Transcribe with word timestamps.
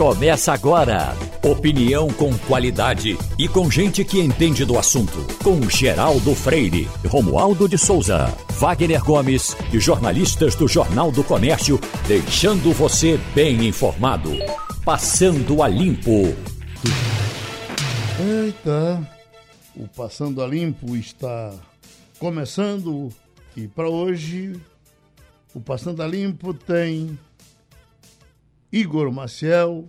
Começa 0.00 0.54
agora. 0.54 1.14
Opinião 1.44 2.08
com 2.08 2.32
qualidade 2.48 3.18
e 3.38 3.46
com 3.46 3.70
gente 3.70 4.02
que 4.02 4.18
entende 4.18 4.64
do 4.64 4.78
assunto. 4.78 5.26
Com 5.44 5.60
Geraldo 5.68 6.34
Freire, 6.34 6.88
Romualdo 7.06 7.68
de 7.68 7.76
Souza, 7.76 8.34
Wagner 8.58 9.04
Gomes 9.04 9.54
e 9.70 9.78
jornalistas 9.78 10.54
do 10.54 10.66
Jornal 10.66 11.12
do 11.12 11.22
Comércio, 11.22 11.78
deixando 12.08 12.72
você 12.72 13.20
bem 13.34 13.68
informado. 13.68 14.30
Passando 14.86 15.62
a 15.62 15.68
Limpo. 15.68 16.34
Eita, 18.18 19.06
o 19.76 19.86
Passando 19.86 20.42
a 20.42 20.46
Limpo 20.46 20.96
está 20.96 21.52
começando 22.18 23.10
e 23.54 23.68
para 23.68 23.90
hoje 23.90 24.58
o 25.54 25.60
Passando 25.60 26.02
a 26.02 26.06
Limpo 26.06 26.54
tem 26.54 27.18
Igor 28.72 29.10
Maciel, 29.10 29.88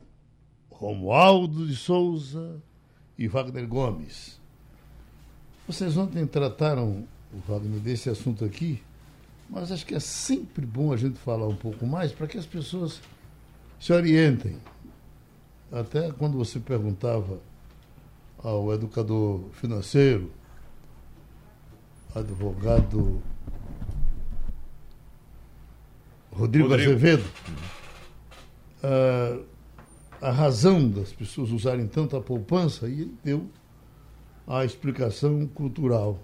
Romualdo 0.69 1.67
de 1.67 1.75
Souza 1.75 2.61
e 3.17 3.27
Wagner 3.27 3.67
Gomes. 3.67 4.39
Vocês 5.67 5.95
ontem 5.95 6.25
trataram, 6.25 7.07
Wagner, 7.47 7.79
desse 7.79 8.09
assunto 8.09 8.43
aqui, 8.43 8.81
mas 9.49 9.71
acho 9.71 9.85
que 9.85 9.93
é 9.93 9.99
sempre 9.99 10.65
bom 10.65 10.91
a 10.91 10.97
gente 10.97 11.19
falar 11.19 11.47
um 11.47 11.55
pouco 11.55 11.85
mais 11.85 12.11
para 12.11 12.25
que 12.25 12.37
as 12.37 12.45
pessoas 12.45 12.99
se 13.79 13.93
orientem. 13.93 14.57
Até 15.71 16.11
quando 16.11 16.37
você 16.37 16.59
perguntava 16.59 17.39
ao 18.39 18.73
educador 18.73 19.41
financeiro, 19.51 20.31
advogado 22.15 23.21
Rodrigo, 26.31 26.69
Rodrigo. 26.69 26.91
Azevedo, 26.91 27.23
uh, 28.83 29.43
a 30.21 30.31
razão 30.31 30.89
das 30.89 31.11
pessoas 31.11 31.51
usarem 31.51 31.87
tanto 31.87 32.15
a 32.15 32.21
poupança 32.21 32.87
e 32.87 33.01
ele 33.01 33.15
deu 33.23 33.47
a 34.47 34.63
explicação 34.63 35.47
cultural. 35.47 36.19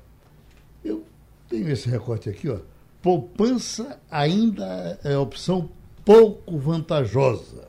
Eu 0.83 1.03
tenho 1.49 1.69
esse 1.69 1.89
recorte 1.89 2.29
aqui, 2.29 2.49
ó. 2.49 2.59
Poupança 3.01 3.99
ainda 4.09 4.99
é 5.03 5.17
opção 5.17 5.69
pouco 6.03 6.57
vantajosa. 6.57 7.67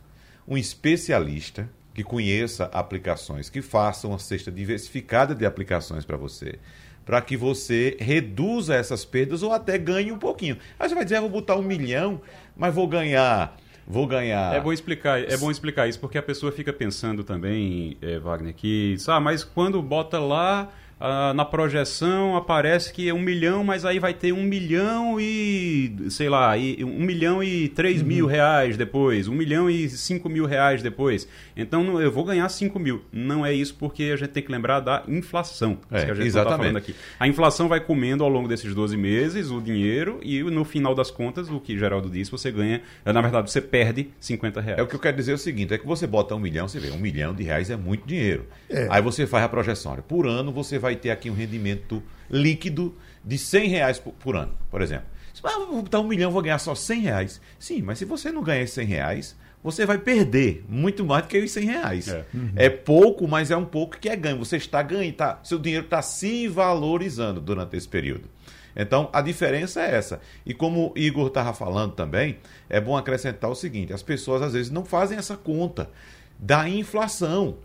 um 0.48 0.56
especialista 0.56 1.68
que 1.96 2.04
conheça 2.04 2.66
aplicações, 2.66 3.50
que 3.50 3.60
faça 3.60 4.08
uma 4.08 4.20
cesta 4.20 4.52
diversificada 4.52 5.34
de 5.34 5.48
aplicações 5.48 6.06
para 6.06 6.16
você, 6.16 6.60
para 7.04 7.20
que 7.22 7.36
você 7.36 7.98
reduza 8.00 8.76
essas 8.76 9.04
perdas 9.04 9.42
ou 9.42 9.52
até 9.52 9.80
ganhe 9.80 10.12
um 10.12 10.20
pouquinho. 10.20 10.58
Aí 10.80 10.88
você 10.88 10.94
vai 10.94 11.04
dizer, 11.04 11.16
ah, 11.16 11.22
vou 11.22 11.30
botar 11.30 11.56
um 11.56 11.64
milhão, 11.64 12.22
mas 12.56 12.74
vou 12.74 12.88
ganhar 12.88 13.58
vou 13.90 14.06
ganhar. 14.06 14.54
É 14.54 14.62
bom 14.62 14.72
explicar, 14.72 15.20
é 15.20 15.36
bom 15.36 15.50
explicar 15.50 15.88
isso 15.88 16.00
porque 16.00 16.20
a 16.20 16.22
pessoa 16.22 16.52
fica 16.52 16.72
pensando 16.72 17.24
também, 17.24 17.98
é, 18.04 18.20
Wagner, 18.20 18.54
que, 18.54 18.96
ah, 19.08 19.20
mas 19.20 19.44
quando 19.44 19.82
bota 19.82 20.20
lá 20.20 20.70
ah, 21.00 21.34
na 21.34 21.46
projeção 21.46 22.36
aparece 22.36 22.92
que 22.92 23.08
é 23.08 23.14
um 23.14 23.22
milhão, 23.22 23.64
mas 23.64 23.86
aí 23.86 24.00
vai 24.00 24.14
ter 24.14 24.34
um 24.34 24.44
milhão 24.44 25.20
e, 25.20 25.96
sei 26.10 26.30
lá, 26.30 26.58
e, 26.58 26.84
um 26.84 27.00
milhão 27.00 27.42
e 27.42 27.70
três 27.70 28.02
uhum. 28.02 28.08
mil 28.08 28.26
reais 28.26 28.76
depois, 28.76 29.28
um 29.28 29.34
milhão 29.34 29.70
e 29.70 29.90
cinco 29.90 30.28
mil 30.28 30.46
reais 30.46 30.82
depois. 30.84 31.28
Então 31.56 32.02
eu 32.02 32.12
vou 32.12 32.26
ganhar 32.26 32.48
cinco 32.50 32.78
mil. 32.80 33.02
Não 33.12 33.46
é 33.46 33.54
isso 33.54 33.76
porque 33.76 34.04
a 34.04 34.18
gente 34.18 34.30
tem 34.30 34.44
que 34.44 34.52
lembrar 34.52 34.82
da 34.82 35.04
inflação. 35.08 35.78
É, 35.90 36.06
que 36.06 36.12
a 36.12 36.14
gente 36.14 36.24
tá 36.24 36.28
exatamente. 36.28 36.50
Tá 36.50 36.58
falando 36.58 36.78
aqui. 36.78 36.96
A 37.20 37.28
inflação 37.28 37.68
vai 37.68 37.80
comendo 37.80 38.24
ao 38.24 38.30
longo 38.30 38.48
desses 38.48 38.76
12 38.76 38.98
meses 38.98 39.52
o 39.52 39.62
dinheiro 39.62 40.20
e 40.22 40.44
no 40.44 40.66
final 40.66 40.94
das 40.94 41.10
contas, 41.10 41.50
o 41.50 41.60
que 41.60 41.78
Geraldo 41.78 42.10
disse, 42.10 42.30
você 42.30 42.52
ganha, 42.52 42.82
na 43.06 43.22
verdade, 43.22 43.50
você 43.50 43.62
perde 43.62 44.10
50 44.20 44.60
reais. 44.60 44.80
É 44.80 44.84
o 44.84 44.88
que 44.88 44.96
eu 44.96 45.00
quero 45.00 45.16
dizer 45.16 45.32
é 45.32 45.36
o 45.36 45.38
seguinte, 45.38 45.74
é 45.74 45.78
que 45.78 45.88
você 45.88 46.06
bota 46.06 46.36
um 46.36 46.40
milhão, 46.40 46.68
você 46.68 46.80
vê, 46.80 46.92
um 46.92 47.00
milhão 47.00 47.34
de 47.34 47.44
reais 47.44 47.70
é 47.70 47.78
muito 47.78 48.06
dinheiro. 48.06 48.46
É. 48.70 48.88
Aí 48.90 49.02
você 49.02 49.26
faz 49.26 49.46
a 49.46 49.50
projeção, 49.50 49.94
olha, 49.94 50.02
por 50.02 50.28
ano 50.28 50.52
você 50.52 50.78
vai 50.78 50.89
vai 50.90 50.96
ter 50.96 51.12
aqui 51.12 51.30
um 51.30 51.36
rendimento 51.36 52.02
líquido 52.30 52.96
de 53.24 53.38
100 53.38 53.70
reais 53.70 54.00
por, 54.00 54.14
por 54.14 54.36
ano, 54.36 54.54
por 54.72 54.82
exemplo. 54.82 55.06
Ah, 55.44 55.58
vou 55.60 55.84
botar 55.84 56.00
um 56.00 56.08
milhão, 56.08 56.32
vou 56.32 56.42
ganhar 56.42 56.60
só 56.60 56.76
100 56.76 57.02
reais. 57.02 57.42
Sim, 57.58 57.82
mas 57.82 58.00
se 58.00 58.06
você 58.06 58.32
não 58.32 58.44
ganhar 58.44 58.64
esses 58.64 58.76
100 58.76 58.86
reais, 58.88 59.36
você 59.64 59.86
vai 59.86 59.98
perder 59.98 60.66
muito 60.68 61.06
mais 61.06 61.24
do 61.24 61.30
que 61.30 61.38
os 61.38 61.52
100 61.52 61.66
reais. 61.66 62.08
É. 62.08 62.26
Uhum. 62.34 62.52
é, 62.56 62.70
pouco, 62.70 63.28
mas 63.28 63.52
é 63.52 63.56
um 63.56 63.64
pouco 63.64 63.98
que 63.98 64.10
é 64.10 64.16
ganho. 64.16 64.40
Você 64.40 64.58
está 64.58 64.82
ganhando, 64.82 65.14
tá, 65.14 65.40
seu 65.44 65.60
dinheiro 65.60 65.86
está 65.86 66.02
se 66.02 66.48
valorizando 66.48 67.40
durante 67.40 67.78
esse 67.78 67.88
período. 67.88 68.28
Então, 68.76 69.10
a 69.14 69.22
diferença 69.22 69.82
é 69.82 69.96
essa. 69.96 70.20
E 70.46 70.54
como 70.54 70.92
o 70.94 70.98
Igor 70.98 71.28
estava 71.28 71.54
falando 71.54 71.94
também, 71.94 72.38
é 72.70 72.82
bom 72.82 72.98
acrescentar 72.98 73.50
o 73.50 73.56
seguinte: 73.56 73.94
as 73.94 74.04
pessoas 74.04 74.42
às 74.42 74.54
vezes 74.54 74.72
não 74.72 74.84
fazem 74.84 75.18
essa 75.18 75.38
conta 75.38 75.90
da 76.38 76.68
inflação. 76.68 77.58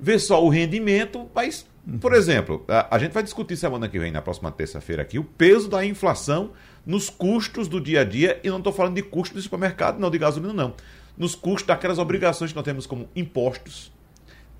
Vê 0.00 0.18
só 0.18 0.44
o 0.44 0.48
rendimento, 0.48 1.28
mas 1.34 1.66
por 2.00 2.12
exemplo, 2.12 2.64
a, 2.68 2.96
a, 2.96 2.98
gente 2.98 3.12
vai 3.12 3.22
discutir 3.22 3.56
semana 3.56 3.88
que 3.88 3.98
vem, 3.98 4.12
na 4.12 4.20
próxima 4.20 4.52
terça-feira 4.52 5.02
aqui, 5.02 5.18
o 5.18 5.24
peso 5.24 5.70
da 5.70 5.84
inflação 5.84 6.50
nos 6.84 7.08
custos 7.08 7.66
do 7.66 7.80
dia 7.80 8.02
a 8.02 8.04
dia, 8.04 8.38
e 8.44 8.50
não 8.50 8.58
estou 8.58 8.72
falando 8.72 8.94
de 8.94 9.02
custo 9.02 9.34
de 9.34 9.42
supermercado, 9.42 9.98
não, 9.98 10.10
de 10.10 10.18
gasolina, 10.18 10.52
não. 10.52 10.74
Nos 11.16 11.34
custos 11.34 11.66
daquelas 11.66 11.98
obrigações 11.98 12.50
que 12.50 12.56
nós 12.56 12.64
temos 12.64 12.86
como 12.86 13.08
impostos, 13.16 13.90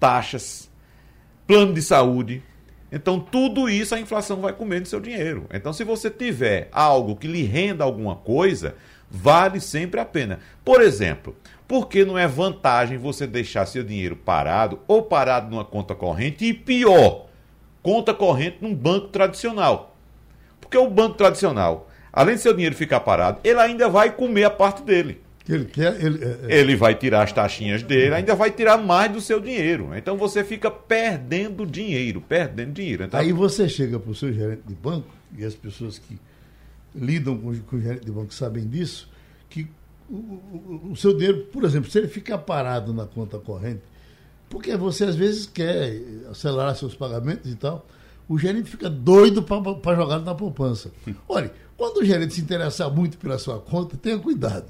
taxas, 0.00 0.70
plano 1.46 1.74
de 1.74 1.82
saúde. 1.82 2.42
Então, 2.90 3.20
tudo 3.20 3.68
isso 3.68 3.94
a 3.94 4.00
inflação 4.00 4.40
vai 4.40 4.52
comendo 4.52 4.88
seu 4.88 4.98
dinheiro. 4.98 5.46
Então, 5.52 5.72
se 5.72 5.84
você 5.84 6.10
tiver 6.10 6.68
algo 6.72 7.16
que 7.16 7.26
lhe 7.26 7.42
renda 7.42 7.84
alguma 7.84 8.16
coisa, 8.16 8.74
vale 9.10 9.60
sempre 9.60 10.00
a 10.00 10.04
pena. 10.04 10.40
Por 10.64 10.80
exemplo, 10.80 11.36
porque 11.66 12.04
não 12.04 12.16
é 12.16 12.26
vantagem 12.26 12.96
você 12.96 13.26
deixar 13.26 13.66
seu 13.66 13.84
dinheiro 13.84 14.16
parado 14.16 14.80
ou 14.88 15.02
parado 15.02 15.50
numa 15.50 15.64
conta 15.64 15.94
corrente 15.94 16.46
e 16.46 16.54
pior, 16.54 17.27
conta 17.88 18.12
corrente 18.12 18.58
num 18.60 18.74
banco 18.74 19.08
tradicional. 19.08 19.96
Porque 20.60 20.76
o 20.76 20.90
banco 20.90 21.14
tradicional, 21.14 21.88
além 22.12 22.34
de 22.34 22.42
seu 22.42 22.52
dinheiro 22.52 22.76
ficar 22.76 23.00
parado, 23.00 23.40
ele 23.42 23.58
ainda 23.58 23.88
vai 23.88 24.12
comer 24.12 24.44
a 24.44 24.50
parte 24.50 24.82
dele. 24.82 25.22
Ele, 25.48 25.64
quer, 25.64 25.98
ele, 26.04 26.22
é, 26.22 26.38
é... 26.42 26.60
ele 26.60 26.76
vai 26.76 26.94
tirar 26.94 27.22
as 27.22 27.32
taxinhas 27.32 27.82
dele, 27.82 28.14
ainda 28.14 28.34
vai 28.34 28.50
tirar 28.50 28.76
mais 28.76 29.10
do 29.10 29.22
seu 29.22 29.40
dinheiro. 29.40 29.96
Então 29.96 30.18
você 30.18 30.44
fica 30.44 30.70
perdendo 30.70 31.64
dinheiro, 31.64 32.20
perdendo 32.20 32.72
dinheiro. 32.72 33.04
Então... 33.04 33.18
Aí 33.18 33.32
você 33.32 33.66
chega 33.66 33.98
para 33.98 34.10
o 34.10 34.14
seu 34.14 34.30
gerente 34.34 34.64
de 34.66 34.74
banco, 34.74 35.08
e 35.38 35.42
as 35.42 35.54
pessoas 35.54 35.98
que 35.98 36.18
lidam 36.94 37.38
com, 37.38 37.58
com 37.60 37.76
o 37.76 37.80
gerente 37.80 38.04
de 38.04 38.12
banco 38.12 38.34
sabem 38.34 38.68
disso, 38.68 39.08
que 39.48 39.66
o, 40.10 40.14
o, 40.14 40.88
o, 40.90 40.96
seu 40.96 41.16
dinheiro, 41.16 41.46
por 41.50 41.64
exemplo, 41.64 41.90
se 41.90 41.96
ele 41.96 42.08
ficar 42.08 42.36
parado 42.36 42.92
na 42.92 43.06
conta 43.06 43.38
corrente, 43.38 43.80
porque 44.48 44.76
você 44.76 45.04
às 45.04 45.16
vezes 45.16 45.46
quer 45.46 46.00
acelerar 46.30 46.74
seus 46.76 46.94
pagamentos 46.94 47.50
e 47.50 47.56
tal, 47.56 47.86
o 48.28 48.38
gerente 48.38 48.70
fica 48.70 48.90
doido 48.90 49.42
para 49.42 49.96
jogar 49.96 50.18
na 50.20 50.34
poupança. 50.34 50.90
Olha, 51.28 51.52
quando 51.76 51.98
o 51.98 52.04
gerente 52.04 52.34
se 52.34 52.40
interessar 52.40 52.90
muito 52.90 53.18
pela 53.18 53.38
sua 53.38 53.58
conta, 53.58 53.96
tenha 53.96 54.18
cuidado. 54.18 54.66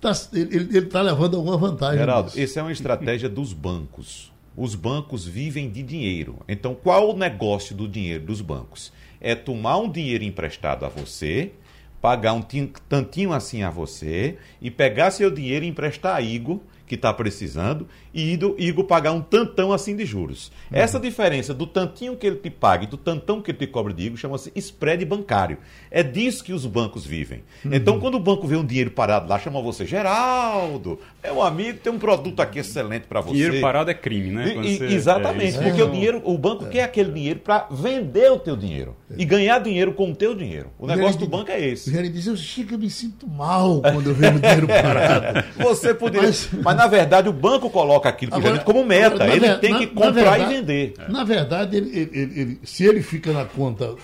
Tá, 0.00 0.12
ele 0.32 0.78
está 0.78 1.00
levando 1.00 1.36
alguma 1.36 1.56
vantagem. 1.56 1.98
Geraldo, 1.98 2.32
isso 2.34 2.58
é 2.58 2.62
uma 2.62 2.72
estratégia 2.72 3.28
dos 3.28 3.52
bancos. 3.52 4.32
os 4.56 4.74
bancos 4.74 5.24
vivem 5.24 5.70
de 5.70 5.82
dinheiro. 5.82 6.38
Então, 6.48 6.74
qual 6.74 7.10
o 7.10 7.16
negócio 7.16 7.74
do 7.74 7.88
dinheiro 7.88 8.24
dos 8.24 8.40
bancos? 8.40 8.92
É 9.20 9.34
tomar 9.34 9.78
um 9.78 9.90
dinheiro 9.90 10.24
emprestado 10.24 10.84
a 10.84 10.88
você, 10.88 11.52
pagar 12.00 12.32
um 12.32 12.42
tantinho 12.42 13.32
assim 13.32 13.62
a 13.62 13.70
você 13.70 14.36
e 14.60 14.70
pegar 14.70 15.12
seu 15.12 15.30
dinheiro 15.30 15.64
e 15.64 15.68
emprestar 15.68 16.16
a 16.16 16.20
Igor 16.20 16.58
que 16.86 16.96
está 16.96 17.14
precisando 17.14 17.86
e 18.14 18.38
Igor 18.58 18.84
pagar 18.84 19.12
um 19.12 19.20
tantão 19.20 19.72
assim 19.72 19.96
de 19.96 20.04
juros. 20.04 20.52
Uhum. 20.70 20.78
Essa 20.78 21.00
diferença 21.00 21.54
do 21.54 21.66
tantinho 21.66 22.16
que 22.16 22.26
ele 22.26 22.36
te 22.36 22.50
paga 22.50 22.84
e 22.84 22.86
do 22.86 22.96
tantão 22.96 23.40
que 23.40 23.50
ele 23.50 23.58
te 23.58 23.66
cobra 23.66 23.92
de 23.92 24.06
Igor 24.06 24.18
chama-se 24.18 24.52
spread 24.54 25.04
bancário. 25.04 25.58
É 25.90 26.02
disso 26.02 26.44
que 26.44 26.52
os 26.52 26.66
bancos 26.66 27.06
vivem. 27.06 27.42
Uhum. 27.64 27.74
Então, 27.74 28.00
quando 28.00 28.16
o 28.16 28.20
banco 28.20 28.46
vê 28.46 28.56
um 28.56 28.64
dinheiro 28.64 28.90
parado 28.90 29.28
lá, 29.28 29.38
chama 29.38 29.60
você, 29.62 29.86
Geraldo, 29.86 30.98
meu 31.22 31.42
amigo, 31.42 31.78
tem 31.78 31.92
um 31.92 31.98
produto 31.98 32.40
aqui 32.40 32.58
excelente 32.58 33.04
para 33.06 33.20
você. 33.20 33.34
Dinheiro 33.34 33.60
parado 33.60 33.90
é 33.90 33.94
crime, 33.94 34.30
né? 34.30 34.56
E, 34.62 34.76
você... 34.76 34.84
Exatamente, 34.86 35.56
é 35.56 35.62
porque 35.62 35.82
o 35.82 35.90
dinheiro, 35.90 36.20
o 36.24 36.36
banco 36.36 36.66
é. 36.66 36.68
quer 36.68 36.82
aquele 36.84 37.12
dinheiro 37.12 37.40
para 37.40 37.66
vender 37.70 38.30
o 38.30 38.38
teu 38.38 38.56
dinheiro 38.56 38.96
é. 39.10 39.14
e 39.18 39.24
ganhar 39.24 39.58
dinheiro 39.58 39.92
com 39.92 40.10
o 40.10 40.14
teu 40.14 40.34
dinheiro. 40.34 40.70
O 40.78 40.86
negócio 40.86 41.18
do 41.18 41.26
banco 41.26 41.50
é 41.50 41.60
esse. 41.60 41.88
O 41.88 41.92
gerente 41.92 42.12
diz, 42.12 42.26
eu 42.26 42.36
eu 42.72 42.78
me 42.78 42.90
sinto 42.90 43.26
mal 43.26 43.80
quando 43.80 44.10
eu 44.10 44.14
vejo 44.14 44.38
dinheiro 44.38 44.66
parado. 44.68 45.44
você 45.56 45.94
poderia... 45.94 46.28
Mas... 46.28 46.48
mas 46.62 46.76
na 46.76 46.86
verdade, 46.86 47.28
o 47.28 47.32
banco 47.32 47.68
coloca 47.70 48.01
aquilo 48.10 48.34
Agora, 48.34 48.58
como 48.60 48.84
meta. 48.84 49.26
Ele 49.28 49.40
ver, 49.40 49.60
tem 49.60 49.70
na, 49.72 49.78
que 49.78 49.86
comprar 49.88 50.12
verdade, 50.12 50.42
e 50.42 50.56
vender. 50.56 50.94
Na 51.08 51.24
verdade, 51.24 51.76
ele, 51.76 51.98
ele, 51.98 52.40
ele, 52.40 52.60
se 52.64 52.84
ele 52.84 53.02
fica 53.02 53.32
na 53.32 53.44
conta 53.44 53.92
uh, 53.92 53.98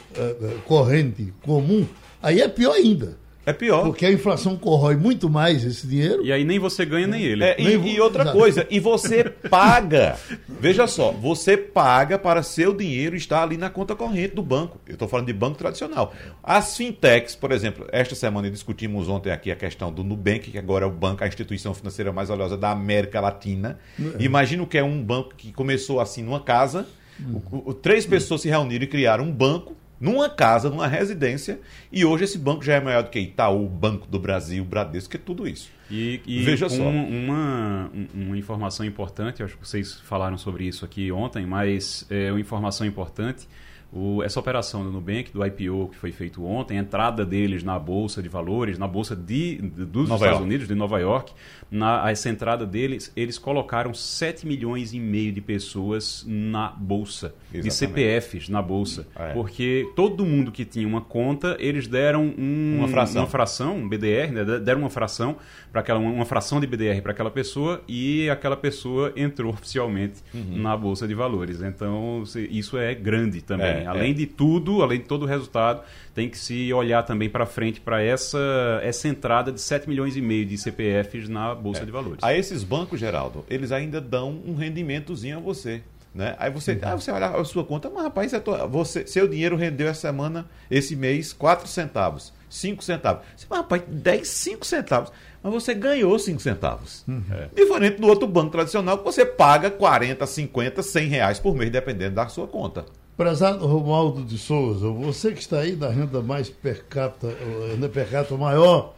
corrente 0.65 1.33
comum, 1.43 1.87
aí 2.23 2.41
é 2.41 2.49
pior 2.49 2.75
ainda. 2.75 3.17
É 3.49 3.53
pior. 3.55 3.83
Porque 3.85 4.05
a 4.05 4.12
inflação 4.12 4.59
corrói 4.59 4.95
muito 4.95 5.31
mais 5.31 5.65
esse 5.65 5.87
dinheiro. 5.87 6.23
E 6.23 6.31
aí 6.31 6.45
nem 6.45 6.59
você 6.59 6.85
ganha, 6.85 7.06
nem 7.06 7.23
ele. 7.23 7.43
É, 7.43 7.59
e, 7.59 7.95
e, 7.95 7.99
outra 7.99 8.23
Exato. 8.23 8.37
coisa, 8.37 8.67
e 8.69 8.79
você 8.79 9.25
paga. 9.49 10.19
Veja 10.47 10.87
só, 10.87 11.12
você 11.12 11.56
paga 11.56 12.19
para 12.19 12.43
seu 12.43 12.77
dinheiro 12.77 13.17
estar 13.17 13.43
ali 13.43 13.56
na 13.56 13.71
conta 13.71 13.97
corrente 13.97 14.35
do 14.35 14.43
banco. 14.43 14.79
Eu 14.87 14.93
estou 14.93 15.09
falando 15.09 15.29
de 15.29 15.33
banco 15.33 15.56
tradicional. 15.56 16.12
As 16.43 16.77
fintechs, 16.77 17.35
por 17.35 17.50
exemplo, 17.50 17.87
esta 17.91 18.15
semana 18.15 18.50
discutimos 18.50 19.09
ontem 19.09 19.33
aqui 19.33 19.51
a 19.51 19.56
questão 19.56 19.91
do 19.91 20.05
Nubank, 20.05 20.51
que 20.51 20.59
agora 20.59 20.85
é 20.85 20.89
o 20.89 20.93
banco, 20.93 21.25
a 21.25 21.27
instituição 21.27 21.73
financeira 21.73 22.12
mais 22.12 22.29
valiosa 22.29 22.55
da 22.55 22.71
América 22.71 23.19
Latina. 23.19 23.79
É. 23.99 24.23
Imagina 24.23 24.62
o 24.62 24.67
que 24.67 24.77
é 24.77 24.85
um 24.85 25.03
banco 25.03 25.35
que 25.35 25.55
começou 25.55 26.01
assim 26.01 26.23
numa 26.23 26.41
casa. 26.41 26.87
Hum. 27.19 27.41
O, 27.51 27.71
o, 27.71 27.73
três 27.73 28.05
pessoas 28.05 28.43
se 28.43 28.49
reuniram 28.51 28.85
e 28.85 28.89
criaram 28.89 29.25
um 29.25 29.33
banco 29.33 29.75
numa 30.00 30.29
casa, 30.29 30.71
numa 30.71 30.87
residência, 30.87 31.61
e 31.91 32.05
hoje 32.05 32.25
esse 32.25 32.39
banco 32.39 32.65
já 32.65 32.75
é 32.75 32.81
maior 32.81 33.03
do 33.03 33.11
que 33.11 33.19
Itaú, 33.19 33.69
Banco 33.69 34.06
do 34.06 34.19
Brasil, 34.19 34.65
Bradesco, 34.65 35.11
que 35.11 35.17
é 35.17 35.21
tudo 35.21 35.47
isso. 35.47 35.71
E, 35.91 36.21
e 36.27 36.43
Veja 36.43 36.69
só. 36.69 36.83
Uma, 36.83 37.91
uma 38.15 38.37
informação 38.37 38.85
importante, 38.85 39.43
acho 39.43 39.56
que 39.56 39.67
vocês 39.67 39.95
falaram 40.00 40.37
sobre 40.37 40.65
isso 40.65 40.85
aqui 40.85 41.11
ontem, 41.11 41.47
mas 41.47 42.06
é 42.11 42.31
uma 42.31 42.41
informação 42.41 42.87
importante 42.87 43.49
o, 43.90 44.23
essa 44.23 44.38
operação 44.38 44.85
do 44.85 44.93
Nubank, 44.93 45.32
do 45.32 45.44
IPO 45.44 45.88
que 45.88 45.96
foi 45.96 46.12
feito 46.12 46.44
ontem, 46.44 46.79
a 46.79 46.81
entrada 46.81 47.25
deles 47.25 47.62
na 47.62 47.79
Bolsa 47.79 48.23
de 48.23 48.29
Valores, 48.29 48.79
na 48.79 48.87
Bolsa 48.87 49.17
de, 49.17 49.56
de 49.56 49.85
dos 49.87 50.08
Nova 50.08 50.14
Estados 50.17 50.25
York. 50.25 50.43
Unidos, 50.43 50.69
de 50.69 50.75
Nova 50.75 50.99
York, 51.00 51.32
na, 51.70 52.11
essa 52.11 52.29
entrada 52.29 52.67
deles, 52.67 53.11
eles 53.17 53.38
colocaram 53.38 53.94
7 53.94 54.46
milhões 54.46 54.93
e 54.93 55.00
meio 55.00 55.32
de 55.32 55.40
pessoas 55.40 56.25
na 56.26 56.69
Bolsa, 56.69 57.35
Exatamente. 57.52 57.64
de 57.64 57.75
CPFs 57.75 58.49
na 58.50 58.61
Bolsa. 58.61 59.06
É. 59.17 59.32
Porque 59.32 59.91
todo 59.96 60.25
mundo 60.25 60.52
que 60.52 60.67
tinha 60.67 60.87
uma 60.87 61.00
conta, 61.00 61.56
eles 61.58 61.87
deram 61.87 62.34
um, 62.38 62.79
uma 62.79 62.88
fração, 62.88 63.23
uma 63.23 63.29
fração 63.29 63.79
um 63.79 63.88
BDR, 63.88 64.32
né? 64.32 64.44
deram 64.61 64.81
uma 64.81 64.91
fração 64.91 65.37
para 65.73 65.81
aquela 65.81 65.99
uma 65.99 66.25
fração 66.25 66.61
de 66.61 66.67
BDR 66.67 67.00
para 67.02 67.12
aquela 67.12 67.31
pessoa 67.31 67.82
e 67.88 68.29
aquela 68.29 68.56
pessoa 68.56 69.12
entrou 69.17 69.52
oficialmente 69.52 70.17
uhum. 70.34 70.58
na 70.58 70.76
Bolsa 70.76 71.08
de 71.08 71.14
Valores. 71.14 71.62
Então, 71.62 72.23
isso 72.50 72.76
é 72.76 72.94
grande 72.94 73.43
também. 73.43 73.67
É. 73.67 73.78
É, 73.83 73.87
além 73.87 74.11
é. 74.11 74.15
de 74.15 74.27
tudo, 74.27 74.83
além 74.83 74.99
de 74.99 75.05
todo 75.05 75.23
o 75.23 75.27
resultado, 75.27 75.83
tem 76.15 76.29
que 76.29 76.39
se 76.39 76.73
olhar 76.73 77.03
também 77.03 77.29
para 77.29 77.47
frente 77.47 77.81
para 77.81 78.03
essa, 78.03 78.39
essa 78.83 79.09
entrada 79.09 79.53
de 79.53 79.61
7 79.61 79.89
milhões 79.89 80.17
e 80.17 80.21
meio 80.21 80.45
de 80.45 80.59
CPFs 80.59 81.29
na 81.29 81.55
Bolsa 81.55 81.83
é. 81.83 81.85
de 81.85 81.91
Valores. 81.91 82.23
A 82.23 82.35
esses 82.35 82.65
bancos, 82.65 82.99
Geraldo, 82.99 83.45
eles 83.49 83.73
ainda 83.73 84.01
dão 84.01 84.41
um 84.47 84.55
rendimentozinho 84.55 85.39
a 85.39 85.41
você. 85.41 85.83
Né? 86.15 86.35
Aí 86.39 86.51
você, 86.51 86.79
ah, 86.83 86.97
você 86.97 87.11
olha 87.11 87.29
a 87.29 87.45
sua 87.45 87.65
conta, 87.65 87.91
mas 87.91 88.03
rapaz, 88.03 88.33
você, 88.71 89.07
seu 89.07 89.29
dinheiro 89.29 89.57
rendeu 89.57 89.87
essa 89.87 90.01
semana, 90.01 90.49
esse 90.71 90.97
mês, 90.97 91.33
4 91.33 91.69
centavos, 91.69 92.33
5 92.49 92.83
centavos. 92.83 93.25
Você, 93.37 93.47
mas, 93.49 93.59
rapaz, 93.61 93.83
10, 93.87 94.27
5 94.27 94.67
centavos. 94.67 95.13
Mas 95.43 95.53
você 95.53 95.75
ganhou 95.75 96.19
5 96.19 96.41
centavos. 96.41 97.05
Uhum. 97.07 97.23
É. 97.31 97.49
Diferente 97.55 98.01
do 98.01 98.09
outro 98.09 98.27
banco 98.27 98.51
tradicional, 98.51 98.99
que 98.99 99.05
você 99.05 99.25
paga 99.25 99.71
40, 99.71 100.27
50, 100.27 100.83
100 100.83 101.09
reais 101.09 101.39
por 101.39 101.55
mês, 101.55 101.71
dependendo 101.71 102.17
da 102.17 102.27
sua 102.27 102.49
conta. 102.49 102.85
Prezado 103.19 103.67
Romualdo 103.67 104.23
de 104.23 104.38
Souza, 104.38 104.88
você 104.91 105.32
que 105.32 105.41
está 105.41 105.59
aí 105.59 105.75
da 105.75 105.91
renda 105.91 106.23
mais 106.23 106.49
per 106.49 106.85
capita, 106.85 107.26
renda 107.69 107.88
per 107.88 108.09
capita 108.09 108.37
maior 108.37 108.94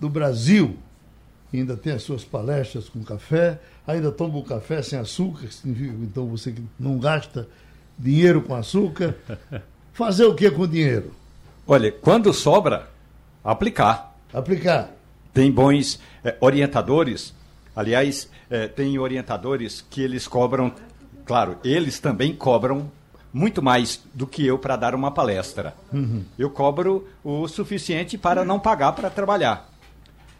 do 0.00 0.08
Brasil, 0.08 0.76
ainda 1.52 1.76
tem 1.76 1.92
as 1.92 2.02
suas 2.02 2.24
palestras 2.24 2.88
com 2.88 3.04
café, 3.04 3.60
ainda 3.86 4.10
toma 4.10 4.38
o 4.38 4.42
café 4.42 4.82
sem 4.82 4.98
açúcar, 4.98 5.48
então 5.64 6.26
você 6.26 6.50
que 6.50 6.64
não 6.76 6.98
gasta 6.98 7.46
dinheiro 7.96 8.42
com 8.42 8.56
açúcar. 8.56 9.14
Fazer 9.94 10.24
o 10.24 10.34
que 10.34 10.50
com 10.50 10.66
dinheiro? 10.66 11.12
Olha, 11.64 11.92
quando 11.92 12.32
sobra, 12.32 12.90
aplicar. 13.44 14.16
Aplicar. 14.32 14.90
Tem 15.32 15.48
bons 15.48 16.00
é, 16.24 16.36
orientadores, 16.40 17.32
aliás, 17.76 18.28
é, 18.50 18.66
tem 18.66 18.98
orientadores 18.98 19.80
que 19.88 20.02
eles 20.02 20.26
cobram, 20.26 20.72
claro, 21.24 21.56
eles 21.62 22.00
também 22.00 22.34
cobram 22.34 22.90
muito 23.34 23.60
mais 23.60 24.00
do 24.14 24.28
que 24.28 24.46
eu 24.46 24.56
para 24.56 24.76
dar 24.76 24.94
uma 24.94 25.10
palestra. 25.10 25.74
Uhum. 25.92 26.22
Eu 26.38 26.48
cobro 26.48 27.08
o 27.24 27.48
suficiente 27.48 28.16
para 28.16 28.44
não 28.44 28.60
pagar 28.60 28.92
para 28.92 29.10
trabalhar. 29.10 29.68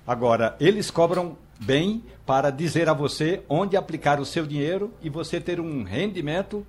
Agora, 0.06 0.54
eles 0.60 0.92
cobram 0.92 1.36
bem 1.58 2.04
para 2.24 2.50
dizer 2.50 2.88
a 2.88 2.92
você 2.92 3.42
onde 3.48 3.76
aplicar 3.76 4.20
o 4.20 4.24
seu 4.24 4.46
dinheiro 4.46 4.92
e 5.02 5.10
você 5.10 5.40
ter 5.40 5.58
um 5.58 5.82
rendimento 5.82 6.64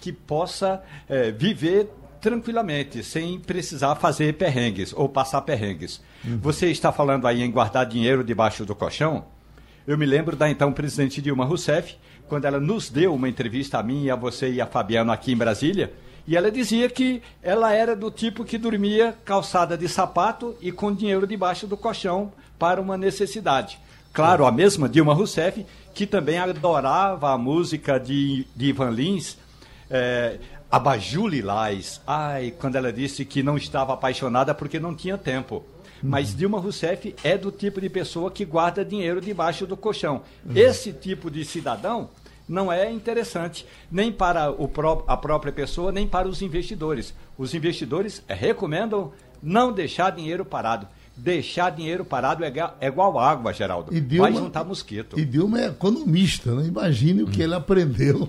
que 0.00 0.12
possa 0.12 0.80
é, 1.08 1.32
viver 1.32 1.90
tranquilamente, 2.20 3.02
sem 3.02 3.40
precisar 3.40 3.96
fazer 3.96 4.34
perrengues 4.34 4.92
ou 4.92 5.08
passar 5.08 5.42
perrengues. 5.42 6.00
Uhum. 6.24 6.38
Você 6.38 6.70
está 6.70 6.92
falando 6.92 7.26
aí 7.26 7.42
em 7.42 7.50
guardar 7.50 7.84
dinheiro 7.84 8.22
debaixo 8.22 8.64
do 8.64 8.76
colchão? 8.76 9.24
Eu 9.86 9.98
me 9.98 10.06
lembro 10.06 10.36
da 10.36 10.48
então 10.48 10.72
presidente 10.72 11.20
Dilma 11.20 11.44
Rousseff, 11.44 11.96
quando 12.28 12.44
ela 12.44 12.60
nos 12.60 12.90
deu 12.90 13.14
uma 13.14 13.28
entrevista 13.28 13.78
a 13.78 13.82
mim, 13.82 14.08
a 14.08 14.16
você 14.16 14.50
e 14.50 14.60
a 14.60 14.66
Fabiano 14.66 15.12
aqui 15.12 15.32
em 15.32 15.36
Brasília, 15.36 15.92
e 16.26 16.36
ela 16.36 16.50
dizia 16.50 16.88
que 16.88 17.22
ela 17.42 17.72
era 17.72 17.94
do 17.94 18.10
tipo 18.10 18.44
que 18.44 18.56
dormia 18.56 19.14
calçada 19.24 19.76
de 19.76 19.88
sapato 19.88 20.56
e 20.60 20.72
com 20.72 20.94
dinheiro 20.94 21.26
debaixo 21.26 21.66
do 21.66 21.76
colchão 21.76 22.32
para 22.58 22.80
uma 22.80 22.96
necessidade. 22.96 23.78
Claro, 24.12 24.46
a 24.46 24.52
mesma 24.52 24.88
Dilma 24.88 25.12
Rousseff, 25.12 25.66
que 25.92 26.06
também 26.06 26.38
adorava 26.38 27.32
a 27.32 27.38
música 27.38 27.98
de, 27.98 28.46
de 28.56 28.66
Ivan 28.66 28.90
Lins, 28.90 29.36
é, 29.90 30.38
Abajur 30.70 31.28
Lilás. 31.28 32.00
Ai, 32.06 32.54
quando 32.58 32.76
ela 32.76 32.92
disse 32.92 33.24
que 33.24 33.42
não 33.42 33.56
estava 33.56 33.92
apaixonada 33.92 34.54
porque 34.54 34.80
não 34.80 34.94
tinha 34.94 35.18
tempo. 35.18 35.62
Mas 36.02 36.30
uhum. 36.30 36.36
Dilma 36.36 36.58
Rousseff 36.60 37.14
é 37.22 37.36
do 37.36 37.50
tipo 37.50 37.80
de 37.80 37.88
pessoa 37.88 38.30
que 38.30 38.44
guarda 38.44 38.84
dinheiro 38.84 39.20
debaixo 39.20 39.66
do 39.66 39.76
colchão. 39.76 40.22
Uhum. 40.44 40.56
Esse 40.56 40.92
tipo 40.92 41.30
de 41.30 41.44
cidadão 41.44 42.08
não 42.48 42.72
é 42.72 42.90
interessante 42.90 43.66
nem 43.90 44.12
para 44.12 44.50
o 44.50 44.68
pró 44.68 45.04
a 45.06 45.16
própria 45.16 45.52
pessoa, 45.52 45.90
nem 45.90 46.06
para 46.06 46.28
os 46.28 46.42
investidores. 46.42 47.14
Os 47.38 47.54
investidores 47.54 48.22
recomendam 48.28 49.12
não 49.42 49.72
deixar 49.72 50.10
dinheiro 50.10 50.44
parado. 50.44 50.86
Deixar 51.16 51.70
dinheiro 51.70 52.04
parado 52.04 52.44
é, 52.44 52.52
é 52.80 52.88
igual 52.88 53.18
água, 53.18 53.52
Geraldo. 53.52 53.94
E 53.94 54.00
Dilma, 54.00 54.30
Vai 54.30 54.40
juntar 54.40 54.64
mosquito. 54.64 55.18
E 55.18 55.24
Dilma 55.24 55.60
é 55.60 55.66
economista, 55.68 56.52
né? 56.54 56.66
Imagine 56.66 57.22
hum. 57.22 57.26
o 57.26 57.30
que 57.30 57.38
uhum. 57.38 57.44
ele 57.44 57.54
aprendeu. 57.54 58.28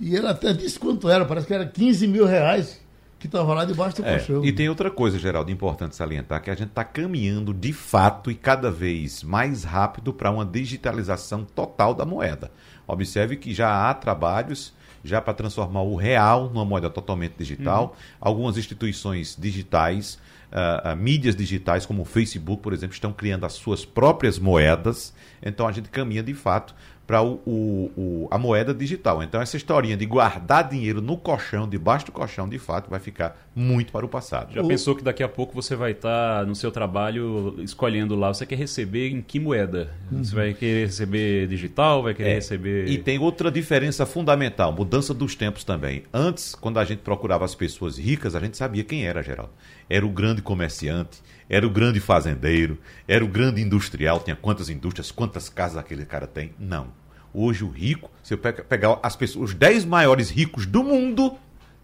E 0.00 0.16
ele 0.16 0.26
até 0.26 0.52
disse 0.52 0.78
quanto 0.78 1.08
era, 1.08 1.24
parece 1.24 1.46
que 1.46 1.54
era 1.54 1.66
15 1.66 2.06
mil 2.08 2.26
reais 2.26 2.82
que 3.24 3.28
estava 3.28 3.54
lá 3.54 3.64
debaixo 3.64 4.02
do 4.02 4.06
é, 4.06 4.18
colchão. 4.18 4.44
E 4.44 4.52
tem 4.52 4.68
outra 4.68 4.90
coisa, 4.90 5.18
Geraldo, 5.18 5.50
importante 5.50 5.96
salientar, 5.96 6.42
que 6.42 6.50
a 6.50 6.54
gente 6.54 6.68
está 6.68 6.84
caminhando 6.84 7.54
de 7.54 7.72
fato 7.72 8.30
e 8.30 8.34
cada 8.34 8.70
vez 8.70 9.22
mais 9.22 9.64
rápido 9.64 10.12
para 10.12 10.30
uma 10.30 10.44
digitalização 10.44 11.42
total 11.42 11.94
da 11.94 12.04
moeda. 12.04 12.50
Observe 12.86 13.36
que 13.36 13.54
já 13.54 13.88
há 13.88 13.94
trabalhos 13.94 14.72
já 15.04 15.20
para 15.20 15.34
transformar 15.34 15.82
o 15.82 15.94
real 15.94 16.48
numa 16.48 16.64
moeda 16.64 16.88
totalmente 16.88 17.34
digital. 17.36 17.84
Uhum. 17.84 18.16
Algumas 18.20 18.56
instituições 18.56 19.36
digitais, 19.38 20.18
uh, 20.50 20.96
mídias 20.96 21.36
digitais, 21.36 21.84
como 21.84 22.02
o 22.02 22.04
Facebook, 22.06 22.62
por 22.62 22.72
exemplo, 22.72 22.94
estão 22.94 23.12
criando 23.12 23.44
as 23.44 23.52
suas 23.52 23.84
próprias 23.84 24.38
moedas. 24.38 25.14
Então 25.44 25.68
a 25.68 25.72
gente 25.72 25.88
caminha 25.90 26.22
de 26.22 26.34
fato 26.34 26.74
para 27.06 27.22
o, 27.22 27.40
o, 27.46 27.90
o, 27.96 28.28
a 28.30 28.38
moeda 28.38 28.72
digital. 28.72 29.22
Então, 29.22 29.40
essa 29.40 29.56
historinha 29.56 29.96
de 29.96 30.06
guardar 30.06 30.68
dinheiro 30.68 31.00
no 31.00 31.16
colchão, 31.16 31.68
debaixo 31.68 32.06
do 32.06 32.12
colchão, 32.12 32.48
de 32.48 32.58
fato, 32.58 32.88
vai 32.88 32.98
ficar 32.98 33.36
muito 33.54 33.92
para 33.92 34.04
o 34.06 34.08
passado. 34.08 34.54
Já 34.54 34.62
o... 34.62 34.68
pensou 34.68 34.94
que 34.94 35.04
daqui 35.04 35.22
a 35.22 35.28
pouco 35.28 35.54
você 35.54 35.76
vai 35.76 35.92
estar 35.92 36.40
tá 36.40 36.46
no 36.46 36.54
seu 36.54 36.70
trabalho 36.70 37.56
escolhendo 37.58 38.14
lá, 38.14 38.32
você 38.32 38.46
quer 38.46 38.56
receber 38.56 39.10
em 39.10 39.20
que 39.20 39.38
moeda? 39.38 39.90
Uhum. 40.10 40.24
Você 40.24 40.34
vai 40.34 40.54
querer 40.54 40.86
receber 40.86 41.46
digital, 41.46 42.02
vai 42.02 42.14
querer 42.14 42.30
é. 42.30 42.34
receber. 42.34 42.88
E 42.88 42.98
tem 42.98 43.18
outra 43.18 43.50
diferença 43.50 44.06
fundamental, 44.06 44.72
mudança 44.72 45.12
dos 45.12 45.34
tempos 45.34 45.62
também. 45.62 46.04
Antes, 46.12 46.54
quando 46.54 46.78
a 46.78 46.84
gente 46.84 47.00
procurava 47.00 47.44
as 47.44 47.54
pessoas 47.54 47.98
ricas, 47.98 48.34
a 48.34 48.40
gente 48.40 48.56
sabia 48.56 48.82
quem 48.82 49.06
era, 49.06 49.22
Geraldo. 49.22 49.52
Era 49.90 50.06
o 50.06 50.08
grande 50.08 50.40
comerciante, 50.40 51.22
era 51.48 51.66
o 51.66 51.70
grande 51.70 52.00
fazendeiro, 52.00 52.78
era 53.06 53.24
o 53.24 53.28
grande 53.28 53.60
industrial, 53.60 54.20
tinha 54.20 54.36
quantas 54.36 54.68
indústrias, 54.68 55.10
quantas 55.10 55.48
casas 55.48 55.78
aquele 55.78 56.04
cara 56.04 56.26
tem. 56.26 56.52
Não. 56.58 56.88
Hoje 57.32 57.64
o 57.64 57.68
rico, 57.68 58.10
se 58.22 58.34
eu 58.34 58.38
pegar 58.38 58.98
as 59.02 59.16
pessoas, 59.16 59.50
os 59.50 59.56
10 59.56 59.84
maiores 59.84 60.30
ricos 60.30 60.66
do 60.66 60.84
mundo, 60.84 61.36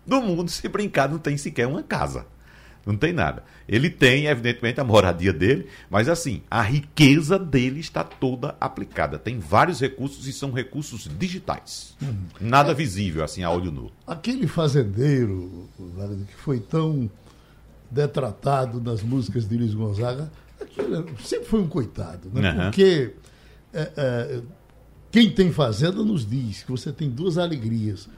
do 0.07 0.21
mundo, 0.21 0.51
se 0.51 0.67
brincar, 0.69 1.09
não 1.09 1.19
tem 1.19 1.37
sequer 1.37 1.67
uma 1.67 1.83
casa. 1.83 2.27
Não 2.85 2.97
tem 2.97 3.13
nada. 3.13 3.45
Ele 3.69 3.91
tem, 3.91 4.27
evidentemente, 4.27 4.81
a 4.81 4.85
moradia 4.85 5.33
dele, 5.33 5.69
mas 5.91 6.09
assim, 6.09 6.43
a 6.51 6.63
riqueza 6.63 7.39
dele 7.39 7.81
está 7.81 8.03
toda 8.03 8.57
aplicada. 8.61 9.19
Tem 9.19 9.39
vários 9.39 9.81
recursos 9.81 10.27
e 10.27 10.33
são 10.33 10.51
recursos 10.51 11.09
digitais. 11.19 11.95
Uhum. 12.01 12.27
Nada 12.41 12.73
é, 12.73 12.75
visível, 12.75 13.23
assim, 13.23 13.43
a 13.43 13.51
olho 13.51 13.71
nu. 13.71 13.93
Aquele 14.07 14.47
fazendeiro 14.47 15.69
que 16.27 16.35
foi 16.37 16.59
tão 16.59 17.11
detratado 17.91 18.81
nas 18.81 19.03
músicas 19.03 19.49
de 19.49 19.57
Luiz 19.57 19.75
Gonzaga, 19.75 20.31
sempre 21.25 21.47
foi 21.47 21.61
um 21.61 21.69
coitado, 21.69 22.31
né? 22.33 22.53
Uhum. 22.53 22.57
Porque 22.65 23.13
é, 23.73 23.91
é, 23.97 24.41
quem 25.11 25.31
tem 25.31 25.53
fazenda 25.53 26.03
nos 26.05 26.29
diz 26.29 26.63
que 26.63 26.71
você 26.71 26.93
tem 26.93 27.11
duas 27.11 27.39
alegrias. 27.39 28.09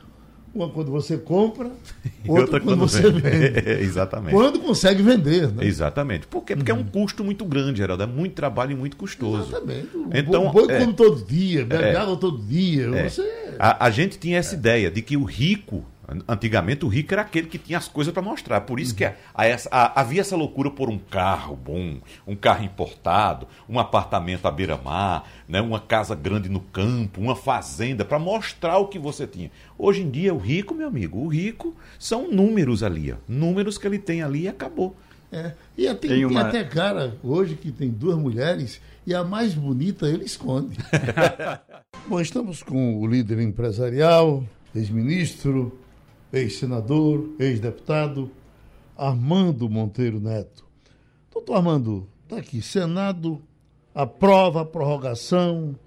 Uma 0.54 0.68
quando 0.68 0.90
você 0.90 1.16
compra, 1.16 1.70
outra, 2.28 2.42
outra 2.42 2.60
quando, 2.60 2.78
quando, 2.78 2.80
você 2.80 3.10
vende. 3.10 3.22
vende. 3.22 3.70
exatamente. 3.82 4.34
Quando 4.34 4.60
consegue 4.60 5.02
vender, 5.02 5.50
né? 5.50 5.64
Exatamente. 5.64 6.26
Por 6.26 6.44
quê? 6.44 6.54
Porque 6.54 6.70
uhum. 6.70 6.78
é 6.78 6.80
um 6.82 6.84
uhum. 6.84 6.90
custo 6.90 7.24
muito 7.24 7.42
grande, 7.46 7.78
Geraldo. 7.78 8.02
É 8.02 8.06
muito 8.06 8.34
trabalho 8.34 8.72
e 8.72 8.74
muito 8.74 8.98
custoso. 8.98 9.48
Exatamente. 9.48 9.96
O 9.96 10.10
então, 10.12 10.50
boi 10.50 10.70
é, 10.70 10.78
come 10.78 10.92
todo 10.92 11.24
dia, 11.24 11.64
bebe 11.64 11.84
é, 11.84 11.96
água 11.96 12.18
todo 12.18 12.36
dia. 12.38 12.86
É. 12.94 13.08
Você... 13.08 13.54
A, 13.58 13.86
a, 13.86 13.90
gente 13.90 14.18
tinha 14.18 14.36
essa 14.36 14.54
ideia 14.54 14.90
de 14.90 15.00
que 15.00 15.16
o 15.16 15.24
rico 15.24 15.86
Antigamente 16.28 16.84
o 16.84 16.88
rico 16.88 17.12
era 17.14 17.22
aquele 17.22 17.46
que 17.46 17.58
tinha 17.58 17.78
as 17.78 17.88
coisas 17.88 18.12
para 18.12 18.22
mostrar. 18.22 18.60
Por 18.62 18.80
isso 18.80 18.94
que 18.94 19.04
a, 19.04 19.14
a, 19.34 19.44
a, 19.70 20.00
havia 20.00 20.20
essa 20.20 20.36
loucura 20.36 20.70
por 20.70 20.88
um 20.88 20.98
carro 20.98 21.56
bom, 21.56 21.98
um 22.26 22.34
carro 22.34 22.64
importado, 22.64 23.46
um 23.68 23.78
apartamento 23.78 24.46
à 24.46 24.50
beira-mar, 24.50 25.28
né, 25.48 25.60
uma 25.60 25.80
casa 25.80 26.14
grande 26.14 26.48
no 26.48 26.60
campo, 26.60 27.20
uma 27.20 27.36
fazenda, 27.36 28.04
para 28.04 28.18
mostrar 28.18 28.78
o 28.78 28.88
que 28.88 28.98
você 28.98 29.26
tinha. 29.26 29.50
Hoje 29.78 30.02
em 30.02 30.10
dia, 30.10 30.34
o 30.34 30.38
rico, 30.38 30.74
meu 30.74 30.88
amigo, 30.88 31.18
o 31.18 31.28
rico 31.28 31.74
são 31.98 32.30
números 32.30 32.82
ali. 32.82 33.12
Ó, 33.12 33.16
números 33.26 33.78
que 33.78 33.86
ele 33.86 33.98
tem 33.98 34.22
ali 34.22 34.42
e 34.42 34.48
acabou. 34.48 34.96
É. 35.32 35.52
E 35.78 35.86
tem, 35.94 36.10
tem, 36.10 36.24
uma... 36.26 36.50
tem 36.50 36.60
até 36.60 36.64
cara 36.64 37.16
hoje 37.24 37.54
que 37.54 37.72
tem 37.72 37.88
duas 37.88 38.18
mulheres 38.18 38.80
e 39.06 39.14
a 39.14 39.24
mais 39.24 39.54
bonita 39.54 40.06
ele 40.06 40.24
esconde. 40.24 40.76
Bom, 42.06 42.20
estamos 42.20 42.62
com 42.62 43.00
o 43.00 43.06
líder 43.06 43.40
empresarial, 43.40 44.44
ex-ministro, 44.74 45.78
ex-senador, 46.32 47.30
ex-deputado, 47.38 48.30
Armando 48.96 49.68
Monteiro 49.68 50.20
Neto. 50.20 50.64
Doutor 51.32 51.56
Armando, 51.56 52.08
está 52.24 52.38
aqui, 52.38 52.62
Senado 52.62 53.42
aprova 53.94 54.62
a 54.62 54.64
prorrogação 54.64 55.78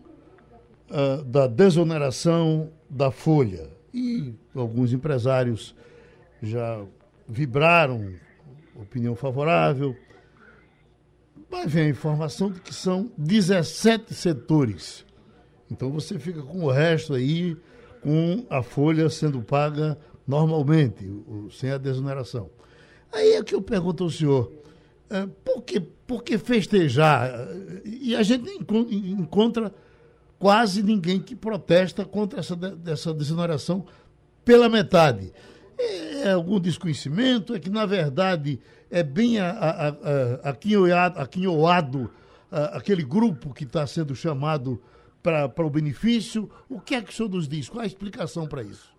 uh, 0.89 1.23
da 1.23 1.47
desoneração 1.47 2.69
da 2.89 3.11
folha. 3.11 3.69
E 3.93 4.33
alguns 4.53 4.93
empresários 4.93 5.75
já 6.41 6.83
vibraram, 7.27 8.13
opinião 8.75 9.15
favorável. 9.15 9.95
Mas 11.49 11.71
vem 11.71 11.85
a 11.85 11.89
informação 11.89 12.51
de 12.51 12.59
que 12.59 12.73
são 12.73 13.11
17 13.17 14.13
setores. 14.13 15.05
Então 15.71 15.89
você 15.89 16.19
fica 16.19 16.41
com 16.41 16.63
o 16.65 16.71
resto 16.71 17.13
aí, 17.13 17.57
com 18.01 18.45
a 18.49 18.61
folha 18.61 19.09
sendo 19.09 19.41
paga 19.41 19.97
normalmente, 20.27 21.05
o, 21.05 21.49
sem 21.51 21.71
a 21.71 21.77
desoneração. 21.77 22.49
Aí 23.11 23.33
é 23.33 23.43
que 23.43 23.55
eu 23.55 23.61
pergunto 23.61 24.03
ao 24.03 24.09
senhor, 24.09 24.51
é, 25.09 25.27
por, 25.43 25.61
que, 25.61 25.79
por 25.79 26.23
que 26.23 26.37
festejar? 26.37 27.31
E 27.83 28.15
a 28.15 28.23
gente 28.23 28.49
encontra 28.51 29.73
quase 30.39 30.83
ninguém 30.83 31.19
que 31.19 31.35
protesta 31.35 32.03
contra 32.03 32.39
essa, 32.39 32.57
essa 32.87 33.13
desoneração 33.13 33.85
pela 34.43 34.67
metade. 34.69 35.31
É 36.23 36.31
algum 36.31 36.59
desconhecimento? 36.59 37.53
É 37.53 37.59
que, 37.59 37.69
na 37.69 37.85
verdade, 37.85 38.59
é 38.89 39.03
bem 39.03 39.35
aquinhoado 41.17 42.09
aquele 42.73 43.03
grupo 43.03 43.53
que 43.53 43.63
está 43.63 43.85
sendo 43.85 44.15
chamado 44.15 44.81
para 45.21 45.65
o 45.65 45.69
benefício? 45.69 46.49
O 46.69 46.79
que 46.79 46.95
é 46.95 47.01
que 47.01 47.11
o 47.11 47.13
senhor 47.13 47.29
nos 47.29 47.47
diz? 47.47 47.67
Qual 47.67 47.83
a 47.83 47.87
explicação 47.87 48.47
para 48.47 48.63
isso? 48.63 48.94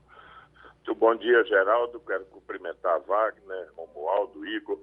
Muito 0.86 1.00
bom 1.00 1.16
dia, 1.16 1.42
Geraldo. 1.42 1.98
Quero 1.98 2.24
cumprimentar 2.26 3.00
Wagner, 3.00 3.72
Romualdo, 3.76 4.46
Igor. 4.46 4.78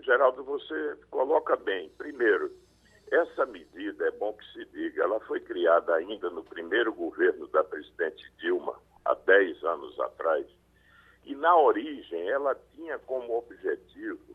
Geraldo, 0.00 0.42
você 0.42 0.98
coloca 1.08 1.54
bem. 1.54 1.88
Primeiro, 1.90 2.50
essa 3.12 3.46
medida, 3.46 4.08
é 4.08 4.10
bom 4.10 4.32
que 4.32 4.44
se 4.52 4.64
diga, 4.72 5.04
ela 5.04 5.20
foi 5.20 5.38
criada 5.38 5.94
ainda 5.94 6.28
no 6.30 6.42
primeiro 6.42 6.92
governo 6.92 7.46
da 7.46 7.62
presidente 7.62 8.28
Dilma, 8.38 8.76
há 9.04 9.14
10 9.14 9.62
anos 9.62 10.00
atrás. 10.00 10.48
E, 11.24 11.32
na 11.36 11.56
origem, 11.56 12.28
ela 12.28 12.56
tinha 12.74 12.98
como 12.98 13.38
objetivo 13.38 14.34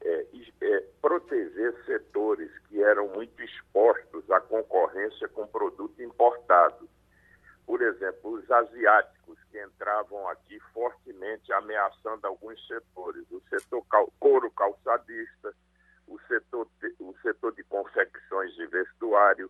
é, 0.00 0.26
é, 0.60 0.84
proteger 1.02 1.74
setores 1.86 2.56
que 2.68 2.80
eram 2.80 3.08
muito 3.08 3.42
expostos 3.42 4.30
à 4.30 4.40
concorrência 4.40 5.26
com 5.26 5.44
produto 5.48 6.00
importado. 6.00 6.88
Por 7.70 7.82
exemplo, 7.82 8.32
os 8.32 8.50
asiáticos 8.50 9.38
que 9.44 9.62
entravam 9.62 10.28
aqui 10.28 10.58
fortemente 10.74 11.52
ameaçando 11.52 12.26
alguns 12.26 12.60
setores. 12.66 13.24
O 13.30 13.40
setor 13.48 13.86
cal 13.88 14.12
couro 14.18 14.50
calçadista, 14.50 15.54
o 16.08 16.18
setor, 16.22 16.66
o 16.98 17.14
setor 17.22 17.54
de 17.54 17.62
confecções 17.62 18.58
e 18.58 18.66
vestuário. 18.66 19.48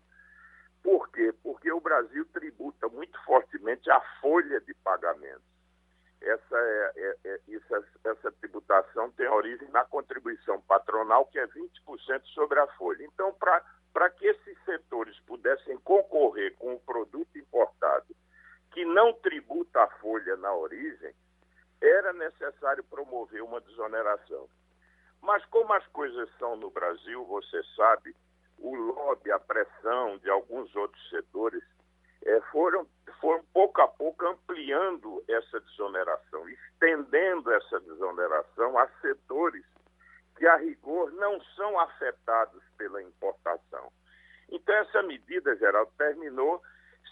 Por 0.82 1.08
quê? 1.12 1.32
Porque 1.42 1.72
o 1.72 1.80
Brasil 1.80 2.26
tributa 2.26 2.90
muito 2.90 3.18
fortemente 3.24 3.90
a 3.90 3.98
folha 4.20 4.60
de 4.60 4.74
pagamentos. 4.84 5.48
Essa, 6.20 6.58
é, 6.58 6.92
é, 6.96 7.16
é, 7.24 7.40
essa, 7.54 7.84
essa 8.04 8.32
tributação 8.32 9.10
tem 9.12 9.28
origem 9.28 9.70
na 9.70 9.86
contribuição 9.86 10.60
patronal, 10.60 11.24
que 11.24 11.38
é 11.38 11.46
20% 11.46 12.22
sobre 12.34 12.60
a 12.60 12.66
folha. 12.66 13.02
Então, 13.02 13.32
para 13.32 13.64
que 14.11 14.26
esses 14.26 14.64
setores 14.64 15.18
pudessem 15.20 15.78
concorrer 15.78 16.54
com 16.56 16.75
o 16.75 16.80
produto 16.80 17.38
importado 17.38 18.14
que 18.73 18.85
não 18.85 19.12
tributa 19.14 19.82
a 19.82 19.88
folha 19.99 20.37
na 20.37 20.54
origem, 20.54 21.12
era 21.80 22.12
necessário 22.12 22.85
promover 22.85 23.42
uma 23.42 23.61
desoneração. 23.61 24.49
Mas 25.20 25.44
como 25.47 25.73
as 25.73 25.87
coisas 25.88 26.28
são 26.38 26.56
no 26.56 26.70
Brasil, 26.70 27.25
você 27.25 27.62
sabe, 27.76 28.14
o 28.59 28.75
lobby, 28.75 29.32
a 29.32 29.38
pressão 29.38 30.18
de 30.18 30.30
alguns 30.30 30.75
outros 30.76 31.09
setores 31.11 31.62
é, 32.23 32.40
foram, 32.52 32.87
foram 33.20 33.42
pouco 33.52 33.80
a 33.80 33.88
pouco 33.88 34.26
ampliando 34.26 35.25
essa 35.28 35.61
desoneração, 35.61 36.49
estendendo 36.49 37.50
essa 37.52 37.80
desoneração 37.80 38.78
a 38.78 38.87
setores 39.00 39.64
que, 40.40 40.47
a 40.47 40.56
rigor, 40.56 41.12
não 41.12 41.38
são 41.54 41.78
afetados 41.78 42.62
pela 42.78 43.02
importação. 43.02 43.92
Então, 44.49 44.75
essa 44.75 45.02
medida, 45.02 45.54
geral, 45.56 45.87
terminou 45.99 46.62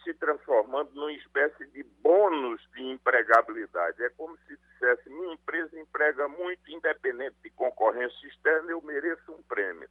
se 0.03 0.15
transformando 0.15 0.95
numa 0.95 1.13
espécie 1.13 1.67
de 1.67 1.83
bônus 2.03 2.67
de 2.73 2.83
empregabilidade. 2.85 4.03
É 4.03 4.09
como 4.11 4.35
se 4.39 4.57
dissesse: 4.57 5.11
minha 5.11 5.35
empresa 5.35 5.79
emprega 5.79 6.27
muito, 6.27 6.71
independente 6.71 7.37
de 7.43 7.51
concorrência 7.51 8.27
externa, 8.29 8.71
eu 8.71 8.81
mereço 8.81 9.31
um 9.31 9.43
prêmio. 9.43 9.89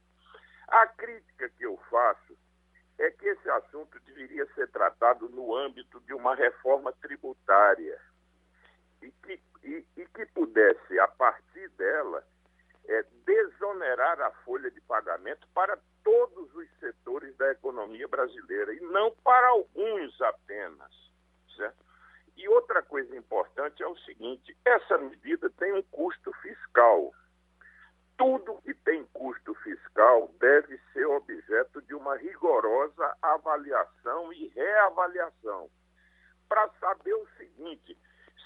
A 0.66 0.88
crítica 0.88 1.48
que 1.50 1.62
eu 1.62 1.76
faço 1.88 2.36
é 2.98 3.08
que 3.12 3.28
esse 3.28 3.48
assunto 3.50 4.00
deveria 4.00 4.46
ser 4.54 4.68
tratado 4.70 5.28
no 5.28 5.54
âmbito 5.54 6.00
de 6.00 6.12
uma 6.12 6.34
reforma 6.34 6.92
tributária 6.94 8.00
e 9.00 9.12
que, 9.12 9.40
e, 9.62 9.86
e 9.96 10.06
que 10.06 10.26
pudesse, 10.26 10.98
a 10.98 11.06
partir 11.06 11.68
dela, 11.70 12.26
é, 12.88 13.04
desonerar 13.24 14.20
a 14.20 14.30
folha 14.44 14.70
de 14.70 14.80
pagamento 14.80 15.46
para 15.52 15.78
todos 16.02 16.54
os 16.54 16.68
setores 16.80 17.36
da 17.36 17.52
economia 17.52 18.08
brasileira 18.08 18.72
e 18.72 18.80
não 18.80 19.14
para 19.22 19.48
alguns 19.48 20.20
apenas. 20.22 20.90
Certo? 21.54 21.84
E 22.36 22.48
outra 22.48 22.82
coisa 22.82 23.14
importante 23.16 23.82
é 23.82 23.86
o 23.86 23.96
seguinte: 23.98 24.56
essa 24.64 24.96
medida 24.96 25.50
tem 25.50 25.72
um 25.74 25.82
custo 25.82 26.32
fiscal. 26.40 27.12
Tudo 28.16 28.60
que 28.62 28.74
tem 28.74 29.04
custo 29.12 29.54
fiscal 29.56 30.32
deve 30.40 30.80
ser 30.92 31.06
objeto 31.06 31.82
de 31.82 31.94
uma 31.94 32.16
rigorosa 32.16 33.16
avaliação 33.20 34.32
e 34.32 34.48
reavaliação 34.48 35.70
para 36.48 36.68
saber 36.80 37.14
o 37.14 37.28
seguinte: 37.36 37.96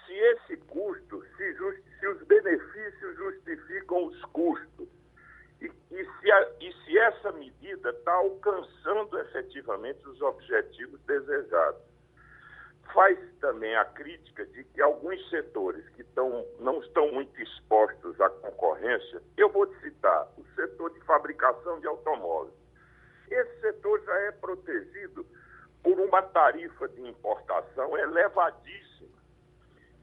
se 0.06 0.12
esse 0.12 0.56
custo, 0.68 1.24
se, 1.36 1.54
just, 1.54 1.82
se 1.98 2.06
os 2.06 2.22
benefícios 2.24 3.16
justificam 3.16 4.06
os 4.06 4.20
custos 4.26 4.88
e, 5.60 5.66
e, 5.66 6.10
se, 6.20 6.32
a, 6.32 6.50
e 6.60 6.72
se 6.84 6.98
essa 6.98 7.32
medida 7.32 7.90
está 7.90 8.12
alcançando 8.12 9.18
efetivamente 9.20 10.06
os 10.08 10.20
objetivos 10.20 11.00
desejados. 11.02 11.80
faz 12.92 13.18
também 13.40 13.74
a 13.76 13.84
crítica 13.84 14.44
de 14.46 14.64
que 14.64 14.82
alguns 14.82 15.28
setores 15.30 15.88
que 15.90 16.04
tão, 16.04 16.44
não 16.58 16.80
estão 16.80 17.10
muito 17.12 17.40
expostos 17.40 18.20
à 18.20 18.28
concorrência, 18.28 19.22
eu 19.36 19.48
vou 19.50 19.66
citar 19.76 20.28
o 20.36 20.44
setor 20.54 20.92
de 20.92 21.00
fabricação 21.00 21.80
de 21.80 21.86
automóveis. 21.86 22.54
Esse 23.30 23.60
setor 23.60 24.02
já 24.04 24.14
é 24.20 24.32
protegido 24.32 25.24
por 25.82 25.98
uma 25.98 26.22
tarifa 26.22 26.88
de 26.88 27.08
importação 27.08 27.96
elevadíssima 27.96 28.91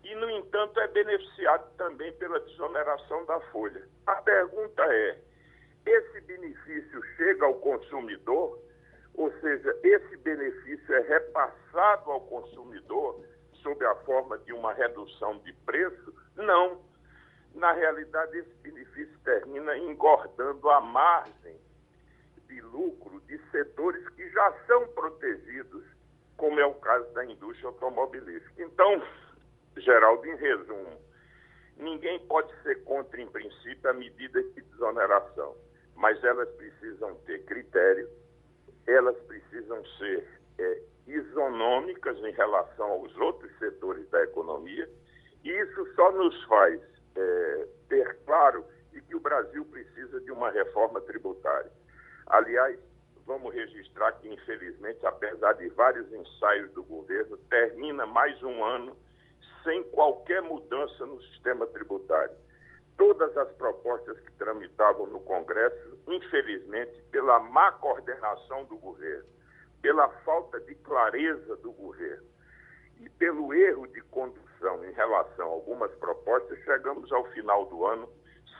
e, 0.03 0.15
no 0.15 0.29
entanto, 0.29 0.79
é 0.79 0.87
beneficiado 0.87 1.69
também 1.77 2.11
pela 2.13 2.39
desoneração 2.39 3.25
da 3.25 3.39
folha. 3.51 3.87
A 4.07 4.15
pergunta 4.15 4.83
é: 4.83 5.19
esse 5.85 6.21
benefício 6.21 7.03
chega 7.17 7.45
ao 7.45 7.55
consumidor? 7.55 8.59
Ou 9.15 9.31
seja, 9.41 9.77
esse 9.83 10.17
benefício 10.17 10.95
é 10.95 11.01
repassado 11.01 12.11
ao 12.11 12.21
consumidor 12.21 13.21
sob 13.55 13.85
a 13.85 13.95
forma 14.05 14.37
de 14.39 14.53
uma 14.53 14.73
redução 14.73 15.37
de 15.39 15.51
preço? 15.65 16.13
Não. 16.35 16.81
Na 17.53 17.73
realidade, 17.73 18.37
esse 18.37 18.53
benefício 18.61 19.17
termina 19.25 19.77
engordando 19.77 20.69
a 20.69 20.79
margem 20.79 21.59
de 22.47 22.61
lucro 22.61 23.19
de 23.21 23.37
setores 23.51 24.07
que 24.09 24.29
já 24.29 24.53
são 24.67 24.87
protegidos, 24.89 25.83
como 26.37 26.59
é 26.59 26.65
o 26.65 26.75
caso 26.75 27.11
da 27.13 27.25
indústria 27.25 27.67
automobilística. 27.67 28.63
Então, 28.63 29.01
Geraldo, 29.79 30.25
em 30.25 30.35
resumo, 30.35 31.01
ninguém 31.77 32.19
pode 32.27 32.51
ser 32.63 32.83
contra, 32.83 33.21
em 33.21 33.27
princípio, 33.27 33.89
a 33.89 33.93
medida 33.93 34.41
de 34.41 34.61
desoneração, 34.61 35.55
mas 35.95 36.23
elas 36.23 36.49
precisam 36.55 37.15
ter 37.25 37.43
critério 37.45 38.09
elas 38.89 39.17
precisam 39.27 39.83
ser 39.97 40.27
é, 40.57 40.81
isonômicas 41.07 42.17
em 42.17 42.31
relação 42.31 42.89
aos 42.91 43.15
outros 43.17 43.51
setores 43.59 44.07
da 44.09 44.23
economia, 44.23 44.89
e 45.43 45.49
isso 45.49 45.93
só 45.95 46.11
nos 46.11 46.43
faz 46.45 46.81
é, 47.15 47.67
ter 47.87 48.17
claro 48.25 48.65
de 48.91 49.01
que 49.01 49.15
o 49.15 49.19
Brasil 49.19 49.63
precisa 49.65 50.19
de 50.21 50.31
uma 50.31 50.49
reforma 50.49 50.99
tributária. 51.01 51.71
Aliás, 52.27 52.79
vamos 53.25 53.53
registrar 53.53 54.11
que, 54.13 54.27
infelizmente, 54.27 55.05
apesar 55.05 55.53
de 55.53 55.69
vários 55.69 56.11
ensaios 56.11 56.71
do 56.71 56.83
governo, 56.83 57.37
termina 57.49 58.05
mais 58.05 58.41
um 58.41 58.63
ano 58.63 58.97
sem 59.63 59.83
qualquer 59.91 60.41
mudança 60.41 61.05
no 61.05 61.21
sistema 61.23 61.65
tributário 61.67 62.35
todas 62.99 63.35
as 63.37 63.49
propostas 63.53 64.19
que 64.19 64.31
tramitavam 64.33 65.07
no 65.07 65.21
Congresso, 65.21 65.97
infelizmente, 66.05 67.01
pela 67.09 67.39
má 67.39 67.71
coordenação 67.71 68.65
do 68.65 68.77
governo, 68.77 69.23
pela 69.81 70.09
falta 70.25 70.59
de 70.59 70.75
clareza 70.75 71.55
do 71.57 71.71
governo 71.71 72.27
e 72.99 73.09
pelo 73.11 73.53
erro 73.53 73.87
de 73.87 74.01
condução 74.01 74.83
em 74.85 74.91
relação 74.91 75.47
a 75.47 75.51
algumas 75.51 75.89
propostas, 75.95 76.59
chegamos 76.65 77.09
ao 77.13 77.23
final 77.31 77.65
do 77.67 77.85
ano 77.85 78.09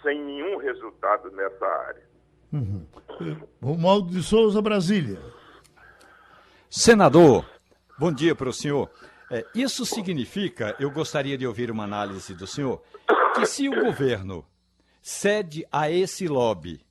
sem 0.02 0.24
nenhum 0.24 0.56
resultado 0.56 1.30
nessa 1.32 1.66
área. 1.66 2.10
Uhum. 2.54 2.88
Romualdo 3.62 4.10
de 4.10 4.24
Souza, 4.24 4.62
Brasília. 4.62 5.20
Senador, 6.70 7.46
bom 8.00 8.14
dia 8.14 8.34
para 8.34 8.48
o 8.48 8.54
senhor. 8.54 8.90
É, 9.32 9.46
isso 9.54 9.86
significa, 9.86 10.76
eu 10.80 10.90
gostaria 10.90 11.38
de 11.38 11.46
ouvir 11.46 11.70
uma 11.70 11.84
análise 11.84 12.34
do 12.34 12.48
senhor, 12.48 12.82
que 13.36 13.46
se 13.46 13.70
o 13.70 13.84
governo 13.84 14.44
cede 15.02 15.66
a 15.72 15.90
esse 15.90 16.28
lobby, 16.28 16.82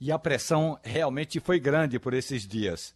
e 0.00 0.12
a 0.12 0.18
pressão 0.18 0.78
realmente 0.82 1.40
foi 1.40 1.58
grande 1.58 1.98
por 1.98 2.14
esses 2.14 2.46
dias, 2.46 2.94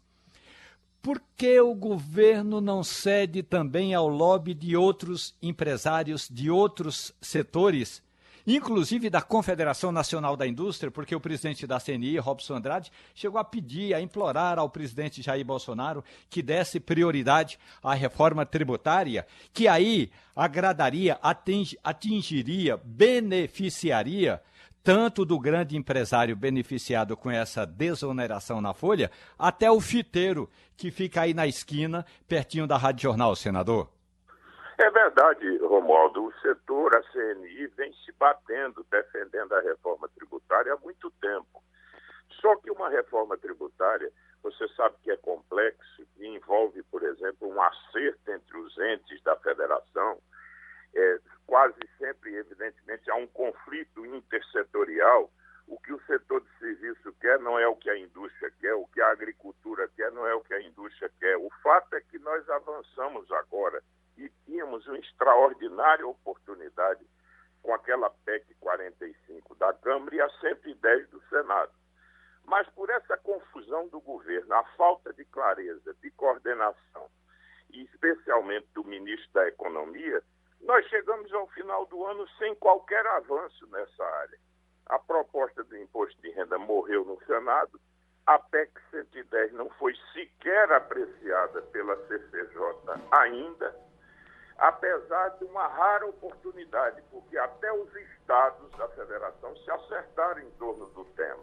por 1.02 1.21
que 1.37 1.61
o 1.61 1.75
governo 1.75 2.61
não 2.61 2.85
cede 2.85 3.42
também 3.42 3.92
ao 3.92 4.06
lobby 4.06 4.54
de 4.54 4.76
outros 4.76 5.35
empresários 5.42 6.28
de 6.30 6.49
outros 6.49 7.12
setores 7.21 8.00
inclusive 8.46 9.09
da 9.09 9.20
Confederação 9.20 9.92
Nacional 9.92 10.37
da 10.37 10.46
Indústria, 10.46 10.90
porque 10.90 11.14
o 11.14 11.20
presidente 11.20 11.66
da 11.66 11.81
CNI, 11.81 12.18
Robson 12.18 12.57
Andrade, 12.57 12.92
chegou 13.14 13.40
a 13.40 13.44
pedir, 13.44 13.94
a 13.94 14.00
implorar 14.00 14.59
ao 14.59 14.70
presidente 14.70 15.22
Jair 15.22 15.44
Bolsonaro 15.44 16.05
que 16.28 16.42
desse 16.42 16.81
prioridade 16.81 17.59
à 17.83 17.94
reforma 17.94 18.44
tributária, 18.44 19.26
que 19.52 19.68
aí 19.68 20.11
agradaria, 20.35 21.18
atingiria, 21.83 22.81
beneficiaria 22.85 24.40
tanto 24.83 25.24
do 25.24 25.38
grande 25.38 25.76
empresário 25.76 26.35
beneficiado 26.35 27.16
com 27.16 27.31
essa 27.31 27.64
desoneração 27.64 28.61
na 28.61 28.74
folha, 28.74 29.11
até 29.38 29.70
o 29.70 29.81
fiteiro 29.81 30.50
que 30.76 30.90
fica 30.90 31.22
aí 31.22 31.33
na 31.33 31.46
esquina, 31.46 32.05
pertinho 32.26 32.66
da 32.66 32.76
Rádio 32.76 33.02
Jornal, 33.05 33.37
senador. 33.37 33.88
É 34.83 34.90
verdade, 34.90 35.59
Romualdo. 35.59 36.25
O 36.25 36.33
setor, 36.40 36.97
a 36.97 37.03
CNI, 37.12 37.68
vem 37.68 37.92
se 38.05 38.11
batendo, 38.18 38.85
defendendo 38.90 39.53
a 39.53 39.61
reforma 39.61 40.09
tributária 40.09 40.75
há 40.75 40.77
muito 40.79 41.09
tempo. 41.21 41.62
Só 42.40 42.57
que 42.57 42.68
uma 42.68 42.88
reforma 42.88 43.38
tributária, 43.38 44.11
você 44.42 44.66
sabe 44.75 44.97
que 45.05 45.12
é 45.12 45.16
complexo, 45.18 46.05
e 46.16 46.27
envolve, 46.27 46.83
por 46.90 47.05
exemplo, 47.05 47.49
um 47.49 47.62
acerto 47.62 48.33
entre 48.33 48.59
os 48.59 48.77
entes 48.77 49.23
da 49.23 49.37
federação. 49.37 50.18
É, 50.97 51.21
quase 51.47 51.79
sempre, 51.97 52.35
evidentemente, 52.35 53.09
há 53.09 53.14
um 53.14 53.29
conflito 53.29 54.05
intersetorial. 54.05 55.31
O 55.68 55.79
que 55.79 55.92
o 55.92 56.03
setor 56.07 56.40
de 56.40 56.59
serviço 56.59 57.12
quer 57.21 57.38
não 57.38 57.57
é 57.57 57.68
o 57.68 57.77
que 57.77 57.88
a 57.88 57.97
indústria 57.97 58.53
quer, 58.59 58.75
o 58.75 58.88
que 58.88 59.01
a 59.01 59.12
agricultura 59.12 59.88
quer 59.95 60.11
não 60.11 60.27
é 60.27 60.35
o 60.35 60.40
que 60.40 60.55
a 60.55 60.61
indústria 60.61 61.09
quer. 61.21 61.37
O 61.37 61.49
fato 61.62 61.95
é 61.95 62.01
que 62.01 62.18
nós 62.18 62.51
avançamos 62.51 63.31
agora 63.31 63.81
e 64.16 64.29
tínhamos 64.44 64.87
uma 64.87 64.98
extraordinária 64.98 66.07
oportunidade 66.07 67.05
com 67.62 67.72
aquela 67.72 68.11
PEC 68.25 68.55
45 68.61 69.55
da 69.55 69.72
Câmara 69.72 70.14
e 70.14 70.20
a 70.20 70.29
110 70.40 71.09
do 71.11 71.20
Senado. 71.29 71.72
Mas 72.44 72.68
por 72.70 72.90
essa 72.90 73.16
confusão 73.18 73.88
do 73.88 74.01
governo, 74.01 74.53
a 74.55 74.64
falta 74.77 75.12
de 75.12 75.25
clareza, 75.27 75.94
de 76.03 76.11
coordenação, 76.11 77.09
e 77.70 77.83
especialmente 77.85 78.66
do 78.75 78.85
ministro 78.85 79.33
da 79.33 79.46
Economia, 79.48 80.22
nós 80.61 80.87
chegamos 80.88 81.33
ao 81.33 81.46
final 81.48 81.87
do 81.87 82.05
ano 82.05 82.29
sem 82.38 82.55
qualquer 82.57 83.07
avanço 83.07 83.66
nessa 83.68 84.05
área. 84.05 84.38
A 84.87 84.98
proposta 84.98 85.64
do 85.64 85.77
imposto 85.77 86.20
de 86.20 86.31
renda 86.31 86.59
morreu 86.59 87.05
no 87.05 87.18
Senado, 87.25 87.81
a 88.27 88.38
PEC 88.38 88.70
110 88.90 89.53
não 89.53 89.68
foi 89.70 89.94
sequer 90.12 90.70
apreciada 90.72 91.62
pela 91.62 91.96
CCJ 92.07 92.61
ainda, 93.11 93.75
apesar 94.62 95.31
de 95.38 95.44
uma 95.44 95.66
rara 95.66 96.07
oportunidade, 96.07 97.03
porque 97.11 97.37
até 97.37 97.72
os 97.72 97.92
estados 97.96 98.70
da 98.79 98.88
federação 98.90 99.57
se 99.57 99.68
acertaram 99.68 100.40
em 100.40 100.51
torno 100.53 100.87
do 100.87 101.05
tema. 101.16 101.42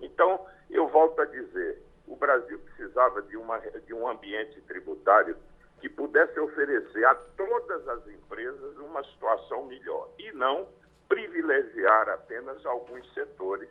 Então, 0.00 0.46
eu 0.70 0.88
volto 0.88 1.20
a 1.20 1.26
dizer, 1.26 1.82
o 2.06 2.16
Brasil 2.16 2.58
precisava 2.60 3.20
de, 3.20 3.36
uma, 3.36 3.58
de 3.58 3.92
um 3.92 4.08
ambiente 4.08 4.62
tributário 4.62 5.36
que 5.78 5.90
pudesse 5.90 6.40
oferecer 6.40 7.04
a 7.04 7.14
todas 7.14 7.86
as 7.86 8.08
empresas 8.08 8.78
uma 8.78 9.04
situação 9.04 9.66
melhor 9.66 10.08
e 10.18 10.32
não 10.32 10.66
privilegiar 11.06 12.08
apenas 12.08 12.64
alguns 12.64 13.12
setores 13.12 13.68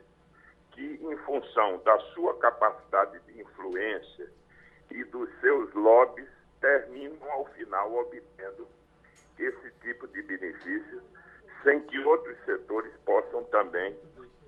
que, 0.74 1.00
em 1.02 1.18
função 1.26 1.82
da 1.84 1.98
sua 2.14 2.38
capacidade 2.38 3.20
de 3.22 3.42
influência 3.42 4.32
e 4.92 5.04
dos 5.06 5.28
seus 5.40 5.74
lobbies, 5.74 6.37
terminam 6.60 7.32
ao 7.32 7.46
final 7.54 7.94
obtendo 7.96 8.68
esse 9.38 9.72
tipo 9.82 10.08
de 10.08 10.22
benefício 10.24 11.02
sem 11.64 11.82
que 11.82 12.00
outros 12.00 12.38
setores 12.46 12.92
possam 13.06 13.44
também 13.46 13.96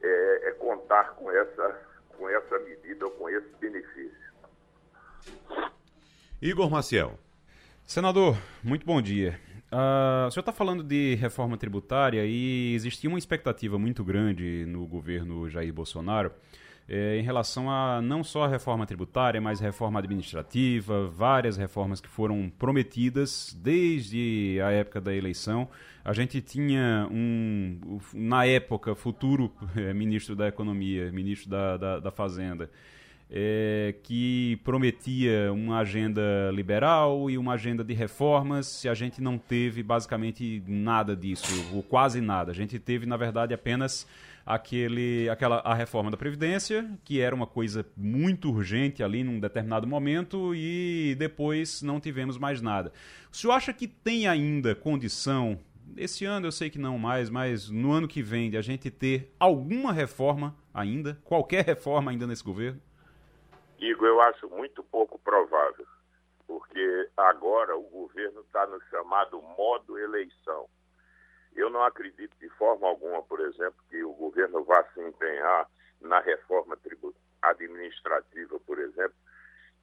é, 0.01 0.49
é, 0.49 0.51
contar 0.53 1.15
com 1.15 1.29
essa, 1.31 1.81
com 2.17 2.29
essa 2.29 2.59
medida 2.59 3.05
ou 3.05 3.11
com 3.11 3.29
esse 3.29 3.49
benefício. 3.59 4.29
Igor 6.41 6.69
Maciel. 6.69 7.19
Senador, 7.85 8.37
muito 8.63 8.85
bom 8.85 9.01
dia. 9.01 9.39
Uh, 9.71 10.27
o 10.27 10.31
senhor 10.31 10.41
está 10.41 10.51
falando 10.51 10.83
de 10.83 11.15
reforma 11.15 11.57
tributária 11.57 12.25
e 12.25 12.73
existia 12.73 13.09
uma 13.09 13.19
expectativa 13.19 13.77
muito 13.77 14.03
grande 14.03 14.65
no 14.65 14.87
governo 14.87 15.47
Jair 15.47 15.71
Bolsonaro 15.71 16.31
é, 16.89 17.19
em 17.19 17.21
relação 17.21 17.69
a 17.69 18.01
não 18.01 18.23
só 18.23 18.45
a 18.45 18.47
reforma 18.47 18.83
tributária, 18.83 19.39
mas 19.39 19.59
reforma 19.59 19.99
administrativa, 19.99 21.07
várias 21.07 21.55
reformas 21.55 22.01
que 22.01 22.09
foram 22.09 22.51
prometidas 22.57 23.55
desde 23.61 24.59
a 24.65 24.71
época 24.71 24.99
da 24.99 25.13
eleição. 25.13 25.69
A 26.03 26.13
gente 26.13 26.41
tinha 26.41 27.07
um, 27.11 27.99
na 28.11 28.45
época, 28.45 28.95
futuro 28.95 29.53
é, 29.77 29.93
ministro 29.93 30.35
da 30.35 30.47
Economia, 30.47 31.11
ministro 31.11 31.47
da, 31.47 31.77
da, 31.77 31.99
da 31.99 32.11
Fazenda, 32.11 32.71
é, 33.29 33.93
que 34.01 34.59
prometia 34.63 35.53
uma 35.53 35.79
agenda 35.79 36.49
liberal 36.51 37.29
e 37.29 37.37
uma 37.37 37.53
agenda 37.53 37.83
de 37.83 37.93
reformas, 37.93 38.65
se 38.65 38.89
a 38.89 38.95
gente 38.95 39.21
não 39.21 39.37
teve 39.37 39.83
basicamente 39.83 40.63
nada 40.65 41.15
disso, 41.15 41.69
ou 41.71 41.83
quase 41.83 42.19
nada. 42.19 42.51
A 42.51 42.55
gente 42.55 42.79
teve, 42.79 43.05
na 43.05 43.15
verdade, 43.15 43.53
apenas 43.53 44.07
aquele, 44.49 45.29
aquela, 45.29 45.57
a 45.59 45.75
reforma 45.75 46.09
da 46.09 46.17
Previdência, 46.17 46.89
que 47.05 47.21
era 47.21 47.35
uma 47.35 47.45
coisa 47.45 47.85
muito 47.95 48.49
urgente 48.49 49.03
ali 49.03 49.23
num 49.23 49.39
determinado 49.39 49.85
momento, 49.85 50.55
e 50.55 51.15
depois 51.19 51.83
não 51.83 51.99
tivemos 51.99 52.35
mais 52.35 52.59
nada. 52.59 52.91
O 53.31 53.37
senhor 53.37 53.53
acha 53.53 53.71
que 53.71 53.87
tem 53.87 54.27
ainda 54.27 54.73
condição, 54.73 55.59
esse 55.95 56.25
ano 56.25 56.47
eu 56.47 56.51
sei 56.51 56.67
que 56.67 56.79
não 56.79 56.97
mais, 56.97 57.29
mas 57.29 57.69
no 57.69 57.91
ano 57.91 58.07
que 58.07 58.23
vem, 58.23 58.49
de 58.49 58.57
a 58.57 58.61
gente 58.63 58.89
ter 58.89 59.31
alguma 59.39 59.93
reforma 59.93 60.55
ainda, 60.73 61.19
qualquer 61.23 61.63
reforma 61.63 62.09
ainda 62.09 62.25
nesse 62.25 62.43
governo? 62.43 62.81
Igor, 63.77 64.07
eu 64.07 64.19
acho 64.19 64.49
muito 64.49 64.83
pouco 64.83 65.19
provável, 65.19 65.85
porque 66.47 67.07
agora 67.15 67.77
o 67.77 67.83
governo 67.83 68.41
está 68.41 68.65
no 68.65 68.81
chamado 68.89 69.39
modo 69.55 69.95
eleição. 69.99 70.67
Eu 71.59 71.69
não 71.69 71.83
acredito 71.83 72.33
de 72.39 72.47
forma 72.51 72.87
alguma, 72.87 73.21
por 73.23 73.41
exemplo, 73.41 73.83
que 73.89 74.01
o 74.01 74.13
governo 74.13 74.63
vá 74.63 74.81
se 74.93 75.01
empenhar 75.01 75.69
na 75.99 76.21
reforma 76.21 76.77
administrativa, 77.41 78.57
por 78.61 78.79
exemplo, 78.79 79.17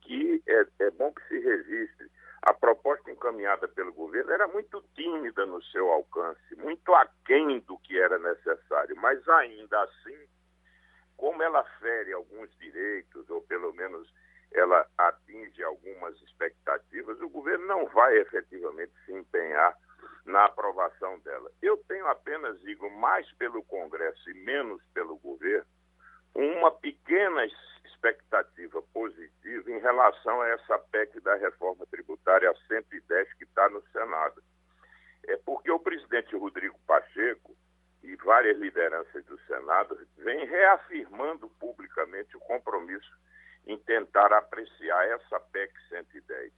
que 0.01 0.43
é, 0.47 0.67
é 0.79 0.91
bom 0.93 1.13
que 1.13 1.23
se 1.29 1.39
registre. 1.39 2.11
A 2.41 2.55
proposta 2.55 3.11
encaminhada 3.11 3.69
pelo 3.69 3.93
governo 3.93 4.33
era 4.33 4.49
muito 4.49 4.83
tímida 4.95 5.45
no 5.45 5.63
seu 5.65 5.91
alcance, 5.93 6.57
muito 6.57 6.95
aquém 6.95 7.61
do 7.61 7.77
que 7.81 8.01
era 8.01 8.19
necessário, 8.19 8.97
mas 8.97 9.29
ainda 9.29 9.79
assim 9.83 10.19
como 11.15 11.43
ela 11.43 11.63
fere 11.79 12.15
alguns 12.15 12.49
direitos, 12.57 13.29
ou 13.29 13.43
pelo 13.43 13.75
menos 13.75 14.11
ela 14.53 14.87
atinge 14.97 15.63
algumas 15.63 16.19
expectativas, 16.23 17.21
o 17.21 17.29
governo 17.29 17.67
não 17.67 17.87
vai 17.87 18.17
efetivamente 18.17 18.93
se 19.05 19.13
empenhar 19.13 19.77
na 20.27 20.45
aprovação 20.45 21.19
dela. 21.21 21.51
Eu 21.63 21.77
tenho 21.89 22.07
apenas, 22.09 22.61
digo, 22.63 22.91
mais 22.91 23.31
pelo 23.35 23.63
Congresso 23.65 24.31
e 24.31 24.35
menos 24.35 24.83
pelo 24.93 25.17
governo, 25.19 25.67
uma 26.35 26.71
pequena 26.71 27.47
expectativa 27.85 28.83
positiva 28.93 29.71
em 29.71 29.79
relação 29.79 30.41
a 30.43 30.49
essa 30.49 30.79
PEC 30.79 31.21
da 31.21 31.35
reforma 31.37 31.87
tributária 31.87 32.53
110 32.69 33.33
que 33.35 33.45
está 33.45 33.69
no 33.71 33.83
Senado. 33.89 34.43
É 35.27 35.37
porque 35.39 35.71
o 35.71 35.81
presidente 35.81 36.37
Rodrigo 36.37 36.79
Pacheco 36.87 37.57
e 38.03 38.15
várias 38.17 38.59
lideranças 38.59 39.25
do 39.25 39.39
Senado 39.47 39.99
vêm 40.19 40.45
reafirmando 40.47 41.49
publicamente 41.59 42.37
o 42.37 42.41
compromisso 42.41 43.11
em 43.67 43.79
tentar 43.79 44.33
apreciar 44.33 45.09
essa 45.09 45.41
PEC 45.41 45.73
110. 45.89 46.53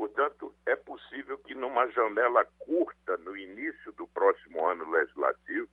Portanto, 0.00 0.54
é 0.64 0.74
possível 0.74 1.36
que 1.36 1.54
numa 1.54 1.86
janela 1.90 2.42
curta 2.60 3.18
no 3.18 3.36
início 3.36 3.92
do 3.92 4.08
próximo 4.08 4.66
ano 4.66 4.90
legislativo, 4.90 5.68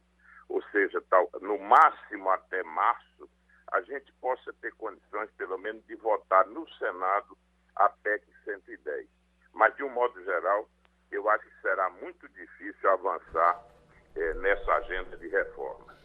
ou 0.49 0.61
seja, 0.63 1.01
tal, 1.09 1.29
no 1.41 1.57
máximo 1.57 2.29
até 2.31 2.61
março, 2.61 3.29
a 3.71 3.79
gente 3.83 4.11
possa 4.19 4.51
ter 4.59 4.73
condições, 4.73 5.31
pelo 5.37 5.57
menos, 5.57 5.81
de 5.85 5.95
votar 5.95 6.45
no 6.47 6.67
Senado 6.73 7.37
a 7.77 7.87
PEC 7.87 8.25
110. 8.43 9.07
Mas, 9.53 9.73
de 9.77 9.83
um 9.83 9.89
modo 9.91 10.21
geral, 10.25 10.67
eu 11.09 11.29
acho 11.29 11.45
que 11.45 11.61
será 11.61 11.89
muito 11.89 12.27
difícil 12.27 12.89
avançar 12.89 13.63
é, 14.13 14.33
nessa 14.33 14.73
agenda 14.73 15.15
de 15.15 15.29
reforma. 15.29 15.95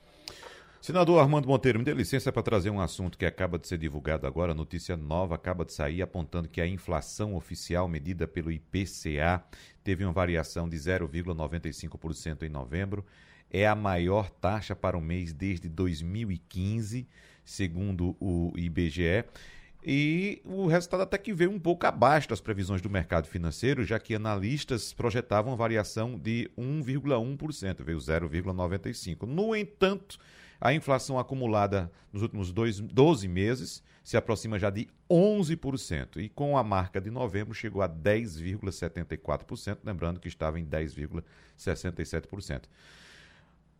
Senador 0.83 1.21
Armando 1.21 1.47
Monteiro, 1.47 1.79
me 1.79 1.85
dê 1.85 1.95
licença 1.95 2.33
para 2.33 2.42
trazer 2.42 2.68
um 2.68 2.81
assunto 2.81 3.16
que 3.16 3.25
acaba 3.25 3.57
de 3.57 3.68
ser 3.68 3.79
divulgado 3.79 4.27
agora, 4.27 4.53
notícia 4.53 4.97
nova 4.97 5.37
acaba 5.37 5.64
de 5.64 5.73
sair, 5.73 6.03
apontando 6.03 6.49
que 6.49 6.61
a 6.61 6.66
inflação 6.66 7.37
oficial 7.37 7.87
medida 7.87 8.27
pelo 8.27 8.51
IPCA 8.51 9.45
teve 9.85 10.05
uma 10.05 10.12
variação 10.12 10.68
de 10.68 10.77
0,95% 10.77 12.42
em 12.42 12.49
novembro. 12.49 13.07
É 13.49 13.64
a 13.64 13.77
maior 13.77 14.29
taxa 14.29 14.75
para 14.75 14.99
o 14.99 15.01
mês 15.01 15.33
desde 15.33 15.68
2015, 15.68 17.07
segundo 17.45 18.16
o 18.18 18.53
IBGE. 18.57 19.25
E 19.87 20.42
o 20.45 20.66
resultado 20.66 21.05
até 21.05 21.16
que 21.16 21.33
veio 21.33 21.53
um 21.53 21.61
pouco 21.61 21.87
abaixo 21.87 22.29
das 22.29 22.40
previsões 22.40 22.83
do 22.83 22.90
mercado 22.90 23.29
financeiro, 23.29 23.85
já 23.85 24.01
que 24.01 24.16
analistas 24.16 24.92
projetavam 24.92 25.55
variação 25.55 26.18
de 26.18 26.51
1,1%, 26.59 27.85
veio 27.85 27.99
0,95%. 27.99 29.29
No 29.29 29.55
entanto, 29.55 30.18
a 30.62 30.72
inflação 30.72 31.18
acumulada 31.18 31.90
nos 32.12 32.22
últimos 32.22 32.53
dois, 32.53 32.79
12 32.79 33.27
meses 33.27 33.83
se 34.05 34.16
aproxima 34.16 34.61
já 34.61 34.70
de 34.70 34.88
11%, 35.11 36.18
e 36.18 36.29
com 36.29 36.57
a 36.57 36.62
marca 36.62 37.01
de 37.01 37.11
novembro 37.11 37.53
chegou 37.53 37.83
a 37.83 37.88
10,74%, 37.88 39.79
lembrando 39.85 40.20
que 40.20 40.29
estava 40.29 40.61
em 40.61 40.64
10,67%. 40.64 42.62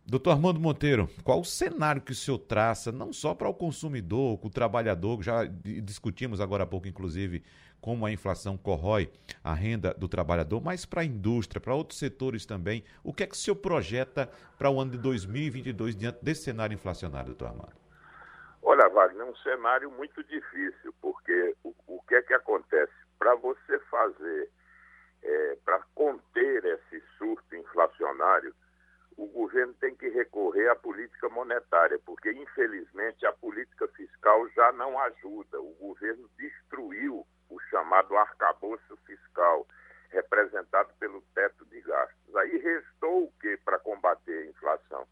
Doutor 0.05 0.31
Armando 0.31 0.59
Monteiro, 0.59 1.09
qual 1.23 1.39
o 1.39 1.45
cenário 1.45 2.01
que 2.01 2.11
o 2.11 2.15
senhor 2.15 2.37
traça, 2.37 2.91
não 2.91 3.13
só 3.13 3.33
para 3.33 3.47
o 3.47 3.53
consumidor, 3.53 4.37
o 4.43 4.49
trabalhador, 4.49 5.23
já 5.23 5.45
discutimos 5.45 6.41
agora 6.41 6.63
há 6.63 6.67
pouco, 6.67 6.89
inclusive, 6.89 7.41
como 7.83 8.05
a 8.05 8.11
inflação 8.11 8.57
corrói 8.57 9.11
a 9.43 9.53
renda 9.53 9.93
do 9.93 10.07
trabalhador, 10.07 10.63
mas 10.63 10.85
para 10.85 11.01
a 11.01 11.03
indústria, 11.03 11.59
para 11.59 11.75
outros 11.75 11.99
setores 11.99 12.45
também. 12.45 12.81
O 13.03 13.13
que 13.13 13.23
é 13.23 13.27
que 13.27 13.33
o 13.33 13.37
senhor 13.37 13.57
projeta 13.57 14.31
para 14.57 14.69
o 14.69 14.79
ano 14.79 14.91
de 14.91 14.97
2022 14.99 15.93
diante 15.93 16.23
desse 16.23 16.43
cenário 16.43 16.73
inflacionário, 16.73 17.27
doutor 17.27 17.49
Armando? 17.49 17.73
Olha, 18.61 18.87
Wagner, 18.87 19.27
é 19.27 19.29
um 19.29 19.35
cenário 19.35 19.91
muito 19.91 20.23
difícil, 20.23 20.95
porque 21.01 21.53
o, 21.61 21.75
o 21.85 22.01
que 22.07 22.15
é 22.15 22.21
que 22.21 22.33
acontece? 22.33 22.93
Para 23.19 23.35
você 23.35 23.77
fazer, 23.91 24.49
é, 25.21 25.57
para 25.65 25.79
conter 25.93 26.63
esse 26.63 27.03
surto 27.17 27.53
inflacionário, 27.53 28.55
o 29.17 29.27
governo 29.27 29.73
tem 29.73 29.93
que 29.93 30.07
recorrer 30.07 30.69
à 30.69 30.75
política 30.75 31.27
monetária, 31.27 31.99
porque, 32.05 32.31
infelizmente, 32.31 33.25
a 33.25 33.33
política 33.33 33.89
fiscal 33.89 34.47
já 34.55 34.71
não 34.71 34.97
ajuda. 34.99 35.59
O 35.59 35.73
governo 35.81 36.29
destruiu 36.37 37.27
o 37.53 37.59
chamado 37.69 38.15
arcabouço 38.17 38.97
fiscal, 39.05 39.67
representado 40.09 40.93
pelo 40.99 41.21
teto 41.33 41.65
de 41.65 41.81
gastos. 41.81 42.35
Aí 42.35 42.57
restou 42.57 43.25
o 43.25 43.31
que 43.39 43.57
para 43.57 43.79
combater 43.79 44.43
a 44.43 44.49
inflação? 44.49 45.07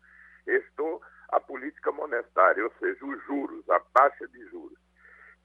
Restou 0.46 1.02
a 1.30 1.40
política 1.40 1.92
monetária, 1.92 2.64
ou 2.64 2.72
seja, 2.80 3.06
os 3.06 3.24
juros, 3.26 3.70
a 3.70 3.80
taxa 3.80 4.28
de 4.28 4.46
juros, 4.48 4.80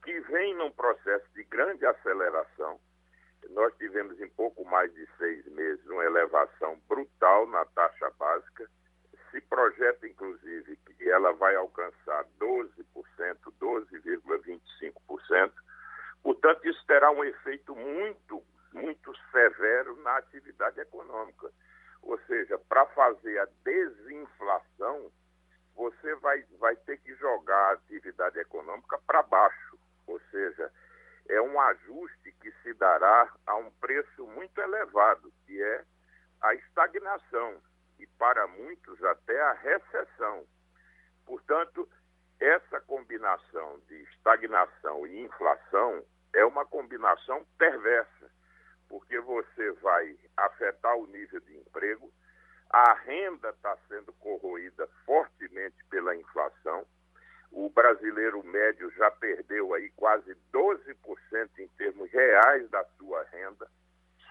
que 0.02 0.20
vem 0.20 0.54
num 0.54 0.70
processo 0.70 1.26
de 1.35 1.44
grande 1.44 1.85
aceleração 1.87 2.80
nós 3.50 3.72
tivemos 3.76 4.18
em 4.20 4.28
pouco 4.30 4.64
mais 4.64 4.92
de 4.94 5.06
seis 5.18 5.44
meses 5.46 5.85
uma 5.87 6.04
elevação 6.04 6.80
brutal 6.88 7.46
na 7.48 7.64
taxa 7.66 8.11
básica. 8.18 8.68
Se 9.30 9.40
projeta, 9.42 10.06
inclusive, 10.06 10.76
que 10.76 11.09
ela 11.11 11.32
vai 11.32 11.54
alcançar 11.56 12.24
12%, 12.40 12.74
12,25%. 13.61 15.52
Portanto, 16.26 16.66
isso 16.68 16.84
terá 16.88 17.08
um 17.12 17.22
efeito 17.22 17.72
muito, 17.76 18.42
muito 18.72 19.12
severo 19.30 19.96
na 20.02 20.16
atividade 20.16 20.80
econômica. 20.80 21.52
Ou 22.02 22.18
seja, 22.26 22.58
para 22.68 22.84
fazer 22.86 23.38
a 23.38 23.46
desinflação, 23.62 25.12
você 25.76 26.16
vai, 26.16 26.42
vai 26.58 26.74
ter 26.74 26.98
que 26.98 27.14
jogar 27.14 27.68
a 27.68 27.72
atividade 27.74 28.40
econômica 28.40 28.98
para 29.06 29.22
baixo. 29.22 29.78
Ou 30.08 30.20
seja, 30.32 30.68
é 31.28 31.40
um 31.40 31.60
ajuste 31.60 32.32
que 32.40 32.50
se 32.60 32.74
dará 32.74 33.32
a 33.46 33.54
um 33.54 33.70
preço 33.70 34.26
muito 34.26 34.60
elevado, 34.60 35.32
que 35.46 35.62
é 35.62 35.84
a 36.42 36.54
estagnação 36.56 37.62
e, 38.00 38.06
para 38.18 38.48
muitos, 38.48 39.00
até 39.04 39.40
a 39.42 39.52
recessão. 39.52 40.44
Portanto, 41.24 41.88
essa 42.40 42.80
combinação 42.80 43.80
de 43.86 43.94
estagnação 44.02 45.06
e 45.06 45.22
inflação 45.22 46.04
é 46.34 46.44
uma 46.44 46.64
combinação 46.64 47.44
perversa, 47.58 48.30
porque 48.88 49.18
você 49.20 49.72
vai 49.72 50.16
afetar 50.36 50.96
o 50.96 51.06
nível 51.06 51.40
de 51.40 51.56
emprego, 51.56 52.12
a 52.70 52.94
renda 52.94 53.50
está 53.50 53.76
sendo 53.88 54.12
corroída 54.14 54.88
fortemente 55.04 55.84
pela 55.90 56.14
inflação 56.16 56.86
o 57.56 57.70
brasileiro 57.70 58.42
médio 58.44 58.90
já 58.92 59.10
perdeu 59.10 59.72
aí 59.72 59.90
quase 59.96 60.36
12% 60.52 61.58
em 61.58 61.68
termos 61.68 62.10
reais 62.10 62.68
da 62.70 62.84
sua 62.98 63.22
renda, 63.24 63.66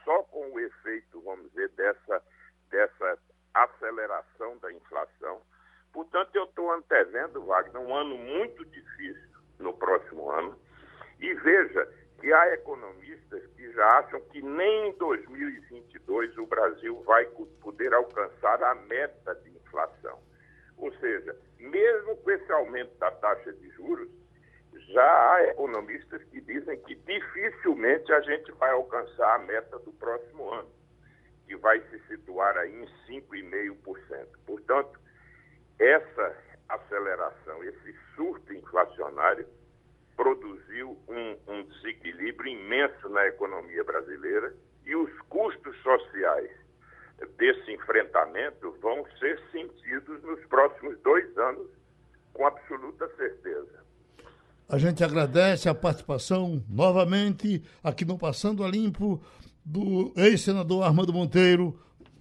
só 0.04 0.24
com 0.24 0.52
o 0.52 0.60
efeito, 0.60 1.22
vamos 1.22 1.50
dizer, 1.50 1.70
dessa, 1.70 2.24
dessa 2.70 3.18
aceleração 3.54 4.58
da 4.60 4.72
inflação. 4.72 5.42
Portanto, 5.92 6.36
eu 6.36 6.44
estou 6.44 6.72
antevendo, 6.72 7.44
Wagner, 7.46 7.82
um 7.82 7.96
ano 7.96 8.16
muito 8.18 8.64
difícil 8.66 9.40
no 9.58 9.74
próximo 9.74 10.30
ano. 10.30 10.60
E 11.20 11.34
veja 11.34 11.88
que 12.20 12.32
há 12.32 12.54
economistas 12.54 13.46
que 13.56 13.72
já 13.74 14.00
acham 14.00 14.20
que 14.32 14.42
nem 14.42 14.90
em 14.90 14.94
2022 14.98 16.38
o 16.38 16.46
Brasil 16.46 17.02
vai 17.04 17.26
poder 17.62 17.94
alcançar 17.94 18.62
a 18.64 18.76
meta 18.76 19.36
de 19.36 19.50
inflação. 19.52 20.20
Ou 20.78 20.92
seja, 20.98 21.36
mesmo 21.60 22.18
com 22.18 22.32
esse 22.32 22.52
aumento 22.52 22.98
da 22.98 23.12
taxa 23.12 23.54
de 23.54 23.70
juros, 23.72 24.10
já 24.90 25.34
há 25.34 25.44
economistas 25.46 26.24
que 26.26 26.42
dizem 26.42 26.80
que 26.82 26.96
dificilmente 26.96 28.12
a 28.12 28.22
gente 28.22 28.52
vai 28.54 28.72
alcançar 28.72 29.36
a 29.36 29.40
meta 29.40 29.80
do 29.80 29.92
próximo 29.94 30.52
ano, 30.54 30.70
que 31.48 31.56
vai 31.56 31.80
se 31.90 32.00
situar 32.08 32.58
aí 32.58 32.74
em 32.74 33.22
5,5%. 33.22 34.28
Portanto, 34.46 35.00
essa 35.80 36.38
aceleração, 36.70 37.64
esse 37.64 37.96
surto 38.16 38.54
inflacionário, 38.54 39.48
produziu 40.16 40.98
um, 41.08 41.54
um 41.54 41.64
desequilíbrio 41.64 42.54
imenso 42.54 43.10
na 43.10 43.26
economia 43.28 43.84
brasileira 43.84 44.54
e 44.86 44.96
os 44.96 45.12
custos 45.30 45.76
sociais 45.82 46.52
desse 47.38 47.72
enfrentamento 47.72 48.76
vão 48.82 49.06
ser 49.20 49.40
sentidos 49.52 50.22
nos 50.24 50.40
próximos 50.46 50.98
dois 51.02 51.38
anos, 51.38 51.68
com 52.34 52.46
absoluta 52.46 53.08
certeza. 53.16 53.86
A 54.68 54.78
gente 54.78 55.04
agradece 55.04 55.70
a 55.70 55.76
participação 55.76 56.64
novamente 56.70 57.64
aqui 57.84 58.04
no 58.04 58.18
Passando 58.18 58.64
a 58.64 58.68
Limpo 58.68 59.22
do 59.64 60.12
ex-senador 60.16 60.84
Armando 60.84 61.14
Monteiro. 61.14 61.80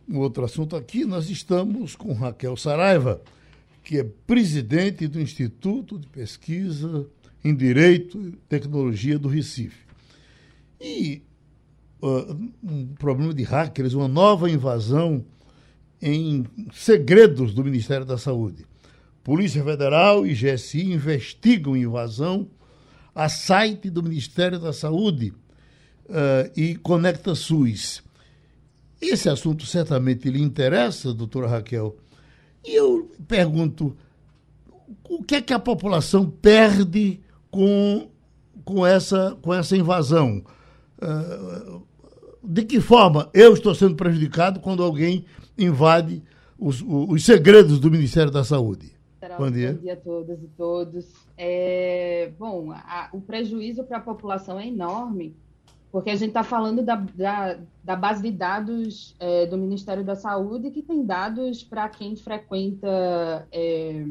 Um 0.09 0.19
outro 0.19 0.45
assunto 0.45 0.77
aqui, 0.77 1.05
nós 1.05 1.31
estamos 1.31 1.97
com 1.97 2.13
Raquel 2.13 2.57
Saraiva, 2.57 3.23
que 3.83 3.99
é 3.99 4.05
presidente 4.27 5.09
do 5.09 5.21
Instituto 5.21 5.99
de 5.99 6.07
Pesquisa 6.07 7.09
em 7.45 7.55
Direito 7.55 8.19
e 8.21 8.33
Tecnologia 8.49 9.19
do 9.19 9.29
Recife. 9.29 9.85
E 10.81 11.23
uh, 12.03 12.35
um 12.63 12.87
problema 12.95 13.35
de 13.35 13.43
hackers, 13.43 13.93
uma 13.93 14.09
nova 14.09 14.51
invasão 14.51 15.25
em 16.01 16.45
segredos 16.73 17.53
do 17.53 17.63
Ministério 17.63 18.07
da 18.07 18.17
Saúde. 18.17 18.65
Polícia 19.23 19.63
Federal 19.63 20.27
e 20.27 20.35
GSI 20.35 20.93
investigam 20.93 21.77
invasão 21.77 22.49
a 23.15 23.29
site 23.29 23.89
do 23.89 24.03
Ministério 24.03 24.59
da 24.59 24.73
Saúde 24.73 25.33
uh, 26.07 26.51
e 26.57 26.77
Conecta 26.77 27.35
SUS. 27.35 28.03
Esse 29.01 29.29
assunto 29.29 29.67
certamente 29.67 30.31
lhe 30.31 30.43
interessa, 30.43 31.13
doutora 31.13 31.47
Raquel. 31.47 31.97
E 32.65 32.75
eu 32.75 33.11
pergunto, 33.29 33.97
o 35.09 35.23
que 35.23 35.37
é 35.37 35.43
que 35.43 35.53
a 35.53 35.59
população 35.59 36.29
perde 36.29 37.21
com, 37.55 38.09
com, 38.65 38.85
essa, 38.85 39.39
com 39.41 39.55
essa 39.55 39.77
invasão? 39.77 40.43
Uh, 41.01 41.83
de 42.43 42.65
que 42.65 42.81
forma 42.81 43.31
eu 43.33 43.55
estou 43.55 43.73
sendo 43.75 43.95
prejudicado 43.95 44.59
quando 44.59 44.83
alguém 44.83 45.25
invade 45.57 46.21
os, 46.59 46.83
os 46.85 47.25
segredos 47.25 47.79
do 47.79 47.91
Ministério 47.91 48.33
da 48.33 48.43
Saúde? 48.43 48.93
Bom 49.39 49.51
dia. 49.51 49.73
Bom 49.73 49.81
dia 49.81 49.93
a 49.95 49.97
todas 49.97 50.43
e 50.43 50.49
todos. 50.49 51.13
É, 51.39 52.33
bom, 52.39 52.73
a, 52.73 53.09
o 53.13 53.21
prejuízo 53.21 53.85
para 53.85 53.99
a 53.99 54.01
população 54.01 54.59
é 54.59 54.67
enorme, 54.67 55.35
porque 55.91 56.11
a 56.11 56.17
gente 56.17 56.29
está 56.29 56.43
falando 56.43 56.83
da, 56.83 56.97
da, 56.97 57.59
da, 57.83 57.97
base 57.97 58.23
de 58.23 58.31
dados 58.31 59.15
é, 59.19 59.47
do 59.47 59.57
Ministério 59.57 60.05
da 60.05 60.15
Saúde, 60.15 60.71
que 60.71 60.83
tem 60.83 61.05
dados 61.05 61.65
para 61.65 61.89
quem 61.89 62.15
frequenta 62.17 63.49
é, 63.51 64.05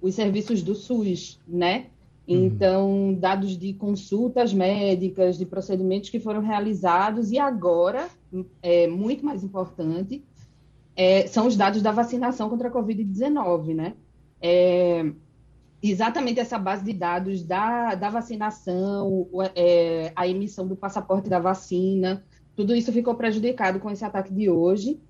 os 0.00 0.14
serviços 0.14 0.62
do 0.62 0.74
SUS, 0.74 1.40
né? 1.46 1.86
Uhum. 2.36 2.44
Então, 2.44 3.14
dados 3.14 3.56
de 3.56 3.72
consultas 3.74 4.52
médicas, 4.52 5.38
de 5.38 5.46
procedimentos 5.46 6.10
que 6.10 6.20
foram 6.20 6.40
realizados, 6.40 7.30
e 7.30 7.38
agora, 7.38 8.08
é, 8.62 8.86
muito 8.86 9.24
mais 9.24 9.42
importante, 9.44 10.24
é, 10.96 11.26
são 11.26 11.46
os 11.46 11.56
dados 11.56 11.82
da 11.82 11.92
vacinação 11.92 12.48
contra 12.48 12.68
a 12.68 12.72
Covid-19, 12.72 13.74
né? 13.74 13.94
é, 14.42 15.12
exatamente 15.80 16.40
essa 16.40 16.58
base 16.58 16.84
de 16.84 16.92
dados 16.92 17.44
da, 17.44 17.94
da 17.94 18.10
vacinação, 18.10 19.28
é, 19.54 20.12
a 20.16 20.26
emissão 20.26 20.66
do 20.66 20.74
passaporte 20.74 21.30
da 21.30 21.38
vacina, 21.38 22.24
tudo 22.56 22.74
isso 22.74 22.92
ficou 22.92 23.14
prejudicado 23.14 23.78
com 23.78 23.90
esse 23.90 24.04
ataque 24.04 24.34
de 24.34 24.50
hoje. 24.50 25.00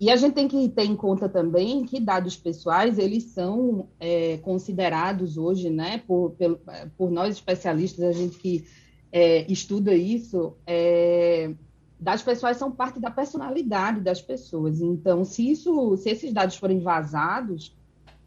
E 0.00 0.10
a 0.10 0.16
gente 0.16 0.34
tem 0.34 0.46
que 0.46 0.68
ter 0.68 0.84
em 0.84 0.94
conta 0.94 1.28
também 1.28 1.84
que 1.84 1.98
dados 1.98 2.36
pessoais, 2.36 2.98
eles 2.98 3.24
são 3.24 3.88
é, 3.98 4.36
considerados 4.38 5.36
hoje, 5.36 5.70
né, 5.70 5.98
por, 6.06 6.30
por, 6.32 6.60
por, 6.96 7.10
nós 7.10 7.34
especialistas, 7.34 8.04
a 8.04 8.12
gente 8.12 8.38
que 8.38 8.64
é, 9.10 9.50
estuda 9.50 9.92
isso, 9.92 10.54
é, 10.64 11.52
dados 11.98 12.22
pessoais 12.22 12.56
são 12.56 12.70
parte 12.70 13.00
da 13.00 13.10
personalidade 13.10 14.00
das 14.00 14.22
pessoas. 14.22 14.80
Então, 14.80 15.24
se, 15.24 15.50
isso, 15.50 15.96
se 15.96 16.10
esses 16.10 16.32
dados 16.32 16.56
forem 16.56 16.78
vazados, 16.78 17.76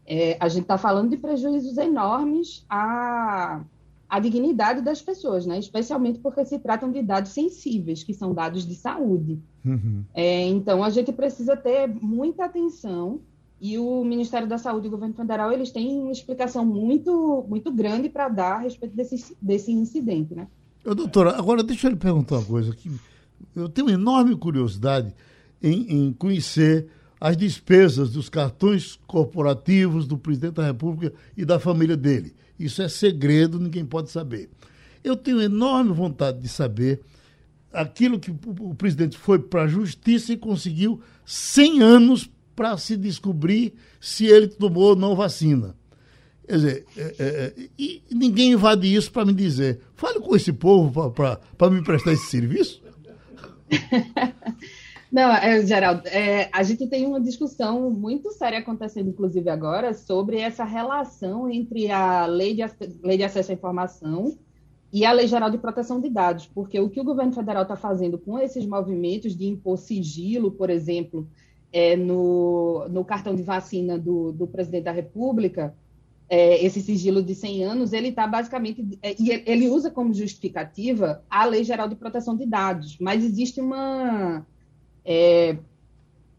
é, 0.06 0.36
a 0.38 0.48
gente 0.48 0.62
está 0.62 0.76
falando 0.76 1.10
de 1.10 1.16
prejuízos 1.16 1.78
enormes 1.78 2.66
à, 2.68 3.64
à 4.12 4.18
dignidade 4.18 4.82
das 4.82 5.00
pessoas, 5.00 5.46
né? 5.46 5.58
especialmente 5.58 6.18
porque 6.18 6.44
se 6.44 6.58
tratam 6.58 6.92
de 6.92 7.02
dados 7.02 7.32
sensíveis, 7.32 8.04
que 8.04 8.12
são 8.12 8.34
dados 8.34 8.66
de 8.66 8.74
saúde. 8.74 9.40
Uhum. 9.64 10.04
É, 10.12 10.46
então, 10.48 10.84
a 10.84 10.90
gente 10.90 11.10
precisa 11.10 11.56
ter 11.56 11.88
muita 11.88 12.44
atenção 12.44 13.20
e 13.58 13.78
o 13.78 14.04
Ministério 14.04 14.46
da 14.46 14.58
Saúde 14.58 14.84
e 14.84 14.88
o 14.88 14.90
Governo 14.90 15.14
Federal 15.14 15.50
eles 15.50 15.70
têm 15.70 15.98
uma 15.98 16.12
explicação 16.12 16.62
muito, 16.62 17.46
muito 17.48 17.72
grande 17.72 18.10
para 18.10 18.28
dar 18.28 18.56
a 18.56 18.58
respeito 18.58 18.94
desse, 18.94 19.34
desse 19.40 19.72
incidente. 19.72 20.34
Né? 20.34 20.46
doutora, 20.84 21.30
agora 21.38 21.62
deixa 21.62 21.86
eu 21.86 21.92
lhe 21.92 21.96
perguntar 21.96 22.36
uma 22.36 22.44
coisa. 22.44 22.76
Que 22.76 22.90
eu 23.56 23.66
tenho 23.66 23.88
enorme 23.88 24.36
curiosidade 24.36 25.14
em, 25.62 25.86
em 25.90 26.12
conhecer 26.12 26.86
as 27.18 27.34
despesas 27.34 28.10
dos 28.10 28.28
cartões 28.28 29.00
corporativos 29.06 30.06
do 30.06 30.18
presidente 30.18 30.56
da 30.56 30.66
República 30.66 31.14
e 31.34 31.46
da 31.46 31.58
família 31.58 31.96
dele. 31.96 32.34
Isso 32.64 32.82
é 32.82 32.88
segredo, 32.88 33.58
ninguém 33.58 33.84
pode 33.84 34.10
saber. 34.10 34.48
Eu 35.02 35.16
tenho 35.16 35.40
enorme 35.40 35.92
vontade 35.92 36.40
de 36.40 36.48
saber 36.48 37.00
aquilo 37.72 38.20
que 38.20 38.30
o 38.30 38.74
presidente 38.74 39.16
foi 39.16 39.38
para 39.38 39.62
a 39.62 39.68
justiça 39.68 40.32
e 40.32 40.36
conseguiu 40.36 41.00
100 41.24 41.82
anos 41.82 42.30
para 42.54 42.76
se 42.76 42.96
descobrir 42.96 43.74
se 44.00 44.26
ele 44.26 44.46
tomou 44.46 44.90
ou 44.90 44.96
não 44.96 45.16
vacina. 45.16 45.74
Quer 46.46 46.56
dizer, 46.56 46.86
é, 46.96 47.02
é, 47.02 47.12
é 47.18 47.68
e 47.78 48.02
ninguém 48.10 48.52
invade 48.52 48.92
isso 48.92 49.10
para 49.10 49.24
me 49.24 49.32
dizer. 49.32 49.80
Fale 49.94 50.20
com 50.20 50.36
esse 50.36 50.52
povo 50.52 51.10
para 51.10 51.70
me 51.70 51.82
prestar 51.82 52.12
esse 52.12 52.26
serviço. 52.26 52.82
Não, 55.12 55.30
é, 55.30 55.64
Geraldo, 55.66 56.08
é, 56.08 56.48
a 56.50 56.62
gente 56.62 56.86
tem 56.86 57.06
uma 57.06 57.20
discussão 57.20 57.90
muito 57.90 58.32
séria 58.32 58.60
acontecendo, 58.60 59.10
inclusive 59.10 59.50
agora, 59.50 59.92
sobre 59.92 60.38
essa 60.38 60.64
relação 60.64 61.50
entre 61.50 61.90
a 61.90 62.24
lei 62.24 62.54
de, 62.54 62.62
lei 63.02 63.18
de 63.18 63.22
acesso 63.22 63.50
à 63.50 63.54
informação 63.54 64.38
e 64.90 65.04
a 65.04 65.12
Lei 65.12 65.26
Geral 65.26 65.50
de 65.50 65.58
Proteção 65.58 66.00
de 66.00 66.08
Dados, 66.08 66.46
porque 66.46 66.80
o 66.80 66.88
que 66.88 66.98
o 66.98 67.04
governo 67.04 67.32
federal 67.32 67.62
está 67.62 67.76
fazendo 67.76 68.18
com 68.18 68.38
esses 68.38 68.64
movimentos 68.64 69.36
de 69.36 69.46
impor 69.46 69.76
sigilo, 69.76 70.50
por 70.50 70.70
exemplo, 70.70 71.28
é, 71.70 71.94
no, 71.94 72.88
no 72.88 73.04
cartão 73.04 73.34
de 73.34 73.42
vacina 73.42 73.98
do, 73.98 74.32
do 74.32 74.46
presidente 74.46 74.84
da 74.84 74.92
República, 74.92 75.74
é, 76.26 76.64
esse 76.64 76.80
sigilo 76.80 77.22
de 77.22 77.34
100 77.34 77.64
anos, 77.64 77.92
ele 77.92 78.08
está 78.08 78.26
basicamente. 78.26 78.98
É, 79.02 79.14
e 79.20 79.30
ele 79.44 79.68
usa 79.68 79.90
como 79.90 80.14
justificativa 80.14 81.22
a 81.28 81.44
Lei 81.44 81.64
Geral 81.64 81.86
de 81.86 81.96
Proteção 81.96 82.34
de 82.34 82.46
Dados, 82.46 82.96
mas 82.98 83.22
existe 83.22 83.60
uma 83.60 84.46
é, 85.04 85.56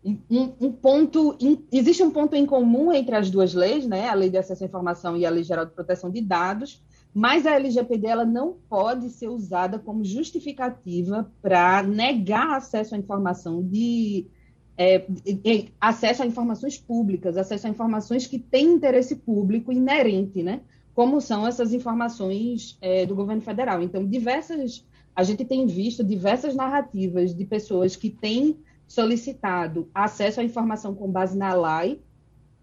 um, 0.03 0.51
um, 0.59 0.71
ponto, 0.71 1.37
existe 1.71 2.03
um 2.03 2.11
ponto 2.11 2.35
em 2.35 2.45
comum 2.45 2.91
entre 2.91 3.15
as 3.15 3.29
duas 3.29 3.53
leis, 3.53 3.87
né, 3.87 4.09
a 4.09 4.13
Lei 4.13 4.29
de 4.29 4.37
Acesso 4.37 4.63
à 4.63 4.67
Informação 4.67 5.15
e 5.15 5.25
a 5.25 5.29
Lei 5.29 5.43
Geral 5.43 5.65
de 5.65 5.71
Proteção 5.71 6.09
de 6.09 6.21
Dados, 6.21 6.81
mas 7.13 7.45
a 7.45 7.55
LGPD 7.55 8.07
ela 8.07 8.25
não 8.25 8.55
pode 8.67 9.09
ser 9.09 9.29
usada 9.29 9.77
como 9.77 10.03
justificativa 10.03 11.31
para 11.41 11.83
negar 11.83 12.57
acesso 12.57 12.95
à 12.95 12.97
informação 12.97 13.61
de, 13.61 14.25
é, 14.77 15.05
acesso 15.79 16.23
a 16.23 16.25
informações 16.25 16.77
públicas, 16.77 17.37
acesso 17.37 17.67
a 17.67 17.69
informações 17.69 18.25
que 18.25 18.39
têm 18.39 18.73
interesse 18.73 19.15
público 19.15 19.71
inerente, 19.71 20.41
né? 20.41 20.61
Como 20.95 21.21
são 21.21 21.45
essas 21.45 21.73
informações 21.73 22.77
é, 22.81 23.05
do 23.05 23.15
governo 23.15 23.41
federal. 23.41 23.81
Então, 23.81 24.05
diversas 24.05 24.85
a 25.15 25.23
gente 25.23 25.45
tem 25.45 25.65
visto 25.65 26.03
diversas 26.03 26.55
narrativas 26.55 27.35
de 27.35 27.45
pessoas 27.45 27.95
que 27.95 28.09
têm 28.09 28.57
solicitado 28.87 29.89
acesso 29.93 30.39
à 30.39 30.43
informação 30.43 30.93
com 30.93 31.09
base 31.09 31.37
na 31.37 31.53
lei 31.53 32.01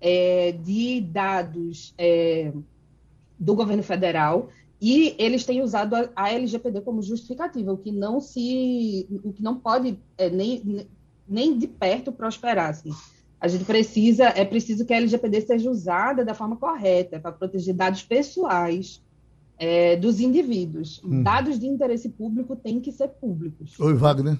é, 0.00 0.52
de 0.52 1.00
dados 1.00 1.94
é, 1.98 2.52
do 3.38 3.54
governo 3.54 3.82
federal 3.82 4.48
e 4.80 5.14
eles 5.18 5.44
têm 5.44 5.62
usado 5.62 5.94
a, 5.94 6.08
a, 6.16 6.32
LGPD 6.32 6.80
como 6.80 7.02
justificativa, 7.02 7.72
o 7.72 7.76
que 7.76 7.92
não 7.92 8.20
se, 8.20 9.06
o 9.22 9.32
que 9.32 9.42
não 9.42 9.56
pode 9.56 9.98
é, 10.16 10.30
nem, 10.30 10.86
nem 11.28 11.58
de 11.58 11.66
perto 11.66 12.10
prosperar. 12.10 12.70
Assim. 12.70 12.90
A 13.38 13.46
gente 13.46 13.64
precisa, 13.64 14.24
é 14.28 14.44
preciso 14.44 14.86
que 14.86 14.94
a 14.94 14.96
LGPD 14.96 15.42
seja 15.42 15.70
usada 15.70 16.24
da 16.24 16.34
forma 16.34 16.56
correta 16.56 17.20
para 17.20 17.32
proteger 17.32 17.74
dados 17.74 18.02
pessoais 18.02 19.02
é, 19.60 19.94
dos 19.94 20.20
indivíduos. 20.20 21.02
Hum. 21.04 21.22
Dados 21.22 21.60
de 21.60 21.66
interesse 21.66 22.08
público 22.08 22.56
têm 22.56 22.80
que 22.80 22.90
ser 22.90 23.08
públicos. 23.08 23.78
Oi, 23.78 23.92
Wagner. 23.94 24.38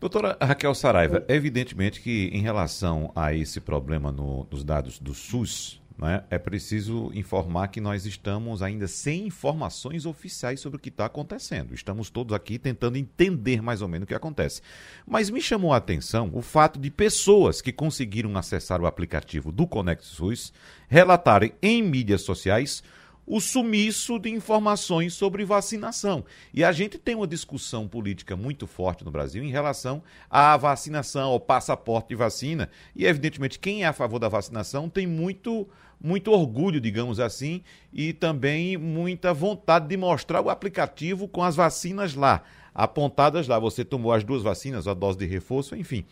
Doutora 0.00 0.36
Raquel 0.40 0.74
Saraiva, 0.74 1.24
evidentemente 1.28 2.00
que 2.00 2.28
em 2.32 2.40
relação 2.40 3.12
a 3.14 3.32
esse 3.32 3.60
problema 3.60 4.10
no, 4.10 4.44
nos 4.50 4.64
dados 4.64 4.98
do 4.98 5.14
SUS, 5.14 5.80
né, 5.96 6.24
é 6.28 6.38
preciso 6.38 7.12
informar 7.14 7.68
que 7.68 7.80
nós 7.80 8.04
estamos 8.04 8.62
ainda 8.62 8.88
sem 8.88 9.28
informações 9.28 10.04
oficiais 10.04 10.58
sobre 10.58 10.78
o 10.78 10.80
que 10.80 10.88
está 10.88 11.04
acontecendo. 11.04 11.72
Estamos 11.72 12.10
todos 12.10 12.34
aqui 12.34 12.58
tentando 12.58 12.96
entender 12.96 13.62
mais 13.62 13.80
ou 13.80 13.86
menos 13.86 14.04
o 14.04 14.08
que 14.08 14.14
acontece. 14.14 14.60
Mas 15.06 15.30
me 15.30 15.40
chamou 15.40 15.72
a 15.72 15.76
atenção 15.76 16.30
o 16.32 16.42
fato 16.42 16.80
de 16.80 16.90
pessoas 16.90 17.60
que 17.60 17.70
conseguiram 17.70 18.36
acessar 18.36 18.80
o 18.80 18.86
aplicativo 18.86 19.52
do 19.52 19.68
Conect 19.68 20.04
SUS 20.04 20.52
relatarem 20.88 21.52
em 21.62 21.80
mídias 21.80 22.22
sociais 22.22 22.82
o 23.26 23.40
sumiço 23.40 24.18
de 24.18 24.30
informações 24.30 25.14
sobre 25.14 25.44
vacinação. 25.44 26.24
E 26.52 26.64
a 26.64 26.72
gente 26.72 26.98
tem 26.98 27.14
uma 27.14 27.26
discussão 27.26 27.86
política 27.86 28.36
muito 28.36 28.66
forte 28.66 29.04
no 29.04 29.10
Brasil 29.10 29.42
em 29.44 29.50
relação 29.50 30.02
à 30.28 30.56
vacinação, 30.56 31.30
ao 31.30 31.40
passaporte 31.40 32.08
de 32.08 32.14
vacina. 32.14 32.68
E, 32.94 33.06
evidentemente, 33.06 33.58
quem 33.58 33.84
é 33.84 33.86
a 33.86 33.92
favor 33.92 34.18
da 34.18 34.28
vacinação 34.28 34.88
tem 34.88 35.06
muito, 35.06 35.68
muito 36.02 36.32
orgulho, 36.32 36.80
digamos 36.80 37.20
assim, 37.20 37.62
e 37.92 38.12
também 38.12 38.76
muita 38.76 39.32
vontade 39.32 39.86
de 39.86 39.96
mostrar 39.96 40.40
o 40.40 40.50
aplicativo 40.50 41.28
com 41.28 41.42
as 41.42 41.54
vacinas 41.54 42.14
lá, 42.14 42.42
apontadas 42.74 43.46
lá. 43.46 43.58
Você 43.58 43.84
tomou 43.84 44.12
as 44.12 44.24
duas 44.24 44.42
vacinas, 44.42 44.88
a 44.88 44.94
dose 44.94 45.18
de 45.18 45.26
reforço, 45.26 45.76
enfim. 45.76 46.04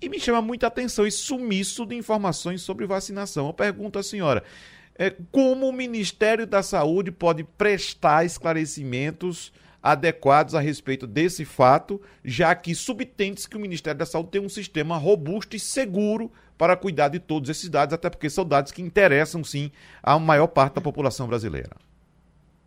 E 0.00 0.08
me 0.08 0.20
chama 0.20 0.42
muita 0.42 0.66
atenção 0.66 1.06
esse 1.06 1.18
sumiço 1.18 1.86
de 1.86 1.96
informações 1.96 2.62
sobre 2.62 2.84
vacinação. 2.84 3.46
Eu 3.46 3.54
pergunto 3.54 3.98
à 3.98 4.02
senhora 4.02 4.44
como 5.32 5.68
o 5.68 5.72
Ministério 5.72 6.46
da 6.46 6.62
Saúde 6.62 7.10
pode 7.10 7.44
prestar 7.44 8.24
esclarecimentos 8.24 9.52
adequados 9.82 10.54
a 10.54 10.60
respeito 10.60 11.06
desse 11.06 11.44
fato, 11.44 12.00
já 12.24 12.54
que 12.54 12.74
subtende 12.74 13.46
que 13.46 13.56
o 13.56 13.60
Ministério 13.60 13.98
da 13.98 14.06
Saúde 14.06 14.30
tem 14.30 14.40
um 14.40 14.48
sistema 14.48 14.96
robusto 14.96 15.56
e 15.56 15.60
seguro 15.60 16.32
para 16.56 16.76
cuidar 16.76 17.08
de 17.08 17.18
todos 17.18 17.50
esses 17.50 17.68
dados, 17.68 17.92
até 17.92 18.08
porque 18.08 18.30
são 18.30 18.46
dados 18.46 18.72
que 18.72 18.80
interessam, 18.80 19.44
sim, 19.44 19.70
à 20.02 20.18
maior 20.18 20.46
parte 20.46 20.76
da 20.76 20.80
população 20.80 21.26
brasileira. 21.26 21.76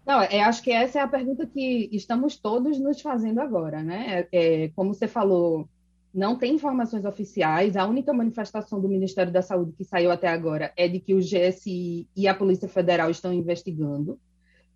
Não, 0.06 0.22
é, 0.22 0.42
acho 0.42 0.62
que 0.62 0.72
essa 0.72 1.00
é 1.00 1.02
a 1.02 1.08
pergunta 1.08 1.46
que 1.46 1.90
estamos 1.92 2.38
todos 2.38 2.80
nos 2.80 3.02
fazendo 3.02 3.42
agora, 3.42 3.82
né? 3.82 4.28
É, 4.32 4.66
é 4.66 4.68
como 4.70 4.94
você 4.94 5.08
falou, 5.08 5.68
não 6.14 6.38
tem 6.38 6.56
informações 6.56 7.06
oficiais. 7.06 7.76
A 7.76 7.86
única 7.86 8.14
manifestação 8.14 8.82
do 8.82 8.90
Ministério 8.90 9.32
da 9.32 9.42
Saúde 9.42 9.74
que 9.78 9.84
saiu 9.84 10.12
até 10.12 10.28
agora 10.28 10.72
é 10.76 10.88
de 10.88 11.00
que 11.00 11.14
o 11.14 11.20
GSI 11.20 12.08
e 12.16 12.28
a 12.28 12.34
Polícia 12.34 12.68
Federal 12.68 13.10
estão 13.10 13.34
investigando. 13.34 14.20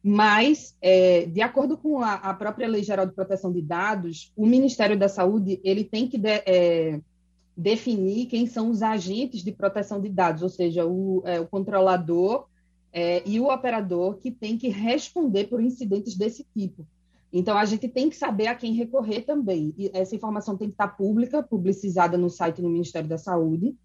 Mas, 0.04 0.76
é, 0.82 1.26
de 1.26 1.42
acordo 1.42 1.78
com 1.78 2.00
a, 2.00 2.16
a, 2.16 2.34
própria 2.34 2.68
Lei 2.68 2.84
Geral 2.84 3.06
de 3.06 3.14
Proteção 3.14 3.52
de 3.52 3.62
Dados, 3.62 4.32
o 4.36 4.48
Ministério 4.48 4.98
da 4.98 5.08
Saúde 5.08 5.60
ele 5.64 5.84
tem 5.84 6.08
que 6.08 6.18
de, 6.18 6.42
é, 6.46 7.00
definir 7.56 8.26
quem 8.26 8.48
são 8.48 8.72
os 8.72 8.82
agentes 8.82 9.44
de 9.44 9.52
proteção 9.52 10.02
de 10.02 10.10
dados, 10.10 10.42
ou 10.42 10.50
seja, 10.50 10.86
o, 10.86 11.22
é, 11.26 11.40
o 11.40 11.48
controlador 11.48 12.48
é, 12.92 13.22
e 13.26 13.40
o 13.40 13.52
operador 13.52 14.18
que 14.18 14.32
tem 14.32 14.58
que 14.58 14.70
responder 14.70 15.46
por 15.46 15.62
incidentes 15.62 16.16
desse 16.16 16.46
tipo. 16.56 16.86
Então, 17.34 17.58
a 17.58 17.64
gente 17.64 17.88
tem 17.88 18.10
que 18.10 18.16
saber 18.16 18.48
a 18.48 18.56
quem 18.56 18.74
recorrer 18.74 19.22
também. 19.22 19.74
E 19.78 19.90
essa 19.94 20.16
informação 20.16 20.58
tem 20.58 20.68
que 20.68 20.74
estar 20.74 20.90
pública, 20.90 21.42
publicizada 21.42 22.18
no 22.18 22.30
site 22.30 22.62
do 22.62 22.70
Ministério 22.70 23.08
da 23.08 23.18
Saúde. 23.18 23.76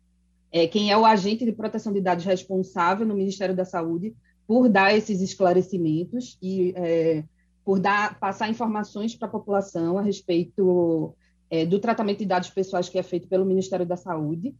É, 0.51 0.67
quem 0.67 0.91
é 0.91 0.97
o 0.97 1.05
agente 1.05 1.45
de 1.45 1.53
proteção 1.53 1.93
de 1.93 2.01
dados 2.01 2.25
responsável 2.25 3.07
no 3.07 3.15
Ministério 3.15 3.55
da 3.55 3.65
Saúde 3.65 4.15
por 4.47 4.69
dar 4.69 4.95
esses 4.97 5.21
esclarecimentos 5.21 6.39
e 6.41 6.73
é, 6.77 7.25
por 7.65 7.81
dar, 7.81 8.19
passar 8.19 8.49
informações 8.49 9.15
para 9.15 9.27
a 9.29 9.31
população 9.31 9.99
a 9.99 10.03
respeito 10.03 11.15
é, 11.51 11.67
do 11.67 11.79
tratamento 11.79 12.19
de 12.19 12.27
dados 12.27 12.51
pessoais 12.51 12.89
que 12.89 12.99
é 12.99 13.03
feito 13.03 13.29
pelo 13.29 13.45
Ministério 13.45 13.87
da 13.87 13.97
Saúde. 13.97 14.55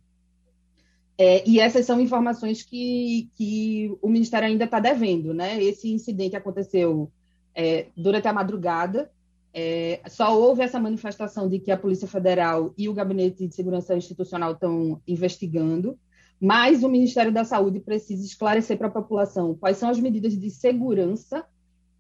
É, 1.19 1.49
e 1.49 1.59
essas 1.59 1.87
são 1.87 2.01
informações 2.01 2.63
que, 2.63 3.31
que 3.37 3.97
o 4.03 4.09
Ministério 4.09 4.49
ainda 4.49 4.65
está 4.65 4.79
devendo. 4.79 5.33
Né? 5.33 5.63
Esse 5.63 5.91
incidente 5.91 6.37
aconteceu 6.37 7.11
é, 7.57 7.87
durante 7.97 8.29
a 8.29 8.33
madrugada. 8.33 9.11
É, 9.53 10.03
só 10.07 10.39
houve 10.39 10.63
essa 10.63 10.79
manifestação 10.79 11.49
de 11.49 11.59
que 11.59 11.71
a 11.71 11.79
Polícia 11.79 12.07
Federal 12.07 12.75
e 12.77 12.91
o 12.91 12.93
Gabinete 12.93 13.49
de 13.49 13.55
Segurança 13.55 13.97
Institucional 13.97 14.53
estão 14.53 15.01
investigando, 15.09 15.99
mas 16.39 16.85
o 16.85 16.91
Ministério 16.91 17.33
da 17.33 17.43
Saúde 17.43 17.81
precisa 17.81 18.23
esclarecer 18.23 18.77
para 18.77 18.89
a 18.89 18.91
população 18.91 19.55
quais 19.55 19.79
são 19.79 19.89
as 19.89 19.99
medidas 19.99 20.39
de 20.39 20.51
segurança 20.51 21.43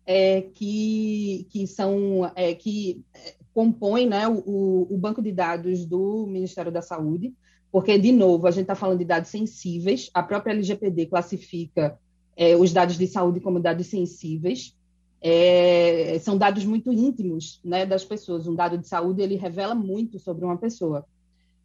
é, 0.04 0.42
que, 0.42 1.46
que 1.50 1.66
são 1.66 2.30
é, 2.36 2.54
que 2.54 3.02
é, 3.14 3.34
compõem 3.54 4.06
né, 4.06 4.28
o, 4.28 4.86
o 4.90 4.98
banco 4.98 5.22
de 5.22 5.32
dados 5.32 5.86
do 5.86 6.26
Ministério 6.26 6.70
da 6.70 6.82
Saúde, 6.82 7.32
porque, 7.72 7.98
de 7.98 8.12
novo, 8.12 8.46
a 8.46 8.50
gente 8.50 8.62
está 8.62 8.74
falando 8.74 8.98
de 8.98 9.06
dados 9.06 9.30
sensíveis, 9.30 10.10
a 10.12 10.22
própria 10.22 10.52
LGPD 10.52 11.06
classifica 11.06 11.98
é, 12.36 12.54
os 12.54 12.70
dados 12.70 12.98
de 12.98 13.06
saúde 13.06 13.40
como 13.40 13.58
dados 13.58 13.86
sensíveis, 13.86 14.76
é, 15.20 16.18
são 16.20 16.36
dados 16.36 16.64
muito 16.64 16.92
íntimos 16.92 17.60
né, 17.64 17.84
das 17.86 18.04
pessoas. 18.04 18.46
Um 18.46 18.54
dado 18.54 18.78
de 18.78 18.86
saúde 18.86 19.22
ele 19.22 19.36
revela 19.36 19.74
muito 19.74 20.18
sobre 20.18 20.44
uma 20.44 20.56
pessoa. 20.56 21.06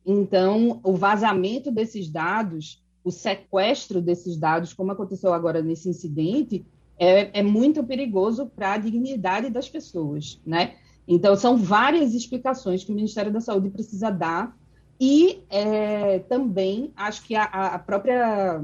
Então, 0.05 0.79
o 0.83 0.93
vazamento 0.93 1.71
desses 1.71 2.09
dados, 2.09 2.83
o 3.03 3.11
sequestro 3.11 4.01
desses 4.01 4.37
dados, 4.37 4.73
como 4.73 4.91
aconteceu 4.91 5.33
agora 5.33 5.61
nesse 5.61 5.89
incidente, 5.89 6.65
é, 6.97 7.39
é 7.39 7.43
muito 7.43 7.83
perigoso 7.83 8.47
para 8.47 8.73
a 8.73 8.77
dignidade 8.77 9.49
das 9.49 9.69
pessoas, 9.69 10.39
né? 10.45 10.75
Então, 11.07 11.35
são 11.35 11.57
várias 11.57 12.13
explicações 12.13 12.83
que 12.83 12.91
o 12.91 12.95
Ministério 12.95 13.31
da 13.31 13.41
Saúde 13.41 13.69
precisa 13.69 14.09
dar 14.09 14.55
e 14.99 15.43
é, 15.49 16.19
também 16.19 16.91
acho 16.95 17.23
que 17.23 17.35
a, 17.35 17.43
a 17.43 17.79
própria 17.79 18.63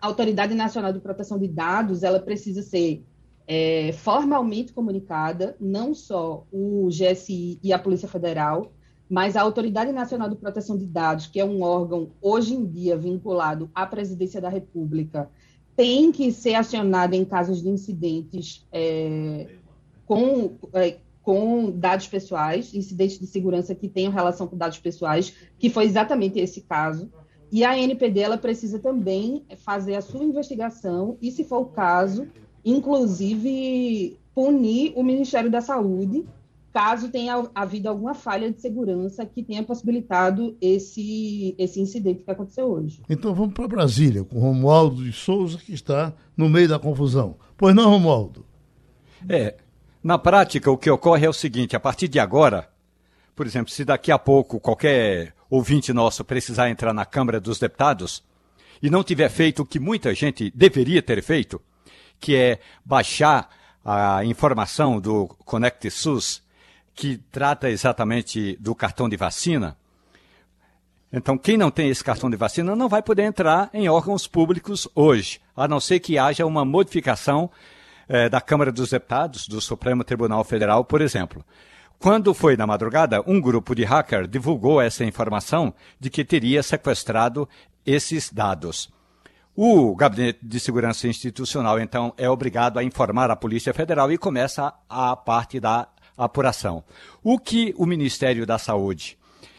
Autoridade 0.00 0.54
Nacional 0.54 0.92
de 0.92 0.98
Proteção 0.98 1.38
de 1.38 1.46
Dados 1.46 2.02
ela 2.02 2.18
precisa 2.18 2.62
ser 2.62 3.04
é, 3.54 3.92
formalmente 3.92 4.72
comunicada, 4.72 5.54
não 5.60 5.94
só 5.94 6.46
o 6.50 6.88
GSI 6.88 7.60
e 7.62 7.70
a 7.70 7.78
Polícia 7.78 8.08
Federal, 8.08 8.72
mas 9.10 9.36
a 9.36 9.42
Autoridade 9.42 9.92
Nacional 9.92 10.30
de 10.30 10.36
Proteção 10.36 10.74
de 10.74 10.86
Dados, 10.86 11.26
que 11.26 11.38
é 11.38 11.44
um 11.44 11.60
órgão 11.60 12.12
hoje 12.22 12.54
em 12.54 12.64
dia 12.64 12.96
vinculado 12.96 13.70
à 13.74 13.84
Presidência 13.84 14.40
da 14.40 14.48
República, 14.48 15.28
tem 15.76 16.10
que 16.10 16.32
ser 16.32 16.54
acionada 16.54 17.14
em 17.14 17.26
casos 17.26 17.60
de 17.62 17.68
incidentes 17.68 18.66
é, 18.72 19.48
com, 20.06 20.56
é, 20.72 20.96
com 21.22 21.70
dados 21.72 22.06
pessoais, 22.06 22.74
incidentes 22.74 23.18
de 23.18 23.26
segurança 23.26 23.74
que 23.74 23.86
tenham 23.86 24.10
relação 24.10 24.46
com 24.46 24.56
dados 24.56 24.78
pessoais, 24.78 25.34
que 25.58 25.68
foi 25.68 25.84
exatamente 25.84 26.40
esse 26.40 26.62
caso. 26.62 27.12
E 27.50 27.64
a 27.64 27.78
NPD 27.78 28.20
ela 28.20 28.38
precisa 28.38 28.78
também 28.78 29.44
fazer 29.58 29.94
a 29.94 30.00
sua 30.00 30.24
investigação 30.24 31.18
e, 31.20 31.30
se 31.30 31.44
for 31.44 31.58
o 31.58 31.66
caso, 31.66 32.26
inclusive 32.64 34.18
punir 34.34 34.92
o 34.96 35.02
Ministério 35.02 35.50
da 35.50 35.60
Saúde 35.60 36.24
caso 36.72 37.10
tenha 37.10 37.46
havido 37.54 37.88
alguma 37.88 38.14
falha 38.14 38.50
de 38.50 38.60
segurança 38.60 39.26
que 39.26 39.42
tenha 39.42 39.62
possibilitado 39.62 40.56
esse, 40.60 41.54
esse 41.58 41.80
incidente 41.80 42.24
que 42.24 42.30
aconteceu 42.30 42.66
hoje. 42.66 43.02
Então 43.10 43.34
vamos 43.34 43.52
para 43.52 43.68
Brasília, 43.68 44.24
com 44.24 44.38
Romualdo 44.38 45.04
de 45.04 45.12
Souza, 45.12 45.58
que 45.58 45.74
está 45.74 46.14
no 46.34 46.48
meio 46.48 46.68
da 46.68 46.78
confusão. 46.78 47.36
Pois 47.58 47.74
não, 47.74 47.90
Romualdo? 47.90 48.46
É, 49.28 49.56
na 50.02 50.18
prática 50.18 50.70
o 50.70 50.78
que 50.78 50.90
ocorre 50.90 51.26
é 51.26 51.28
o 51.28 51.34
seguinte, 51.34 51.76
a 51.76 51.80
partir 51.80 52.08
de 52.08 52.18
agora, 52.18 52.68
por 53.36 53.46
exemplo, 53.46 53.70
se 53.70 53.84
daqui 53.84 54.10
a 54.10 54.18
pouco 54.18 54.58
qualquer 54.58 55.34
ouvinte 55.50 55.92
nosso 55.92 56.24
precisar 56.24 56.70
entrar 56.70 56.94
na 56.94 57.04
Câmara 57.04 57.38
dos 57.38 57.58
Deputados 57.58 58.24
e 58.82 58.88
não 58.88 59.04
tiver 59.04 59.28
feito 59.28 59.62
o 59.62 59.66
que 59.66 59.78
muita 59.78 60.14
gente 60.14 60.50
deveria 60.54 61.02
ter 61.02 61.22
feito, 61.22 61.60
que 62.22 62.36
é 62.36 62.60
baixar 62.84 63.50
a 63.84 64.24
informação 64.24 65.00
do 65.00 65.26
Conect 65.44 65.90
SUS, 65.90 66.40
que 66.94 67.18
trata 67.32 67.68
exatamente 67.68 68.56
do 68.60 68.76
cartão 68.76 69.08
de 69.08 69.16
vacina. 69.16 69.76
Então, 71.12 71.36
quem 71.36 71.56
não 71.56 71.70
tem 71.70 71.88
esse 71.88 72.02
cartão 72.02 72.30
de 72.30 72.36
vacina 72.36 72.76
não 72.76 72.88
vai 72.88 73.02
poder 73.02 73.24
entrar 73.24 73.68
em 73.74 73.88
órgãos 73.88 74.28
públicos 74.28 74.88
hoje, 74.94 75.40
a 75.54 75.66
não 75.66 75.80
ser 75.80 75.98
que 75.98 76.16
haja 76.16 76.46
uma 76.46 76.64
modificação 76.64 77.50
eh, 78.08 78.28
da 78.28 78.40
Câmara 78.40 78.70
dos 78.70 78.90
Deputados, 78.90 79.48
do 79.48 79.60
Supremo 79.60 80.04
Tribunal 80.04 80.44
Federal, 80.44 80.84
por 80.84 81.02
exemplo. 81.02 81.44
Quando 81.98 82.32
foi 82.32 82.56
na 82.56 82.66
madrugada, 82.66 83.20
um 83.26 83.40
grupo 83.40 83.74
de 83.74 83.82
hacker 83.82 84.28
divulgou 84.28 84.80
essa 84.80 85.04
informação 85.04 85.74
de 85.98 86.08
que 86.08 86.24
teria 86.24 86.62
sequestrado 86.62 87.48
esses 87.84 88.32
dados. 88.32 88.90
O 89.54 89.94
Gabinete 89.94 90.38
de 90.42 90.58
Segurança 90.58 91.06
Institucional, 91.06 91.78
então, 91.78 92.14
é 92.16 92.28
obrigado 92.28 92.78
a 92.78 92.84
informar 92.84 93.30
a 93.30 93.36
Polícia 93.36 93.74
Federal 93.74 94.10
e 94.10 94.16
começa 94.16 94.72
a 94.88 95.14
parte 95.14 95.60
da 95.60 95.88
apuração. 96.16 96.82
O 97.22 97.38
que 97.38 97.74
o 97.76 97.84
Ministério 97.84 98.46
da 98.46 98.56
Saúde 98.56 99.18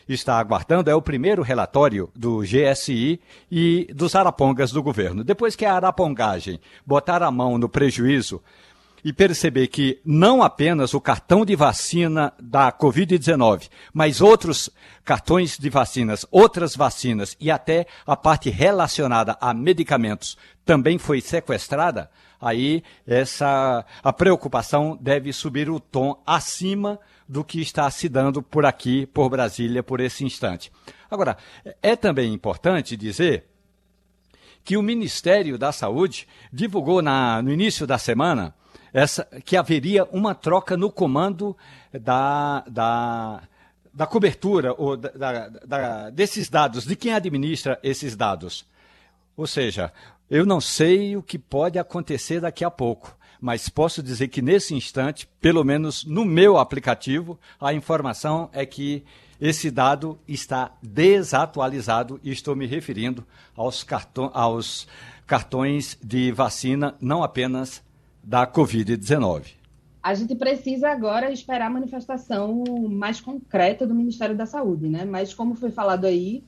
está 0.10 0.40
aguardando 0.40 0.90
é 0.90 0.96
o 0.96 1.02
primeiro 1.02 1.44
relatório 1.44 2.10
do 2.16 2.40
GSI 2.40 3.22
e 3.52 3.88
dos 3.94 4.16
arapongas 4.16 4.72
do 4.72 4.82
governo. 4.82 5.24
Depois 5.24 5.56
que 5.56 5.64
a 5.64 5.76
arapongagem 5.76 6.60
botar 6.84 7.22
a 7.22 7.30
mão 7.30 7.60
no 7.60 7.70
prejuízo 7.70 8.42
e 9.04 9.12
perceber 9.12 9.68
que 9.68 10.00
não 10.06 10.42
apenas 10.42 10.94
o 10.94 11.02
cartão 11.02 11.46
de 11.46 11.56
vacina 11.56 12.34
da 12.40 12.72
Covid-19, 12.72 13.70
mas 13.94 14.22
outros 14.22 14.70
cartões 15.04 15.58
de 15.58 15.70
vacinas, 15.70 16.26
outras 16.32 16.76
vacinas 16.76 17.36
e 17.40 17.52
até 17.52 17.86
a 18.06 18.16
parte 18.16 18.50
relacionada 18.50 19.38
a 19.42 19.54
medicamentos 19.54 20.38
também 20.66 20.98
foi 20.98 21.20
sequestrada, 21.20 22.10
aí 22.40 22.82
essa 23.06 23.86
a 24.02 24.14
preocupação 24.14 24.98
deve 25.00 25.34
subir 25.34 25.70
o 25.70 25.80
tom 25.80 26.22
acima 26.26 26.98
do 27.28 27.44
que 27.44 27.62
está 27.62 27.90
se 27.90 28.08
dando 28.08 28.42
por 28.42 28.66
aqui, 28.66 29.06
por 29.08 29.30
Brasília, 29.30 29.84
por 29.84 30.00
esse 30.00 30.24
instante. 30.24 30.72
Agora, 31.10 31.38
é 31.82 31.96
também 31.96 32.34
importante 32.34 32.96
dizer 32.96 33.46
que 34.64 34.78
o 34.78 34.82
Ministério 34.82 35.58
da 35.58 35.72
Saúde 35.72 36.28
divulgou 36.52 37.02
na, 37.02 37.42
no 37.42 37.52
início 37.52 37.86
da 37.86 37.98
semana 37.98 38.56
essa, 38.94 39.26
que 39.44 39.58
haveria 39.58 40.06
uma 40.06 40.36
troca 40.36 40.78
no 40.78 40.92
comando 40.92 41.58
da, 41.92 42.64
da, 42.68 43.42
da 43.94 44.06
cobertura 44.06 44.74
ou 44.78 44.96
da, 44.96 45.50
da, 45.50 46.10
desses 46.12 46.50
dados, 46.50 46.86
de 46.86 46.96
quem 46.96 47.14
administra 47.14 47.80
esses 47.82 48.16
dados. 48.16 48.66
Ou 49.36 49.48
seja, 49.48 49.92
eu 50.30 50.46
não 50.46 50.62
sei 50.62 51.18
o 51.18 51.24
que 51.24 51.40
pode 51.40 51.80
acontecer 51.80 52.40
daqui 52.40 52.64
a 52.64 52.70
pouco, 52.72 53.18
mas 53.42 53.68
posso 53.68 54.02
dizer 54.02 54.30
que 54.30 54.42
nesse 54.42 54.74
instante, 54.74 55.28
pelo 55.42 55.64
menos 55.64 56.06
no 56.06 56.24
meu 56.24 56.58
aplicativo, 56.58 57.38
a 57.60 57.74
informação 57.74 58.50
é 58.54 58.66
que 58.66 59.04
esse 59.42 59.70
dado 59.70 60.18
está 60.26 60.72
desatualizado 60.82 62.20
e 62.24 62.32
estou 62.32 62.56
me 62.56 62.66
referindo 62.66 63.26
aos, 63.58 63.86
aos 64.32 64.88
cartões 65.28 65.98
de 66.02 66.32
vacina, 66.32 66.96
não 67.02 67.22
apenas 67.22 67.83
da 68.24 68.48
Covid-19. 68.48 69.56
A 70.02 70.14
gente 70.14 70.36
precisa 70.36 70.90
agora 70.90 71.32
esperar 71.32 71.68
a 71.68 71.70
manifestação 71.70 72.64
mais 72.90 73.22
concreta 73.22 73.88
do 73.88 73.94
Ministério 73.94 74.36
da 74.36 74.46
Saúde, 74.46 74.90
né? 74.90 75.06
Mas 75.06 75.34
como 75.34 75.56
foi 75.56 75.72
falado 75.72 76.06
aí, 76.06 76.44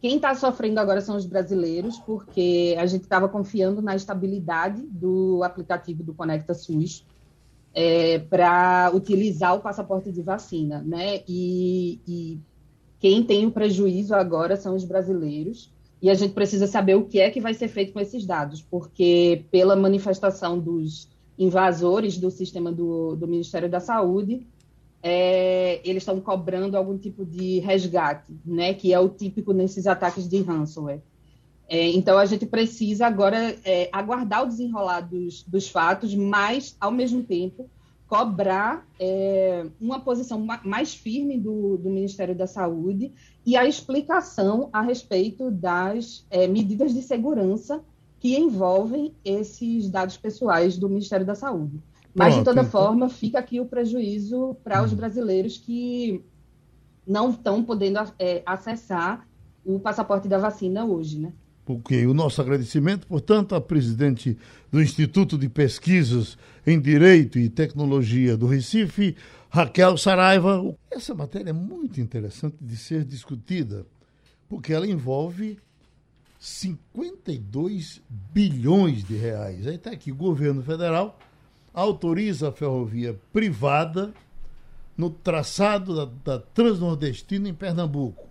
quem 0.00 0.16
está 0.16 0.34
sofrendo 0.34 0.78
agora 0.80 1.00
são 1.00 1.16
os 1.16 1.26
brasileiros, 1.26 1.98
porque 1.98 2.76
a 2.78 2.86
gente 2.86 3.02
estava 3.02 3.28
confiando 3.28 3.82
na 3.82 3.96
estabilidade 3.96 4.82
do 4.82 5.42
aplicativo 5.42 6.02
do 6.02 6.14
Conecta 6.14 6.54
SUS 6.54 7.04
é, 7.74 8.18
para 8.18 8.90
utilizar 8.94 9.54
o 9.54 9.60
passaporte 9.60 10.10
de 10.10 10.22
vacina, 10.22 10.82
né? 10.82 11.22
E, 11.28 12.00
e 12.06 12.40
quem 12.98 13.22
tem 13.22 13.44
o 13.44 13.50
prejuízo 13.50 14.14
agora 14.14 14.56
são 14.56 14.74
os 14.74 14.84
brasileiros. 14.84 15.70
E 16.00 16.10
a 16.10 16.14
gente 16.14 16.34
precisa 16.34 16.66
saber 16.66 16.94
o 16.94 17.04
que 17.04 17.18
é 17.18 17.30
que 17.30 17.40
vai 17.40 17.54
ser 17.54 17.68
feito 17.68 17.92
com 17.92 18.00
esses 18.00 18.26
dados, 18.26 18.62
porque 18.62 19.44
pela 19.50 19.74
manifestação 19.74 20.58
dos 20.58 21.08
invasores 21.38 22.18
do 22.18 22.30
sistema 22.30 22.70
do, 22.70 23.16
do 23.16 23.26
Ministério 23.26 23.68
da 23.68 23.80
Saúde, 23.80 24.46
é, 25.02 25.80
eles 25.84 26.02
estão 26.02 26.20
cobrando 26.20 26.76
algum 26.76 26.98
tipo 26.98 27.24
de 27.24 27.60
resgate, 27.60 28.32
né, 28.44 28.74
que 28.74 28.92
é 28.92 28.98
o 28.98 29.08
típico 29.08 29.52
nesses 29.52 29.86
ataques 29.86 30.28
de 30.28 30.42
ransomware. 30.42 31.00
É, 31.68 31.88
então, 31.90 32.16
a 32.16 32.24
gente 32.24 32.46
precisa 32.46 33.06
agora 33.06 33.56
é, 33.64 33.88
aguardar 33.92 34.44
o 34.44 34.48
desenrolar 34.48 35.00
dos, 35.00 35.42
dos, 35.42 35.68
fatos, 35.68 36.14
mas, 36.14 36.76
ao 36.80 36.92
mesmo 36.92 37.24
tempo, 37.24 37.68
cobrar 38.06 38.86
é, 39.00 39.66
uma 39.80 39.98
posição 39.98 40.44
mais 40.64 40.94
firme 40.94 41.38
do, 41.38 41.76
do, 41.76 41.90
Ministério 41.90 42.36
da 42.36 42.46
Saúde 42.46 43.12
e 43.46 43.56
a 43.56 43.64
explicação 43.64 44.68
a 44.72 44.82
respeito 44.82 45.52
das 45.52 46.26
é, 46.28 46.48
medidas 46.48 46.92
de 46.92 47.00
segurança 47.00 47.80
que 48.18 48.36
envolvem 48.36 49.14
esses 49.24 49.88
dados 49.88 50.16
pessoais 50.16 50.76
do 50.76 50.88
Ministério 50.88 51.24
da 51.24 51.36
Saúde. 51.36 51.80
Mas, 52.12 52.34
Pronto, 52.34 52.38
de 52.38 52.44
toda 52.44 52.60
então... 52.62 52.70
forma, 52.70 53.08
fica 53.08 53.38
aqui 53.38 53.60
o 53.60 53.66
prejuízo 53.66 54.56
para 54.64 54.82
os 54.82 54.92
hum. 54.92 54.96
brasileiros 54.96 55.58
que 55.58 56.24
não 57.06 57.30
estão 57.30 57.62
podendo 57.62 58.00
é, 58.18 58.42
acessar 58.44 59.28
o 59.64 59.78
passaporte 59.78 60.26
da 60.26 60.38
vacina 60.38 60.84
hoje, 60.84 61.20
né? 61.20 61.32
Ok, 61.68 62.06
o 62.06 62.14
nosso 62.14 62.40
agradecimento, 62.40 63.08
portanto, 63.08 63.54
à 63.54 63.60
presidente 63.60 64.38
do 64.70 64.80
Instituto 64.80 65.36
de 65.36 65.48
Pesquisas 65.48 66.38
em 66.64 66.80
Direito 66.80 67.40
e 67.40 67.48
Tecnologia 67.48 68.36
do 68.36 68.46
Recife, 68.46 69.16
Raquel 69.50 69.96
Saraiva. 69.96 70.74
Essa 70.90 71.14
matéria 71.14 71.50
é 71.50 71.52
muito 71.52 72.00
interessante 72.00 72.56
de 72.60 72.76
ser 72.76 73.04
discutida, 73.04 73.86
porque 74.48 74.72
ela 74.72 74.86
envolve 74.86 75.58
52 76.38 78.02
bilhões 78.08 79.04
de 79.04 79.16
reais. 79.16 79.66
Aí 79.66 79.76
está 79.76 79.90
aqui, 79.90 80.12
o 80.12 80.16
governo 80.16 80.62
federal 80.62 81.18
autoriza 81.72 82.48
a 82.48 82.52
ferrovia 82.52 83.18
privada 83.32 84.12
no 84.96 85.10
traçado 85.10 85.94
da, 85.94 86.04
da 86.24 86.38
Transnordestina 86.40 87.48
em 87.48 87.54
Pernambuco. 87.54 88.26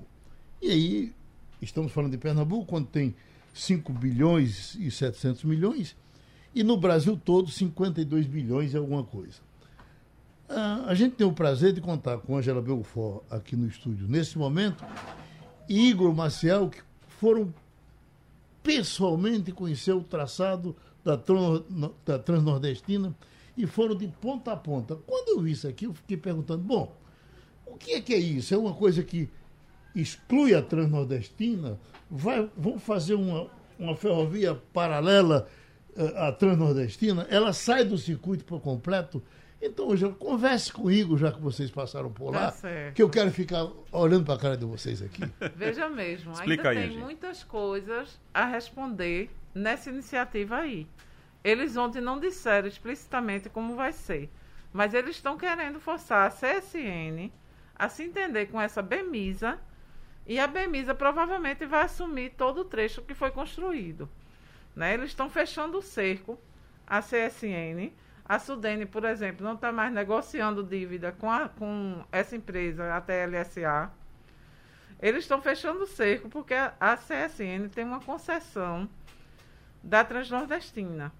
E 0.62 0.72
aí, 0.72 1.14
estamos 1.62 1.92
falando 1.92 2.12
de 2.12 2.18
Pernambuco, 2.18 2.66
quando 2.66 2.88
tem 2.88 3.16
5 3.54 3.94
bilhões 3.94 4.76
e 4.76 4.90
700 4.90 5.44
milhões, 5.44 5.96
e 6.54 6.64
no 6.64 6.78
Brasil 6.78 7.20
todo 7.24 7.52
52 7.52 8.26
bilhões 8.26 8.74
e 8.74 8.78
alguma 8.78 9.04
coisa. 9.04 9.40
Ah, 10.48 10.84
a 10.88 10.94
gente 10.94 11.16
tem 11.16 11.26
o 11.26 11.34
prazer 11.34 11.74
de 11.74 11.82
contar 11.82 12.20
com 12.20 12.38
Angela 12.38 12.62
Belfort 12.62 13.24
aqui 13.30 13.56
no 13.56 13.68
estúdio 13.68 14.08
nesse 14.08 14.38
momento 14.38 14.86
e 15.68 15.90
Igor 15.90 16.14
Maciel, 16.14 16.70
que 16.70 16.82
foram 17.20 17.54
pessoalmente 18.62 19.52
conhecer 19.52 19.92
o 19.94 20.04
traçado 20.04 20.76
da, 21.04 21.20
da 22.06 22.20
Transnordestina 22.20 23.16
e 23.58 23.66
foram 23.66 23.96
de 23.96 24.08
ponta 24.08 24.52
a 24.52 24.58
ponta. 24.58 24.96
Quando 25.08 25.30
eu 25.30 25.42
vi 25.42 25.52
isso 25.52 25.68
aqui, 25.68 25.86
eu 25.86 25.94
fiquei 25.94 26.18
perguntando: 26.18 26.64
bom, 26.64 26.96
o 27.66 27.76
que 27.78 27.94
é 27.94 28.02
que 28.02 28.14
é 28.14 28.18
isso? 28.18 28.54
É 28.54 28.58
uma 28.58 28.74
coisa 28.74 29.04
que 29.04 29.30
exclui 29.96 30.54
a 30.54 30.62
Transnordestina? 30.62 31.80
Vai, 32.10 32.50
vão 32.56 32.78
fazer 32.78 33.16
uma, 33.16 33.48
uma 33.80 33.96
ferrovia 33.96 34.56
paralela 34.74 35.48
uh, 35.96 36.18
à 36.18 36.32
Transnordestina? 36.32 37.26
Ela 37.30 37.54
sai 37.54 37.84
do 37.84 37.98
circuito 37.98 38.46
por 38.46 38.62
completo? 38.62 39.24
Então, 39.62 39.88
hoje, 39.88 40.08
converse 40.20 40.72
comigo, 40.72 41.18
já 41.18 41.32
que 41.32 41.42
vocês 41.42 41.72
passaram 41.72 42.12
por 42.12 42.32
lá, 42.32 42.52
tá 42.52 42.92
que 42.94 43.02
eu 43.02 43.10
quero 43.10 43.32
ficar 43.32 43.68
olhando 43.92 44.26
para 44.26 44.36
a 44.36 44.38
cara 44.38 44.58
de 44.58 44.66
vocês 44.66 45.02
aqui. 45.02 45.22
Veja 45.56 45.90
mesmo, 45.90 46.34
Explica 46.34 46.70
ainda 46.70 46.82
aí, 46.82 46.88
tem 46.88 46.94
gente. 46.94 47.04
muitas 47.04 47.44
coisas 47.44 48.20
a 48.34 48.46
responder 48.46 49.30
nessa 49.54 49.90
iniciativa 49.90 50.58
aí. 50.58 50.88
Eles 51.44 51.78
ontem 51.78 52.02
não 52.02 52.20
disseram 52.20 52.68
explicitamente 52.68 53.50
como 53.50 53.76
vai 53.76 53.92
ser, 53.92 54.30
mas 54.74 54.94
eles 54.94 55.16
estão 55.16 55.38
querendo 55.38 55.80
forçar 55.80 56.28
a 56.28 56.32
CSN 56.32 57.32
a 57.76 57.90
se 57.90 58.04
entender 58.04 58.48
com 58.48 58.60
essa 58.60 58.82
Bemisa 58.82 59.60
e 60.26 60.40
a 60.40 60.48
Bemisa 60.48 60.96
provavelmente 60.96 61.66
vai 61.66 61.84
assumir 61.84 62.32
todo 62.32 62.62
o 62.62 62.66
trecho 62.66 63.02
que 63.02 63.14
foi 63.14 63.32
construído. 63.32 64.10
Né? 64.76 64.94
Eles 64.94 65.10
estão 65.10 65.30
fechando 65.30 65.78
o 65.78 65.82
cerco, 65.82 66.40
a 66.88 67.02
CSN. 67.02 67.92
A 68.28 68.40
Sudene, 68.40 68.86
por 68.86 69.06
exemplo, 69.06 69.46
não 69.46 69.54
está 69.54 69.72
mais 69.72 69.94
negociando 69.94 70.64
dívida 70.64 71.12
com, 71.12 71.30
a, 71.30 71.48
com 71.48 72.04
essa 72.12 72.36
empresa, 72.36 72.96
a 72.96 73.00
TLSA. 73.00 73.92
Eles 75.00 75.24
estão 75.24 75.42
fechando 75.42 75.84
o 75.84 75.88
cerco 75.88 76.28
porque 76.30 76.54
a, 76.54 76.74
a 76.80 76.98
CSN 76.98 77.70
tem 77.74 77.86
uma 77.86 78.00
concessão 78.00 78.90
da 79.84 80.04
Transnordestina 80.04 81.12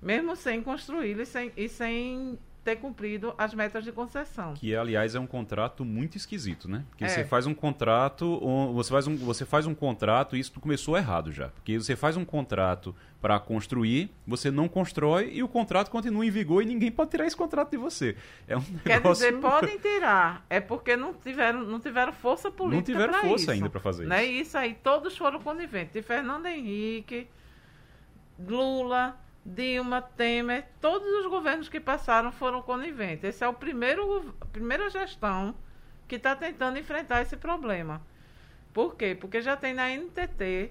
mesmo 0.00 0.36
sem 0.36 0.62
construí-lo 0.62 1.22
e 1.22 1.26
sem, 1.26 1.52
e 1.56 1.68
sem 1.68 2.38
ter 2.68 2.76
cumprido 2.76 3.34
as 3.38 3.54
metas 3.54 3.82
de 3.82 3.90
concessão. 3.90 4.52
Que, 4.52 4.76
aliás, 4.76 5.14
é 5.14 5.20
um 5.20 5.26
contrato 5.26 5.86
muito 5.86 6.18
esquisito, 6.18 6.68
né? 6.68 6.84
Porque 6.90 7.04
é. 7.04 7.08
você 7.08 7.24
faz 7.24 7.46
um 7.46 7.54
contrato, 7.54 8.38
você 8.74 8.90
faz 8.90 9.06
um, 9.06 9.16
você 9.16 9.44
faz 9.46 9.66
um 9.66 9.74
contrato 9.74 10.36
e 10.36 10.40
isso 10.40 10.52
começou 10.60 10.96
errado 10.98 11.32
já. 11.32 11.48
Porque 11.48 11.78
você 11.78 11.96
faz 11.96 12.18
um 12.18 12.26
contrato 12.26 12.94
para 13.22 13.40
construir, 13.40 14.10
você 14.26 14.50
não 14.50 14.68
constrói 14.68 15.30
e 15.32 15.42
o 15.42 15.48
contrato 15.48 15.90
continua 15.90 16.26
em 16.26 16.30
vigor 16.30 16.62
e 16.62 16.66
ninguém 16.66 16.90
pode 16.90 17.10
tirar 17.10 17.26
esse 17.26 17.36
contrato 17.36 17.70
de 17.70 17.78
você. 17.78 18.14
É 18.46 18.56
um 18.56 18.60
negócio... 18.84 19.24
Quer 19.24 19.32
dizer, 19.32 19.40
podem 19.40 19.78
tirar, 19.78 20.44
é 20.50 20.60
porque 20.60 20.94
não 20.94 21.14
tiveram, 21.14 21.64
não 21.64 21.80
tiveram 21.80 22.12
força 22.12 22.50
política 22.50 22.92
Não 22.92 23.06
tiveram 23.06 23.20
força 23.26 23.44
isso, 23.44 23.50
ainda 23.50 23.70
para 23.70 23.80
fazer 23.80 24.06
né? 24.06 24.24
isso. 24.24 24.32
E 24.32 24.40
isso 24.40 24.58
aí, 24.58 24.74
todos 24.74 25.16
foram 25.16 25.40
coniventes. 25.40 25.94
De 25.94 26.02
Fernando 26.02 26.46
Henrique, 26.46 27.28
Lula 28.38 29.18
Dilma, 29.48 30.02
Temer, 30.02 30.66
todos 30.78 31.08
os 31.20 31.26
governos 31.26 31.70
que 31.70 31.80
passaram 31.80 32.30
foram 32.30 32.60
coniventes. 32.60 33.24
Esse 33.24 33.42
é 33.42 33.48
o 33.48 33.54
primeiro, 33.54 34.34
a 34.38 34.44
primeira 34.44 34.90
gestão 34.90 35.54
que 36.06 36.16
está 36.16 36.36
tentando 36.36 36.78
enfrentar 36.78 37.22
esse 37.22 37.34
problema. 37.34 38.02
Por 38.74 38.94
quê? 38.94 39.16
Porque 39.18 39.40
já 39.40 39.56
tem 39.56 39.72
na 39.72 39.88
NTT 39.88 40.70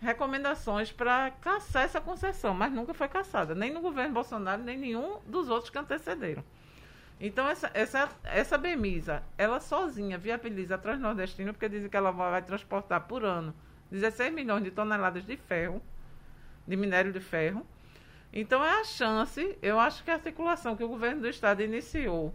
recomendações 0.00 0.92
para 0.92 1.32
caçar 1.40 1.82
essa 1.82 2.00
concessão, 2.00 2.54
mas 2.54 2.72
nunca 2.72 2.94
foi 2.94 3.08
caçada, 3.08 3.56
nem 3.56 3.72
no 3.72 3.80
governo 3.80 4.14
Bolsonaro, 4.14 4.62
nem 4.62 4.78
nenhum 4.78 5.18
dos 5.26 5.48
outros 5.48 5.70
que 5.70 5.78
antecederam. 5.78 6.44
Então, 7.20 7.48
essa, 7.48 7.72
essa, 7.74 8.08
essa 8.22 8.56
Bemisa, 8.56 9.22
ela 9.36 9.58
sozinha 9.58 10.16
viabiliza 10.16 10.76
a 10.76 10.78
Transnordestina, 10.78 11.52
porque 11.52 11.68
dizem 11.68 11.90
que 11.90 11.96
ela 11.96 12.12
vai 12.12 12.42
transportar 12.42 13.00
por 13.02 13.24
ano 13.24 13.52
16 13.90 14.32
milhões 14.32 14.62
de 14.62 14.70
toneladas 14.70 15.26
de 15.26 15.36
ferro, 15.36 15.82
de 16.66 16.76
minério 16.76 17.12
de 17.12 17.20
ferro, 17.20 17.66
Então 18.32 18.64
é 18.64 18.80
a 18.80 18.84
chance, 18.84 19.58
eu 19.60 19.78
acho 19.78 20.02
que 20.02 20.10
a 20.10 20.14
articulação 20.14 20.74
que 20.74 20.82
o 20.82 20.88
governo 20.88 21.20
do 21.20 21.28
estado 21.28 21.62
iniciou, 21.62 22.34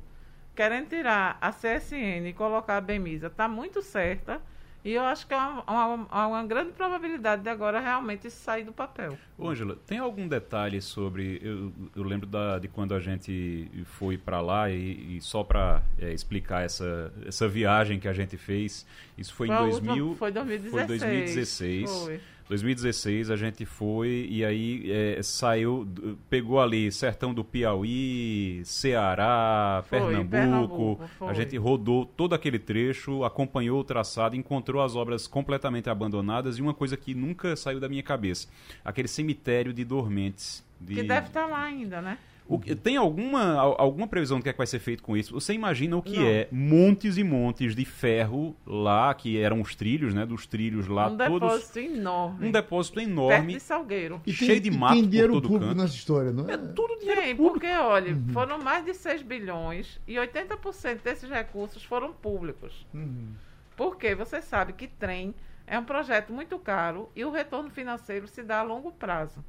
querendo 0.56 0.90
tirar 0.90 1.38
a 1.42 1.52
CSN 1.52 2.28
e 2.28 2.34
colocar 2.34 2.78
a 2.78 2.82
Bemisa, 2.82 3.28
está 3.28 3.48
muito 3.48 3.82
certa. 3.82 4.40
E 4.86 4.94
eu 4.94 5.04
acho 5.04 5.28
que 5.28 5.34
há 5.34 5.64
uma, 5.68 5.86
uma, 5.86 6.28
uma, 6.28 6.46
grande 6.46 6.72
probabilidade 6.72 7.42
de 7.42 7.50
agora 7.50 7.78
realmente 7.80 8.30
sair 8.30 8.64
do 8.64 8.72
papel. 8.72 9.18
Ângela, 9.38 9.76
tem 9.86 9.98
algum 9.98 10.28
detalhe 10.30 10.82
sobre. 10.82 11.42
Eu, 11.44 11.74
eu 11.94 12.04
lembro 12.04 12.26
da, 12.26 12.58
de 12.58 12.70
quando 12.70 12.94
a 12.94 13.00
gente 13.00 13.70
foi 13.84 14.18
para 14.18 14.40
lá 14.40 14.70
e, 14.70 15.18
e 15.18 15.22
só 15.22 15.44
para 15.44 15.84
é, 16.00 16.14
explicar 16.14 16.64
essa, 16.64 17.12
essa 17.26 17.50
viagem 17.50 18.00
que 18.00 18.08
a 18.08 18.14
gente 18.14 18.38
fez. 18.38 18.86
Isso 19.18 19.34
foi, 19.34 19.48
foi 19.48 19.58
em 19.58 19.60
2000, 19.60 20.06
última, 20.06 20.16
foi 20.16 20.32
2016. 20.32 20.72
Foi 20.72 20.88
2016. 20.88 21.92
Foi. 21.92 22.22
2016 22.50 23.30
a 23.30 23.36
gente 23.36 23.66
foi 23.66 24.28
e 24.30 24.46
aí 24.46 24.90
é, 24.92 25.22
saiu, 25.22 25.88
pegou 26.30 26.62
ali 26.62 26.92
Sertão 26.92 27.34
do 27.34 27.44
Piauí, 27.44 28.62
Ceará, 28.64 29.84
foi, 29.88 30.00
Pernambuco. 30.00 30.28
Pernambuco 30.30 31.26
a 31.28 31.34
gente 31.34 31.58
rodou 31.58 32.06
todo 32.06 32.34
aquele 32.34 32.58
trecho, 32.58 33.24
acompanhou 33.24 33.82
o 33.82 33.84
traçado, 33.84 34.36
encontrou 34.36 34.82
as 34.82 34.96
obras 34.96 35.28
completamente 35.28 35.90
abandonadas 35.90 36.58
e 36.58 36.62
uma 36.62 36.74
coisa 36.74 36.96
que 36.96 37.14
nunca 37.14 37.56
saiu 37.56 37.80
da 37.80 37.90
minha 37.90 38.04
cabeça: 38.04 38.48
aquele 38.84 39.08
cemitério 39.08 39.74
de 39.74 39.84
dormentes. 39.84 40.66
De... 40.80 40.94
Que 40.94 41.04
deve 41.04 41.28
estar 41.28 41.44
tá 41.44 41.48
lá 41.48 41.64
ainda, 41.64 42.02
né? 42.02 42.18
O, 42.48 42.60
tem 42.60 42.96
alguma, 42.96 43.54
alguma 43.78 44.08
previsão 44.08 44.40
do 44.40 44.44
que, 44.44 44.50
é 44.50 44.54
que 44.54 44.58
vai 44.58 44.68
ser 44.68 44.80
feito 44.80 45.04
com 45.04 45.18
isso? 45.18 45.34
Você 45.34 45.54
imagina 45.54 45.98
o 45.98 46.02
que 46.02 46.18
Não. 46.18 46.26
é 46.26 46.48
montes 46.52 47.18
e 47.18 47.24
montes 47.24 47.76
de 47.76 47.84
ferro 47.84 48.56
lá, 48.66 49.14
que 49.14 49.38
eram 49.38 49.60
os 49.60 49.76
trilhos, 49.76 50.14
né? 50.14 50.26
Dos 50.26 50.48
trilhos 50.48 50.88
lá 50.88 51.08
um 51.08 51.18
todos. 51.18 51.30
Um 51.30 51.40
depósito 51.40 51.80
enorme. 51.80 52.48
Um 52.48 52.52
depósito 52.52 53.00
enorme. 53.02 53.36
Perto 53.36 53.52
de 53.52 53.60
Salgueiro. 53.60 54.22
E 54.26 54.32
cheio 54.32 54.62
tem, 54.62 54.72
de 54.72 54.78
mato 54.78 54.94
tem 54.94 55.10
dinheiro 55.10 55.34
por 55.34 55.42
todo 55.42 55.52
público 55.52 55.70
canto. 55.72 55.82
nessa 55.82 55.96
história, 55.96 56.32
não 56.32 56.48
é? 56.50 56.54
É 56.54 56.58
tudo 56.58 57.00
dinheiro 57.00 57.22
tem, 57.22 57.36
público. 57.36 57.60
porque, 57.60 57.74
olha, 57.76 58.14
uhum. 58.14 58.28
foram 58.30 58.60
mais 58.60 58.86
de 58.86 58.94
6 58.94 59.22
bilhões 59.24 60.00
e 60.08 60.16
80% 60.16 61.02
desses 61.04 61.30
recursos 61.30 61.84
foram 61.84 62.14
públicos. 62.14 62.86
Uhum. 62.94 63.34
Porque 63.76 64.16
você 64.16 64.42
sabe 64.42 64.74
que 64.74 64.88
trem 64.88 65.36
é 65.68 65.78
um 65.78 65.84
projeto 65.84 66.32
muito 66.32 66.58
caro 66.58 67.10
e 67.14 67.26
o 67.26 67.30
retorno 67.30 67.70
financeiro 67.70 68.28
se 68.28 68.42
dá 68.42 68.60
a 68.60 68.64
longo 68.64 68.92
prazo. 68.92 69.44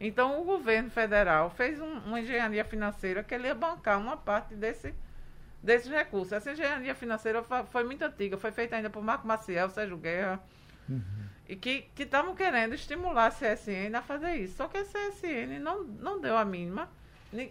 Então, 0.00 0.40
o 0.40 0.44
governo 0.44 0.90
federal 0.90 1.50
fez 1.50 1.80
um, 1.80 1.98
uma 1.98 2.20
engenharia 2.20 2.64
financeira 2.64 3.22
que 3.22 3.34
ele 3.34 3.48
ia 3.48 3.54
bancar 3.54 3.98
uma 3.98 4.16
parte 4.16 4.54
desse, 4.54 4.94
desses 5.62 5.90
recursos. 5.90 6.32
Essa 6.32 6.52
engenharia 6.52 6.94
financeira 6.94 7.42
foi 7.66 7.84
muito 7.84 8.02
antiga, 8.02 8.36
foi 8.36 8.52
feita 8.52 8.76
ainda 8.76 8.88
por 8.88 9.02
Marco 9.02 9.26
Maciel, 9.26 9.68
Sérgio 9.70 9.96
Guerra, 9.96 10.40
uhum. 10.88 11.02
e 11.48 11.56
que 11.56 11.88
estavam 11.98 12.34
querendo 12.36 12.74
estimular 12.74 13.26
a 13.26 13.30
CSN 13.30 13.96
a 13.96 14.02
fazer 14.02 14.36
isso. 14.36 14.56
Só 14.56 14.68
que 14.68 14.78
a 14.78 14.84
CSN 14.84 15.58
não, 15.60 15.82
não 15.82 16.20
deu 16.20 16.36
a 16.36 16.44
mínima. 16.44 16.88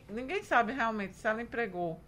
Ninguém 0.09 0.41
sabe 0.41 0.71
realmente 0.71 1.15
se 1.15 1.27
ela 1.27 1.41
empregou 1.41 2.01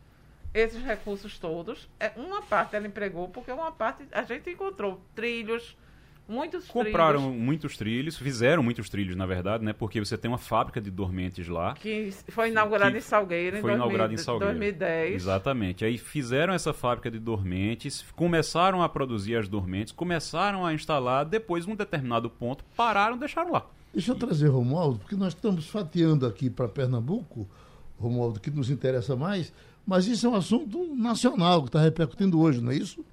esses 0.54 0.82
recursos 0.84 1.38
todos. 1.38 1.90
É, 2.00 2.12
uma 2.16 2.42
parte 2.42 2.76
ela 2.76 2.88
empregou, 2.88 3.28
porque 3.28 3.52
uma 3.52 3.72
parte 3.72 4.08
a 4.12 4.24
gente 4.24 4.50
encontrou 4.50 5.02
trilhos 5.14 5.78
Muitos 6.30 6.68
Compraram 6.68 7.24
trilhos. 7.24 7.42
muitos 7.42 7.76
trilhos, 7.76 8.16
fizeram 8.16 8.62
muitos 8.62 8.88
trilhos, 8.88 9.16
na 9.16 9.26
verdade, 9.26 9.66
né? 9.66 9.74
Porque 9.74 10.00
você 10.00 10.16
tem 10.16 10.30
uma 10.30 10.38
fábrica 10.38 10.80
de 10.80 10.92
dormentes 10.92 11.48
lá. 11.48 11.74
Que 11.74 12.12
foi 12.28 12.50
inaugurada 12.50 12.96
em 12.96 13.02
Salgueiro 13.02 13.58
em, 13.58 13.62
foi 13.62 13.72
2000, 13.72 13.76
inaugurada 13.76 14.14
em 14.14 14.18
Salgueiro. 14.18 14.54
2010. 14.54 15.16
Exatamente. 15.16 15.84
Aí 15.84 15.98
fizeram 15.98 16.54
essa 16.54 16.72
fábrica 16.72 17.10
de 17.10 17.18
dormentes, 17.18 18.06
começaram 18.16 18.84
a 18.84 18.88
produzir 18.88 19.38
as 19.38 19.48
dormentes, 19.48 19.92
começaram 19.92 20.64
a 20.64 20.72
instalar, 20.72 21.26
depois, 21.26 21.66
um 21.66 21.76
determinado 21.76 22.30
ponto, 22.30 22.64
pararam 22.78 23.16
e 23.16 23.20
deixaram 23.20 23.52
lá. 23.52 23.66
Deixa 23.92 24.12
eu 24.12 24.16
trazer, 24.16 24.50
Romualdo, 24.50 25.00
porque 25.00 25.16
nós 25.16 25.34
estamos 25.34 25.68
fatiando 25.68 26.28
aqui 26.28 26.48
para 26.48 26.68
Pernambuco, 26.68 27.50
Romualdo, 27.98 28.40
que 28.40 28.52
nos 28.52 28.70
interessa 28.70 29.16
mais, 29.16 29.52
mas 29.84 30.06
isso 30.06 30.28
é 30.28 30.30
um 30.30 30.36
assunto 30.36 30.96
nacional 30.96 31.64
que 31.64 31.70
está 31.70 31.82
repercutindo 31.82 32.40
hoje, 32.40 32.62
não 32.62 32.72
é 32.72 32.76
isso? 32.76 33.04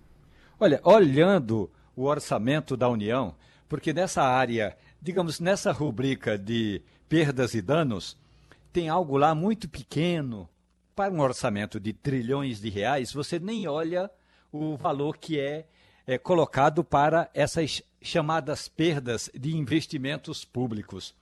Olha, 0.61 0.81
olhando 0.85 1.71
o 1.97 2.05
orçamento 2.05 2.77
da 2.77 2.89
União, 2.89 3.35
porque 3.69 3.93
nessa 3.93 4.23
área, 4.23 4.77
digamos, 5.01 5.41
nessa 5.41 5.73
rubrica 5.73 6.39
de 6.39 6.83
perdas 7.09 7.55
e 7.55 7.63
danos, 7.63 8.17
tem 8.73 8.89
algo 8.89 9.17
lá 9.17 9.35
muito 9.35 9.69
pequeno. 9.69 10.49
Para 10.95 11.13
um 11.13 11.21
orçamento 11.21 11.81
de 11.81 11.93
trilhões 11.93 12.61
de 12.61 12.71
reais, 12.71 13.13
você 13.13 13.39
nem 13.39 13.67
olha 13.67 14.11
o 14.53 14.77
valor 14.77 15.19
que 15.19 15.39
é, 15.39 15.67
é 16.07 16.17
colocado 16.17 16.83
para 16.85 17.29
essas 17.35 17.83
chamadas 18.01 18.69
perdas 18.69 19.31
de 19.35 19.55
investimentos 19.55 20.45
públicos. 20.45 21.15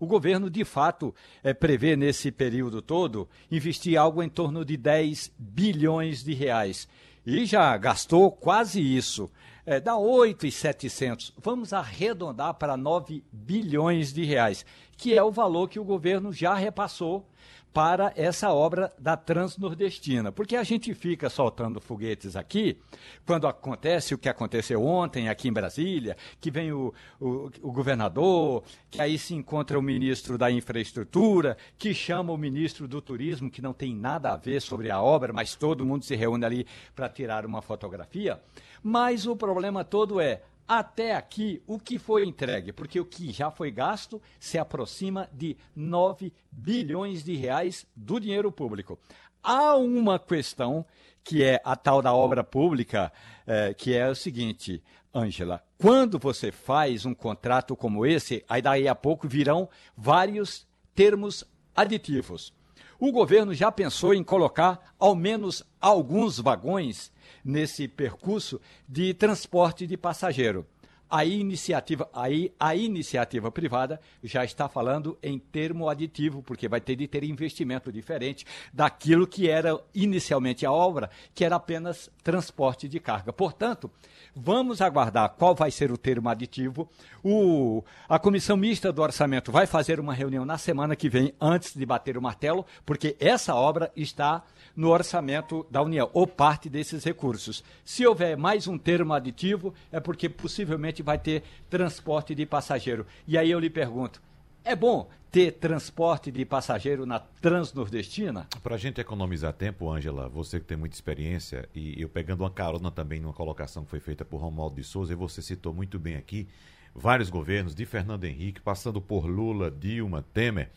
O 0.00 0.06
governo, 0.06 0.50
de 0.50 0.64
fato, 0.64 1.14
é, 1.44 1.54
prevê 1.54 1.94
nesse 1.94 2.32
período 2.32 2.82
todo 2.82 3.28
investir 3.50 3.96
algo 3.96 4.22
em 4.22 4.28
torno 4.28 4.64
de 4.64 4.76
10 4.76 5.30
bilhões 5.38 6.24
de 6.24 6.34
reais. 6.34 6.88
E 7.24 7.46
já 7.46 7.76
gastou 7.76 8.32
quase 8.32 8.80
isso 8.80 9.30
é, 9.64 9.80
dá 9.80 9.96
8,700. 9.96 11.32
Vamos 11.38 11.72
arredondar 11.72 12.54
para 12.54 12.76
9 12.76 13.24
bilhões 13.32 14.12
de 14.12 14.24
reais, 14.24 14.64
que 14.96 15.14
é 15.14 15.22
o 15.22 15.30
valor 15.30 15.68
que 15.68 15.78
o 15.78 15.84
governo 15.84 16.32
já 16.32 16.54
repassou 16.54 17.26
para 17.72 18.12
essa 18.16 18.52
obra 18.52 18.92
da 18.98 19.16
Transnordestina. 19.16 20.30
Porque 20.30 20.56
a 20.56 20.62
gente 20.62 20.92
fica 20.94 21.30
soltando 21.30 21.80
foguetes 21.80 22.36
aqui, 22.36 22.78
quando 23.24 23.46
acontece 23.46 24.14
o 24.14 24.18
que 24.18 24.28
aconteceu 24.28 24.84
ontem 24.84 25.28
aqui 25.28 25.48
em 25.48 25.52
Brasília, 25.52 26.16
que 26.40 26.50
vem 26.50 26.72
o, 26.72 26.92
o, 27.18 27.50
o, 27.62 27.72
governador, 27.72 28.62
que 28.90 29.00
aí 29.00 29.18
se 29.18 29.34
encontra 29.34 29.78
o 29.78 29.82
ministro 29.82 30.36
da 30.36 30.50
Infraestrutura, 30.50 31.56
que 31.78 31.94
chama 31.94 32.32
o 32.32 32.36
ministro 32.36 32.86
do 32.86 33.00
Turismo, 33.00 33.50
que 33.50 33.62
não 33.62 33.72
tem 33.72 33.94
nada 33.94 34.32
a 34.32 34.36
ver 34.36 34.60
sobre 34.60 34.90
a 34.90 35.00
obra, 35.00 35.32
mas 35.32 35.54
todo 35.54 35.86
mundo 35.86 36.04
se 36.04 36.14
reúne 36.14 36.44
ali 36.44 36.66
para 36.94 37.08
tirar 37.08 37.46
uma 37.46 37.62
fotografia. 37.62 38.38
Mas 38.82 39.26
o 39.26 39.36
problema 39.36 39.84
todo 39.84 40.20
é 40.20 40.42
até 40.66 41.14
aqui 41.14 41.62
o 41.66 41.78
que 41.78 41.98
foi 41.98 42.24
entregue, 42.24 42.72
porque 42.72 42.98
o 42.98 43.04
que 43.04 43.30
já 43.30 43.50
foi 43.50 43.70
gasto 43.70 44.20
se 44.40 44.58
aproxima 44.58 45.28
de 45.32 45.56
9 45.76 46.32
bilhões 46.50 47.22
de 47.22 47.36
reais 47.36 47.86
do 47.94 48.18
dinheiro 48.18 48.50
público. 48.50 48.98
Há 49.42 49.76
uma 49.76 50.18
questão 50.18 50.86
que 51.22 51.42
é 51.44 51.60
a 51.64 51.76
tal 51.76 52.00
da 52.00 52.12
obra 52.14 52.42
pública, 52.42 53.12
é, 53.46 53.74
que 53.74 53.94
é 53.94 54.08
o 54.08 54.14
seguinte, 54.14 54.82
Ângela, 55.14 55.62
quando 55.78 56.18
você 56.18 56.50
faz 56.50 57.04
um 57.04 57.14
contrato 57.14 57.76
como 57.76 58.06
esse, 58.06 58.44
aí 58.48 58.62
daí 58.62 58.88
a 58.88 58.94
pouco 58.94 59.28
virão 59.28 59.68
vários 59.96 60.66
termos 60.94 61.44
aditivos. 61.76 62.52
O 62.98 63.12
governo 63.12 63.52
já 63.52 63.70
pensou 63.70 64.14
em 64.14 64.22
colocar 64.22 64.94
ao 64.98 65.14
menos 65.14 65.62
alguns 65.80 66.38
vagões 66.38 67.11
nesse 67.44 67.88
percurso 67.88 68.60
de 68.88 69.14
transporte 69.14 69.86
de 69.86 69.96
passageiro. 69.96 70.66
A 71.14 71.26
iniciativa, 71.26 72.08
aí 72.10 72.54
a 72.58 72.74
iniciativa 72.74 73.50
privada 73.50 74.00
já 74.24 74.46
está 74.46 74.66
falando 74.66 75.18
em 75.22 75.38
termo 75.38 75.90
aditivo, 75.90 76.42
porque 76.42 76.66
vai 76.66 76.80
ter 76.80 76.96
de 76.96 77.06
ter 77.06 77.22
investimento 77.22 77.92
diferente 77.92 78.46
daquilo 78.72 79.26
que 79.26 79.46
era 79.46 79.78
inicialmente 79.94 80.64
a 80.64 80.72
obra, 80.72 81.10
que 81.34 81.44
era 81.44 81.56
apenas 81.56 82.10
transporte 82.24 82.88
de 82.88 82.98
carga. 82.98 83.30
Portanto, 83.30 83.90
vamos 84.34 84.80
aguardar 84.80 85.34
qual 85.36 85.54
vai 85.54 85.70
ser 85.70 85.92
o 85.92 85.98
termo 85.98 86.30
aditivo. 86.30 86.88
O, 87.24 87.84
a 88.08 88.18
comissão 88.18 88.56
mista 88.56 88.92
do 88.92 89.00
orçamento 89.00 89.52
vai 89.52 89.64
fazer 89.64 90.00
uma 90.00 90.12
reunião 90.12 90.44
na 90.44 90.58
semana 90.58 90.96
que 90.96 91.08
vem, 91.08 91.32
antes 91.40 91.72
de 91.72 91.86
bater 91.86 92.18
o 92.18 92.22
martelo, 92.22 92.66
porque 92.84 93.16
essa 93.20 93.54
obra 93.54 93.92
está 93.94 94.42
no 94.74 94.88
orçamento 94.88 95.64
da 95.70 95.80
União, 95.80 96.10
ou 96.12 96.26
parte 96.26 96.68
desses 96.68 97.04
recursos. 97.04 97.62
Se 97.84 98.04
houver 98.04 98.36
mais 98.36 98.66
um 98.66 98.76
termo 98.76 99.12
aditivo, 99.12 99.72
é 99.92 100.00
porque 100.00 100.28
possivelmente 100.28 101.00
vai 101.00 101.16
ter 101.16 101.44
transporte 101.70 102.34
de 102.34 102.44
passageiro. 102.44 103.06
E 103.28 103.38
aí 103.38 103.50
eu 103.50 103.60
lhe 103.60 103.70
pergunto, 103.70 104.20
é 104.64 104.74
bom 104.74 105.08
ter 105.30 105.52
transporte 105.52 106.30
de 106.30 106.44
passageiro 106.44 107.06
na 107.06 107.18
Transnordestina? 107.18 108.48
Para 108.62 108.74
a 108.74 108.78
gente 108.78 109.00
economizar 109.00 109.52
tempo, 109.52 109.90
Ângela, 109.90 110.28
você 110.28 110.58
que 110.58 110.66
tem 110.66 110.76
muita 110.76 110.94
experiência, 110.94 111.68
e 111.74 112.02
eu 112.02 112.08
pegando 112.08 112.42
uma 112.42 112.50
carona 112.50 112.90
também 112.90 113.20
numa 113.20 113.32
colocação 113.32 113.84
que 113.84 113.90
foi 113.90 114.00
feita 114.00 114.24
por 114.24 114.40
Romualdo 114.40 114.76
de 114.76 114.84
Souza, 114.84 115.12
e 115.12 115.16
você 115.16 115.40
citou 115.40 115.72
muito 115.72 115.98
bem 115.98 116.16
aqui, 116.16 116.48
vários 116.94 117.30
governos, 117.30 117.74
de 117.74 117.84
Fernando 117.86 118.24
Henrique, 118.24 118.60
passando 118.60 119.00
por 119.00 119.26
Lula, 119.26 119.70
Dilma, 119.70 120.24
Temer. 120.32 120.70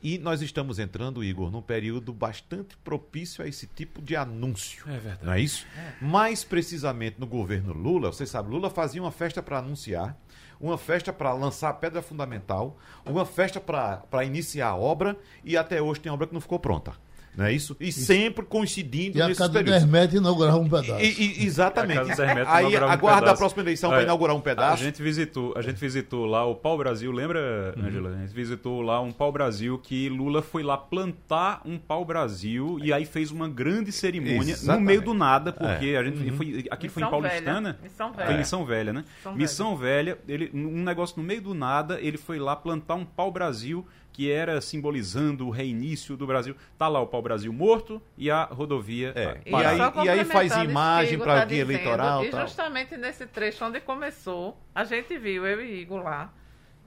E 0.00 0.16
nós 0.16 0.40
estamos 0.42 0.78
entrando, 0.78 1.24
Igor, 1.24 1.50
num 1.50 1.60
período 1.60 2.12
bastante 2.12 2.76
propício 2.78 3.42
a 3.42 3.48
esse 3.48 3.66
tipo 3.66 4.00
de 4.00 4.14
anúncio. 4.14 4.84
É 4.88 4.96
verdade. 4.96 5.26
Não 5.26 5.32
é 5.32 5.40
isso? 5.40 5.66
É. 5.76 6.04
Mais 6.04 6.44
precisamente 6.44 7.18
no 7.18 7.26
governo 7.26 7.72
Lula, 7.72 8.12
você 8.12 8.24
sabe, 8.24 8.50
Lula 8.50 8.70
fazia 8.70 9.02
uma 9.02 9.10
festa 9.10 9.42
para 9.42 9.58
anunciar, 9.58 10.16
uma 10.60 10.78
festa 10.78 11.12
para 11.12 11.32
lançar 11.32 11.70
a 11.70 11.74
pedra 11.74 12.00
fundamental, 12.00 12.78
uma 13.04 13.26
festa 13.26 13.60
para 13.60 14.24
iniciar 14.24 14.68
a 14.68 14.76
obra 14.76 15.16
e 15.42 15.56
até 15.56 15.82
hoje 15.82 16.00
tem 16.00 16.12
obra 16.12 16.28
que 16.28 16.34
não 16.34 16.40
ficou 16.40 16.60
pronta. 16.60 16.92
Não 17.38 17.44
é 17.44 17.52
isso? 17.52 17.76
E 17.78 17.92
sempre 17.92 18.44
coincidindo 18.44 19.16
e 19.16 19.22
a 19.22 19.32
cada 19.32 19.52
períodos. 19.60 19.80
10 19.82 19.84
metros 19.84 20.20
inaugurar 20.20 20.56
um 20.58 20.68
pedaço. 20.68 21.00
E- 21.00 21.40
e- 21.42 21.46
exatamente. 21.46 21.98
A 22.00 22.04
cada 22.06 22.16
10 22.16 22.34
metros 22.34 22.54
Aí 22.54 22.60
inaugurar 22.64 22.88
um 22.88 22.92
aguarda 22.92 23.30
a 23.30 23.36
próxima 23.36 23.62
eleição 23.62 23.90
para 23.90 23.98
Olha, 23.98 24.04
inaugurar 24.06 24.34
um 24.34 24.40
A 24.40 24.42
pedaço. 24.42 24.82
gente 24.82 25.00
visitou, 25.00 25.54
a 25.56 25.62
gente 25.62 25.76
visitou 25.76 26.26
lá 26.26 26.44
o 26.44 26.56
Pau 26.56 26.76
Brasil, 26.76 27.12
lembra, 27.12 27.74
Uhum. 27.76 27.86
Angela? 27.86 28.10
A 28.10 28.20
gente 28.22 28.34
visitou 28.34 28.82
lá 28.82 29.00
um 29.00 29.12
Pau 29.12 29.30
Brasil 29.30 29.78
que 29.78 30.08
Lula 30.08 30.42
foi 30.42 30.64
lá 30.64 30.76
plantar 30.76 31.62
um 31.64 31.78
Pau 31.78 32.04
Brasil 32.04 32.78
e 32.82 32.92
aí 32.92 33.04
fez 33.04 33.30
uma 33.30 33.48
grande 33.48 33.92
cerimônia 33.92 34.54
Exatamente. 34.54 34.68
É. 34.68 34.72
Uhum. 34.74 34.80
no 34.80 34.84
meio 34.86 35.00
do 35.00 35.14
nada, 35.14 35.52
porque 35.52 35.94
a 35.96 36.02
gente 36.02 36.32
foi 36.32 36.66
aqui 36.70 36.88
foi 36.88 37.02
em 37.02 37.06
Missão 37.06 37.10
Paulistana. 37.20 37.72
Velha. 37.72 37.78
Missão 37.84 38.12
Foi 38.12 38.24
Velha. 38.24 38.40
em 38.40 38.44
São 38.44 38.64
Velha, 38.64 38.92
né? 38.92 39.04
São 39.22 39.36
Missão 39.36 39.76
Velha, 39.76 40.18
ele 40.26 40.50
um 40.52 40.82
negócio 40.82 41.14
no 41.16 41.22
meio 41.22 41.40
do 41.40 41.54
nada, 41.54 42.00
ele 42.00 42.18
foi 42.18 42.40
lá 42.40 42.56
plantar 42.56 42.96
um 42.96 43.04
Pau 43.04 43.30
Brasil 43.30 43.86
que 44.18 44.28
era 44.32 44.60
simbolizando 44.60 45.46
o 45.46 45.50
reinício 45.50 46.16
do 46.16 46.26
Brasil. 46.26 46.56
Tá 46.76 46.88
lá 46.88 47.00
o 47.00 47.06
Pau 47.06 47.22
Brasil 47.22 47.52
morto 47.52 48.02
e 48.16 48.28
a 48.28 48.42
rodovia 48.46 49.12
É. 49.14 49.38
E 49.46 49.50
parada. 49.52 50.00
aí- 50.00 50.06
e 50.06 50.08
aí 50.08 50.24
faz 50.24 50.52
imagem 50.56 51.16
pra 51.20 51.46
tá 51.46 51.54
eleitoral, 51.54 52.24
E 52.24 52.30
tal. 52.30 52.40
justamente 52.40 52.96
nesse 52.96 53.26
trecho 53.26 53.64
onde 53.64 53.80
começou, 53.80 54.58
a 54.74 54.82
gente 54.82 55.16
viu, 55.16 55.46
eu 55.46 55.62
e 55.64 55.82
Igor 55.82 56.02
lá, 56.02 56.32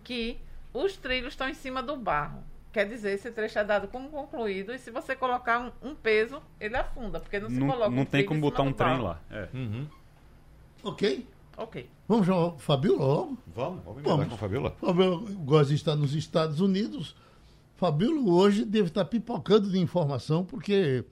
que 0.04 0.38
os 0.74 0.98
trilhos 0.98 1.30
estão 1.32 1.48
em 1.48 1.54
cima 1.54 1.82
do 1.82 1.96
barro. 1.96 2.44
Quer 2.74 2.86
dizer, 2.86 3.14
esse 3.14 3.32
trecho 3.32 3.58
é 3.60 3.64
dado 3.64 3.88
como 3.88 4.10
concluído 4.10 4.74
e 4.74 4.78
se 4.78 4.92
você 4.92 5.16
colocar 5.16 5.60
um, 5.82 5.92
um 5.92 5.96
peso, 5.96 6.42
ele 6.60 6.76
afunda, 6.76 7.22
porque 7.22 7.40
não 7.40 7.50
se 7.50 7.58
não, 7.58 7.68
coloca 7.70 7.90
não 7.92 8.04
um 8.04 8.06
tem 8.06 8.26
como 8.26 8.42
botar 8.42 8.64
um 8.64 8.74
trem 8.74 8.90
barro. 8.90 9.04
lá. 9.04 9.20
É. 9.32 9.48
Ok? 10.84 11.26
Ok. 11.58 11.88
Vamos 12.08 12.26
chamar 12.26 12.46
o 12.48 12.58
Fabiola 12.58 13.06
logo? 13.06 13.38
Vamos, 13.56 13.84
vamos 13.84 14.02
Vamos. 14.04 14.28
com 14.28 14.34
a 14.34 14.38
Fabiola. 14.38 14.72
Fabiola 14.80 15.22
gosta 15.44 15.68
de 15.70 15.76
estar 15.76 15.96
nos 15.96 16.14
Estados 16.16 16.60
Unidos. 16.60 17.16
Fabiola 17.76 18.22
hoje 18.32 18.66
deve 18.66 18.88
estar 18.88 19.06
pipocando 19.06 19.70
de 19.70 19.78
informação, 19.80 20.44
porque 20.46 21.04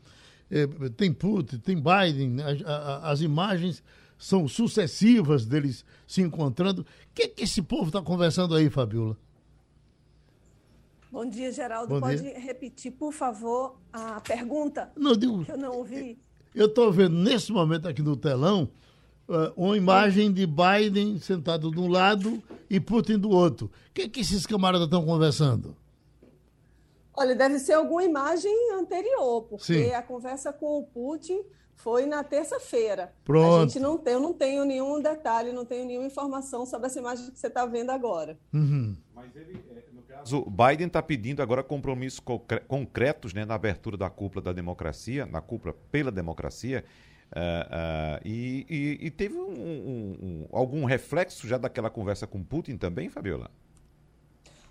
eh, 0.52 0.68
tem 0.98 1.12
Putin, 1.14 1.58
tem 1.60 1.76
Biden, 1.76 2.38
a- 2.42 2.72
a- 2.72 3.12
as 3.12 3.22
imagens 3.22 3.84
são 4.18 4.48
sucessivas 4.48 5.46
deles 5.46 5.86
se 6.08 6.22
encontrando. 6.22 6.82
O 6.82 6.86
que, 7.14 7.28
que 7.28 7.44
esse 7.44 7.62
povo 7.62 7.88
está 7.88 8.02
conversando 8.02 8.56
aí, 8.56 8.70
Fabiola? 8.70 9.18
Bom 11.12 11.26
dia, 11.28 11.52
Geraldo. 11.52 11.96
Bom 11.96 12.00
Pode 12.02 12.22
dia. 12.22 12.40
repetir, 12.40 12.92
por 12.92 13.12
favor, 13.12 13.78
a 13.92 14.22
pergunta 14.22 14.92
Não, 14.96 15.12
eu 15.12 15.18
digo, 15.18 15.44
que 15.46 15.52
eu 15.52 15.58
não 15.58 15.72
ouvi? 15.78 16.20
eu 16.54 16.68
estou 16.68 16.92
vendo 16.92 17.16
nesse 17.16 17.52
momento 17.52 17.88
aqui 17.88 18.02
no 18.02 18.16
telão 18.16 18.70
eh, 19.30 19.54
uma 19.56 19.78
imagem 19.78 20.32
de 20.32 20.46
Biden 20.48 21.20
sentado 21.20 21.70
de 21.72 21.80
um 21.80 21.88
lado 21.88 22.42
e 22.70 22.80
Putin 22.80 23.18
do 23.18 23.30
outro. 23.30 23.68
O 23.68 23.94
que, 23.94 24.10
que 24.10 24.22
esses 24.22 24.46
camaradas 24.46 24.86
estão 24.86 25.06
conversando? 25.06 25.76
Olha, 27.14 27.36
deve 27.36 27.60
ser 27.60 27.74
alguma 27.74 28.04
imagem 28.04 28.54
anterior, 28.74 29.44
porque 29.44 29.66
Sim. 29.66 29.92
a 29.92 30.02
conversa 30.02 30.54
com 30.54 30.80
o 30.80 30.84
Putin 30.84 31.42
foi 31.76 32.06
na 32.06 32.24
terça-feira. 32.24 33.14
Pronto. 33.24 33.56
A 33.56 33.62
gente 33.68 33.80
não 33.80 33.98
tem, 33.98 34.14
eu 34.14 34.20
não 34.20 34.34
tenho 34.34 34.64
nenhum 34.66 35.02
detalhe, 35.02 35.52
não 35.52 35.66
tenho 35.66 35.86
nenhuma 35.86 36.08
informação 36.08 36.66
sobre 36.66 36.88
essa 36.88 37.00
imagem 37.00 37.30
que 37.32 37.38
você 37.40 37.48
está 37.48 37.66
vendo 37.66 37.90
agora. 37.90 38.38
Uhum. 38.54 38.96
Mas 39.14 40.32
O 40.32 40.50
Biden 40.50 40.88
está 40.88 41.02
pedindo 41.02 41.42
agora 41.42 41.64
compromissos 41.64 42.20
concre- 42.20 42.62
concretos 42.62 43.34
né, 43.34 43.46
na 43.46 43.56
abertura 43.56 43.96
da 43.98 44.10
cúpula 44.10 44.42
da 44.44 44.54
democracia, 44.54 45.26
na 45.26 45.42
cúpula 45.42 45.74
pela 45.92 46.12
democracia. 46.12 46.84
Ah, 47.32 47.68
ah, 48.18 48.22
e, 48.26 48.66
e- 48.70 49.06
e 49.08 49.12
teve 49.12 49.38
um- 49.38 49.52
um- 49.52 50.18
um- 50.22 50.48
algum 50.52 50.86
reflexo 50.86 51.48
já 51.48 51.58
daquela 51.58 51.90
conversa 51.90 52.26
com 52.28 52.44
Putin 52.44 52.78
também, 52.78 53.10
Fabiola? 53.10 53.50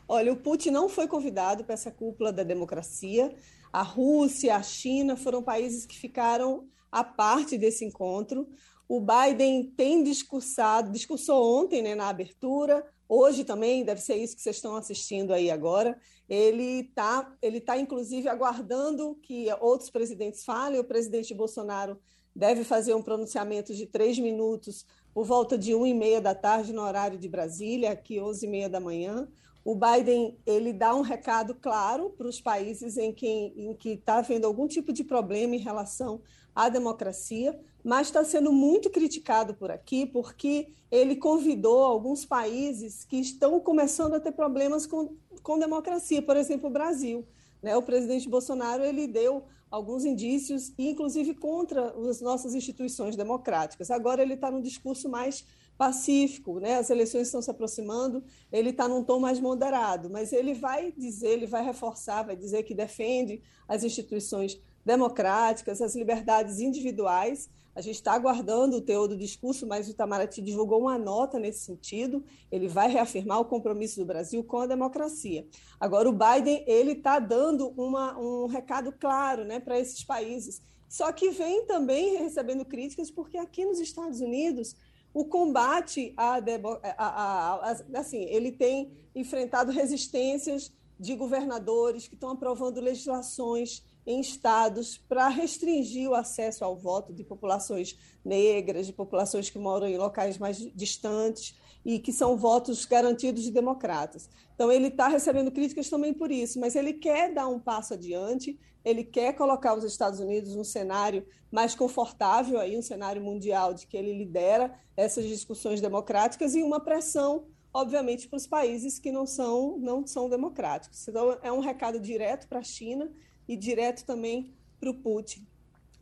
Olha, 0.06 0.32
o 0.32 0.36
Putin 0.36 0.70
não 0.70 0.88
foi 0.88 1.06
convidado 1.06 1.64
para 1.64 1.74
essa 1.74 1.90
cúpula 1.90 2.32
da 2.32 2.42
democracia. 2.42 3.34
A 3.72 3.82
Rússia, 3.82 4.56
a 4.56 4.62
China 4.62 5.16
foram 5.16 5.42
países 5.42 5.84
que 5.84 5.98
ficaram 5.98 6.66
à 6.90 7.04
parte 7.04 7.58
desse 7.58 7.84
encontro. 7.84 8.48
O 8.88 9.00
Biden 9.02 9.64
tem 9.76 10.02
discursado, 10.02 10.90
discursou 10.90 11.60
ontem 11.62 11.82
né, 11.82 11.94
na 11.94 12.08
abertura, 12.08 12.82
hoje 13.06 13.44
também, 13.44 13.84
deve 13.84 14.00
ser 14.00 14.16
isso 14.16 14.34
que 14.34 14.40
vocês 14.40 14.56
estão 14.56 14.74
assistindo 14.76 15.34
aí 15.34 15.50
agora. 15.50 15.98
Ele 16.26 16.80
está, 16.80 17.30
ele 17.42 17.60
tá, 17.60 17.76
inclusive, 17.78 18.28
aguardando 18.28 19.14
que 19.22 19.46
outros 19.60 19.90
presidentes 19.90 20.42
falem. 20.42 20.80
O 20.80 20.84
presidente 20.84 21.34
Bolsonaro 21.34 21.98
deve 22.38 22.62
fazer 22.62 22.94
um 22.94 23.02
pronunciamento 23.02 23.74
de 23.74 23.84
três 23.84 24.16
minutos 24.16 24.86
por 25.12 25.24
volta 25.24 25.58
de 25.58 25.74
1 25.74 25.88
e 25.88 25.92
meia 25.92 26.20
da 26.20 26.36
tarde 26.36 26.72
no 26.72 26.82
horário 26.82 27.18
de 27.18 27.28
Brasília, 27.28 27.90
aqui 27.90 28.20
11 28.20 28.46
e 28.46 28.48
meia 28.48 28.68
da 28.68 28.78
manhã. 28.78 29.26
O 29.64 29.74
Biden 29.74 30.38
ele 30.46 30.72
dá 30.72 30.94
um 30.94 31.00
recado 31.00 31.52
claro 31.56 32.10
para 32.10 32.28
os 32.28 32.40
países 32.40 32.96
em 32.96 33.12
que 33.12 33.26
em 33.26 33.74
que 33.74 33.94
está 33.94 34.18
havendo 34.18 34.46
algum 34.46 34.68
tipo 34.68 34.92
de 34.92 35.02
problema 35.02 35.56
em 35.56 35.58
relação 35.58 36.22
à 36.54 36.68
democracia, 36.68 37.58
mas 37.82 38.06
está 38.06 38.22
sendo 38.22 38.52
muito 38.52 38.88
criticado 38.88 39.52
por 39.52 39.72
aqui 39.72 40.06
porque 40.06 40.68
ele 40.92 41.16
convidou 41.16 41.80
alguns 41.84 42.24
países 42.24 43.04
que 43.04 43.16
estão 43.16 43.58
começando 43.58 44.14
a 44.14 44.20
ter 44.20 44.30
problemas 44.30 44.86
com, 44.86 45.16
com 45.42 45.58
democracia, 45.58 46.22
por 46.22 46.36
exemplo, 46.36 46.70
o 46.70 46.72
Brasil. 46.72 47.26
Né? 47.60 47.76
O 47.76 47.82
presidente 47.82 48.28
Bolsonaro 48.28 48.84
ele 48.84 49.08
deu 49.08 49.42
alguns 49.70 50.04
indícios, 50.04 50.72
inclusive 50.78 51.34
contra 51.34 51.94
as 52.08 52.20
nossas 52.20 52.54
instituições 52.54 53.16
democráticas. 53.16 53.90
Agora 53.90 54.22
ele 54.22 54.34
está 54.34 54.50
num 54.50 54.62
discurso 54.62 55.08
mais 55.08 55.44
pacífico, 55.76 56.58
né? 56.58 56.74
As 56.76 56.90
eleições 56.90 57.28
estão 57.28 57.40
se 57.40 57.50
aproximando, 57.50 58.24
ele 58.50 58.70
está 58.70 58.88
num 58.88 59.04
tom 59.04 59.20
mais 59.20 59.38
moderado, 59.38 60.10
mas 60.10 60.32
ele 60.32 60.52
vai 60.52 60.92
dizer, 60.92 61.28
ele 61.28 61.46
vai 61.46 61.64
reforçar, 61.64 62.24
vai 62.24 62.36
dizer 62.36 62.64
que 62.64 62.74
defende 62.74 63.40
as 63.68 63.84
instituições 63.84 64.60
democráticas, 64.84 65.80
as 65.80 65.94
liberdades 65.94 66.58
individuais. 66.58 67.48
A 67.78 67.80
gente 67.80 67.94
está 67.94 68.12
aguardando 68.12 68.76
o 68.78 68.80
teor 68.80 69.06
do 69.06 69.16
discurso, 69.16 69.64
mas 69.64 69.86
o 69.86 69.92
Itamaraty 69.92 70.42
divulgou 70.42 70.80
uma 70.80 70.98
nota 70.98 71.38
nesse 71.38 71.60
sentido. 71.60 72.24
Ele 72.50 72.66
vai 72.66 72.88
reafirmar 72.90 73.38
o 73.38 73.44
compromisso 73.44 74.00
do 74.00 74.04
Brasil 74.04 74.42
com 74.42 74.58
a 74.58 74.66
democracia. 74.66 75.46
Agora, 75.78 76.08
o 76.08 76.12
Biden 76.12 76.64
ele 76.66 76.90
está 76.94 77.20
dando 77.20 77.68
uma, 77.76 78.18
um 78.18 78.46
recado 78.48 78.90
claro, 78.90 79.44
né, 79.44 79.60
para 79.60 79.78
esses 79.78 80.02
países. 80.02 80.60
Só 80.88 81.12
que 81.12 81.30
vem 81.30 81.66
também 81.66 82.16
recebendo 82.16 82.64
críticas 82.64 83.12
porque 83.12 83.38
aqui 83.38 83.64
nos 83.64 83.78
Estados 83.78 84.20
Unidos 84.20 84.74
o 85.14 85.24
combate 85.24 86.12
a, 86.16 86.40
debo- 86.40 86.80
a- 86.82 86.94
a- 86.98 87.70
a- 87.70 87.76
assim, 88.00 88.24
ele 88.24 88.50
tem 88.50 88.90
enfrentado 89.14 89.70
resistências 89.70 90.72
de 90.98 91.14
governadores 91.14 92.08
que 92.08 92.14
estão 92.14 92.30
aprovando 92.30 92.80
legislações 92.80 93.84
em 94.08 94.20
estados 94.20 94.96
para 94.96 95.28
restringir 95.28 96.08
o 96.08 96.14
acesso 96.14 96.64
ao 96.64 96.74
voto 96.74 97.12
de 97.12 97.22
populações 97.22 97.94
negras, 98.24 98.86
de 98.86 98.92
populações 98.94 99.50
que 99.50 99.58
moram 99.58 99.86
em 99.86 99.98
locais 99.98 100.38
mais 100.38 100.56
distantes 100.74 101.54
e 101.84 101.98
que 101.98 102.10
são 102.10 102.34
votos 102.34 102.86
garantidos 102.86 103.42
de 103.42 103.50
democratas. 103.50 104.30
Então, 104.54 104.72
ele 104.72 104.88
está 104.88 105.08
recebendo 105.08 105.52
críticas 105.52 105.90
também 105.90 106.14
por 106.14 106.32
isso, 106.32 106.58
mas 106.58 106.74
ele 106.74 106.94
quer 106.94 107.34
dar 107.34 107.48
um 107.48 107.60
passo 107.60 107.92
adiante, 107.92 108.58
ele 108.82 109.04
quer 109.04 109.34
colocar 109.34 109.74
os 109.74 109.84
Estados 109.84 110.20
Unidos 110.20 110.56
num 110.56 110.64
cenário 110.64 111.26
mais 111.52 111.74
confortável, 111.74 112.58
aí, 112.58 112.78
um 112.78 112.82
cenário 112.82 113.22
mundial 113.22 113.74
de 113.74 113.86
que 113.86 113.96
ele 113.96 114.16
lidera 114.16 114.74
essas 114.96 115.26
discussões 115.26 115.82
democráticas 115.82 116.54
e 116.54 116.62
uma 116.62 116.80
pressão, 116.80 117.44
obviamente, 117.74 118.26
para 118.26 118.38
os 118.38 118.46
países 118.46 118.98
que 118.98 119.12
não 119.12 119.26
são, 119.26 119.76
não 119.78 120.06
são 120.06 120.30
democráticos. 120.30 121.06
Então, 121.06 121.36
é 121.42 121.52
um 121.52 121.60
recado 121.60 122.00
direto 122.00 122.48
para 122.48 122.60
a 122.60 122.64
China 122.64 123.12
e 123.48 123.56
direto 123.56 124.04
também 124.04 124.54
para 124.78 124.90
o 124.90 124.94
Putin. 124.94 125.46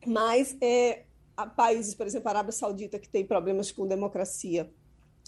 Mas 0.04 0.56
é, 0.60 1.04
países, 1.56 1.94
por 1.94 2.06
exemplo, 2.06 2.28
a 2.28 2.32
Arábia 2.32 2.52
Saudita, 2.52 2.98
que 2.98 3.08
tem 3.08 3.24
problemas 3.24 3.70
com 3.70 3.86
democracia, 3.86 4.70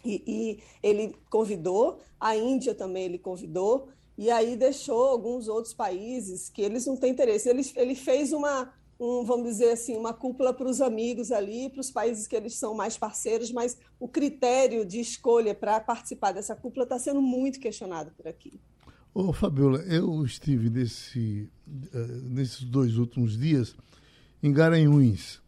e, 0.04 0.22
e 0.26 0.62
ele 0.82 1.16
convidou, 1.30 2.00
a 2.20 2.36
Índia 2.36 2.74
também 2.74 3.04
ele 3.04 3.18
convidou, 3.18 3.88
e 4.16 4.30
aí 4.30 4.56
deixou 4.56 5.06
alguns 5.06 5.48
outros 5.48 5.74
países 5.74 6.48
que 6.48 6.62
eles 6.62 6.86
não 6.86 6.96
têm 6.96 7.12
interesse. 7.12 7.48
Ele, 7.48 7.62
ele 7.76 7.94
fez 7.94 8.32
uma, 8.32 8.72
um, 8.98 9.24
vamos 9.24 9.46
dizer 9.46 9.70
assim, 9.70 9.96
uma 9.96 10.12
cúpula 10.12 10.52
para 10.52 10.68
os 10.68 10.80
amigos 10.80 11.30
ali, 11.30 11.70
para 11.70 11.80
os 11.80 11.90
países 11.90 12.26
que 12.26 12.34
eles 12.34 12.54
são 12.54 12.74
mais 12.74 12.98
parceiros, 12.98 13.52
mas 13.52 13.78
o 14.00 14.08
critério 14.08 14.84
de 14.84 14.98
escolha 14.98 15.54
para 15.54 15.78
participar 15.78 16.32
dessa 16.32 16.56
cúpula 16.56 16.82
está 16.84 16.98
sendo 16.98 17.22
muito 17.22 17.60
questionado 17.60 18.12
por 18.16 18.26
aqui. 18.26 18.58
Ô, 19.20 19.32
Fabiola, 19.32 19.78
eu 19.78 20.24
estive 20.24 20.70
nesse, 20.70 21.50
eh, 21.92 22.06
nesses 22.22 22.62
dois 22.62 22.96
últimos 22.98 23.36
dias 23.36 23.74
em 24.40 24.52
Garanhuns. 24.52 25.42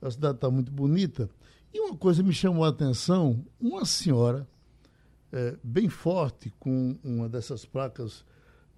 A 0.00 0.08
cidade 0.08 0.36
está 0.36 0.48
muito 0.48 0.70
bonita. 0.70 1.28
E 1.74 1.80
uma 1.80 1.96
coisa 1.96 2.22
me 2.22 2.32
chamou 2.32 2.64
a 2.64 2.68
atenção: 2.68 3.44
uma 3.60 3.84
senhora, 3.84 4.46
eh, 5.32 5.56
bem 5.64 5.88
forte, 5.88 6.54
com 6.60 6.96
uma 7.02 7.28
dessas 7.28 7.64
placas 7.64 8.24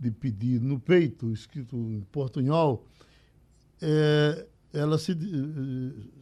de 0.01 0.11
pedido 0.11 0.65
no 0.65 0.81
peito, 0.81 1.31
escrito 1.31 1.77
em 1.77 2.01
portunhol, 2.11 2.87
eh, 3.83 4.47
ela 4.73 4.97
se, 4.97 5.15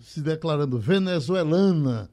se 0.00 0.20
declarando 0.20 0.76
venezuelana. 0.76 2.10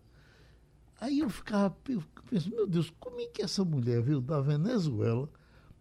Aí 1.01 1.17
eu 1.17 1.31
ficava 1.31 1.75
eu 1.89 2.03
pensando, 2.29 2.55
meu 2.55 2.67
Deus, 2.67 2.93
como 2.99 3.19
é 3.21 3.25
que 3.25 3.41
essa 3.41 3.65
mulher 3.65 4.03
veio 4.03 4.21
da 4.21 4.39
Venezuela 4.39 5.27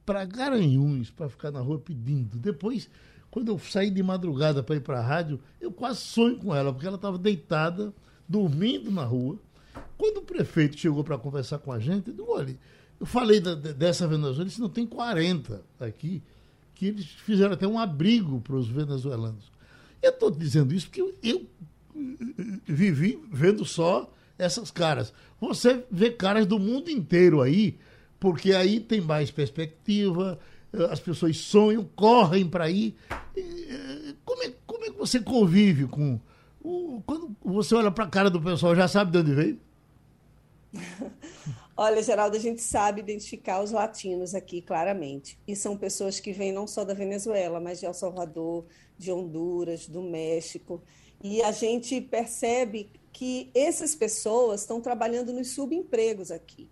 para 0.09 0.25
Garanhuns 0.25 1.11
para 1.11 1.29
ficar 1.29 1.51
na 1.51 1.61
rua 1.61 1.79
pedindo? 1.79 2.39
Depois, 2.39 2.89
Quando 3.31 3.53
eu 3.53 3.59
saí 3.59 3.91
de 3.91 4.03
madrugada 4.03 4.63
para 4.63 4.77
ir 4.77 4.81
para 4.81 5.01
a 5.01 5.03
rádio, 5.03 5.39
eu 5.61 5.71
quase 5.71 6.01
sonho 6.01 6.39
com 6.39 6.55
ela, 6.55 6.73
porque 6.73 6.87
ela 6.87 6.97
estava 6.97 7.19
deitada, 7.19 7.93
dormindo 8.27 8.91
na 8.91 9.05
rua. 9.05 9.39
Quando 9.99 10.17
o 10.17 10.23
prefeito 10.23 10.79
chegou 10.79 11.05
para 11.05 11.19
conversar 11.19 11.59
com 11.59 11.71
a 11.71 11.79
gente, 11.79 12.09
eu 12.09 12.15
disse, 12.15 12.27
olha, 12.27 12.59
eu 12.99 13.05
falei 13.05 13.39
da, 13.39 13.55
dessa 13.55 14.09
Venezuela, 14.09 14.39
ele 14.39 14.49
disse, 14.49 14.63
não 14.63 14.71
tem 14.71 14.87
40 14.87 15.63
aqui, 15.79 16.23
que 16.75 16.87
eles 16.87 17.05
fizeram 17.05 17.53
até 17.53 17.67
um 17.67 17.79
abrigo 17.79 18.41
para 18.41 18.57
os 18.57 18.67
venezuelanos. 18.67 19.53
Eu 20.01 20.11
estou 20.11 20.31
dizendo 20.31 20.73
isso 20.75 20.87
porque 20.87 21.03
eu, 21.03 21.15
eu 21.23 21.47
vivi 22.67 23.23
vendo 23.31 23.63
só 23.63 24.11
essas 24.39 24.71
caras. 24.71 25.13
Você 25.39 25.85
vê 25.91 26.11
caras 26.11 26.47
do 26.47 26.59
mundo 26.59 26.91
inteiro 26.91 27.43
aí, 27.43 27.79
porque 28.19 28.53
aí 28.53 28.81
tem 28.81 29.01
mais 29.01 29.31
perspectiva, 29.31 30.39
as 30.91 31.01
pessoas 31.01 31.37
sonham, 31.39 31.89
correm 31.97 32.49
para 32.49 32.71
ir. 32.71 32.95
Como 34.25 34.43
é, 34.43 34.53
como 34.67 34.85
é 34.85 34.91
que 34.91 34.99
você 34.99 35.21
convive 35.21 35.87
com. 35.87 36.21
Quando 37.07 37.35
você 37.45 37.75
olha 37.75 37.91
para 37.91 38.05
a 38.05 38.09
cara 38.09 38.31
do 38.31 38.41
pessoal, 38.41 38.75
já 38.75 38.89
sabe 38.89 39.13
de 39.13 39.19
onde 39.19 39.35
veio? 39.35 39.61
Olha, 41.81 42.03
Geraldo, 42.03 42.37
a 42.37 42.41
gente 42.41 42.61
sabe 42.61 43.01
identificar 43.01 43.63
os 43.63 43.71
latinos 43.71 44.35
aqui 44.35 44.61
claramente. 44.61 45.39
E 45.47 45.55
são 45.55 45.77
pessoas 45.77 46.19
que 46.19 46.33
vêm 46.33 46.51
não 46.51 46.67
só 46.67 46.85
da 46.85 46.93
Venezuela, 46.93 47.61
mas 47.61 47.79
de 47.79 47.87
El 47.87 47.95
Salvador, 47.95 48.67
de 48.99 49.13
Honduras, 49.13 49.87
do 49.87 50.03
México. 50.03 50.83
E 51.23 51.41
a 51.41 51.53
gente 51.53 52.01
percebe 52.01 52.91
que 53.13 53.51
essas 53.55 53.95
pessoas 53.95 54.63
estão 54.63 54.81
trabalhando 54.81 55.33
nos 55.33 55.53
subempregos 55.53 56.33
aqui. 56.33 56.69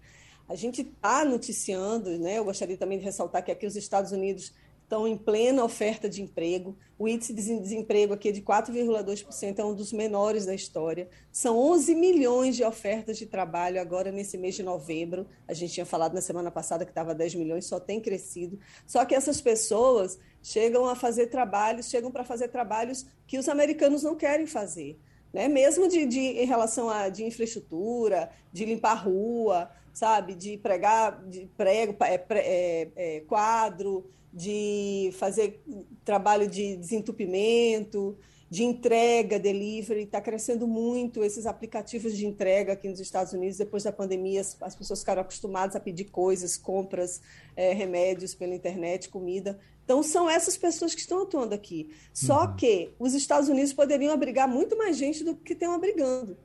A 0.49 0.55
gente 0.55 0.83
está 0.83 1.25
noticiando, 1.25 2.17
né? 2.19 2.39
Eu 2.39 2.45
gostaria 2.45 2.77
também 2.77 2.99
de 2.99 3.05
ressaltar 3.05 3.45
que 3.45 3.51
aqui 3.51 3.67
os 3.67 3.77
Estados 3.77 4.13
Unidos 4.13 4.53
estão 4.87 5.07
em 5.07 5.17
plena 5.17 5.65
oferta 5.65 6.09
de 6.09 6.23
emprego. 6.23 6.77
O 6.97 7.09
índice 7.09 7.35
de 7.35 7.59
desemprego 7.59 8.15
aqui 8.15 8.29
é 8.29 8.33
de 8.33 8.41
4,2%, 8.41 9.59
é 9.59 9.65
um 9.65 9.75
dos 9.75 9.93
menores 9.93 10.47
da 10.47 10.55
história. 10.55 11.09
São 11.33 11.59
11 11.59 11.95
milhões 11.97 12.55
de 12.55 12.63
ofertas 12.63 13.19
de 13.19 13.27
trabalho 13.27 13.81
agora 13.81 14.13
nesse 14.13 14.39
mês 14.39 14.55
de 14.55 14.63
novembro. 14.63 15.27
A 15.49 15.53
gente 15.53 15.75
tinha 15.75 15.85
falado 15.85 16.15
na 16.15 16.21
semana 16.21 16.51
passada 16.51 16.85
que 16.85 16.93
estava 16.93 17.15
10 17.15 17.35
milhões, 17.35 17.67
só 17.67 17.81
tem 17.81 18.01
crescido. 18.01 18.59
Só 18.87 19.05
que 19.05 19.15
essas 19.15 19.41
pessoas 19.41 20.19
chegam 20.41 20.87
a 20.87 20.95
fazer 20.95 21.27
trabalhos, 21.27 21.91
chegam 21.91 22.13
para 22.13 22.25
fazer 22.25 22.49
trabalhos 22.49 23.05
que 23.27 23.39
os 23.39 23.49
americanos 23.49 24.05
não 24.05 24.15
querem 24.15 24.47
fazer. 24.47 25.01
Né? 25.33 25.49
Mesmo 25.49 25.89
de, 25.89 26.07
de, 26.07 26.21
em 26.21 26.47
relação 26.47 26.89
a 26.89 27.09
de 27.09 27.25
infraestrutura, 27.25 28.31
de 28.53 28.65
limpar 28.65 28.95
rua, 28.95 29.69
sabe, 29.97 30.35
de 30.35 30.59
pregar, 30.59 31.25
de 31.27 31.49
prego, 31.57 31.97
é, 32.05 32.23
é, 32.29 32.89
é, 32.95 33.21
quadro, 33.21 34.05
de 34.31 35.11
fazer 35.15 35.65
trabalho 36.05 36.47
de 36.47 36.77
desentupimento, 36.77 38.15
de 38.51 38.63
entrega, 38.63 39.39
delivery, 39.39 40.03
está 40.03 40.21
crescendo 40.21 40.67
muito 40.67 41.25
esses 41.25 41.47
aplicativos 41.47 42.15
de 42.15 42.27
entrega 42.27 42.75
aqui 42.75 42.91
nos 42.91 43.01
Estados 43.01 43.33
Unidos. 43.33 43.57
Depois 43.57 43.85
da 43.85 43.91
pandemia, 43.91 44.43
as, 44.43 44.55
as 44.61 44.77
pessoas 44.77 45.01
ficaram 45.01 45.23
acostumadas 45.23 45.75
a 45.75 45.81
pedir 45.81 46.05
coisas, 46.05 46.59
compras, 46.59 47.23
é, 47.57 47.73
remédios 47.73 48.35
pela 48.35 48.55
internet, 48.55 49.09
comida. 49.09 49.59
Então, 49.83 50.03
são 50.03 50.29
essas 50.29 50.59
pessoas 50.59 50.95
que 50.95 51.01
estão 51.01 51.23
atuando 51.23 51.55
aqui. 51.55 51.91
Só 52.13 52.43
uhum. 52.43 52.57
que 52.57 52.91
os 52.99 53.15
Estados 53.15 53.49
Unidos 53.49 53.73
poderiam 53.73 54.13
abrigar 54.13 54.47
muito 54.47 54.77
mais 54.77 54.99
gente 54.99 55.25
do 55.25 55.35
que 55.35 55.55
estão 55.55 55.73
abrigando. 55.73 56.37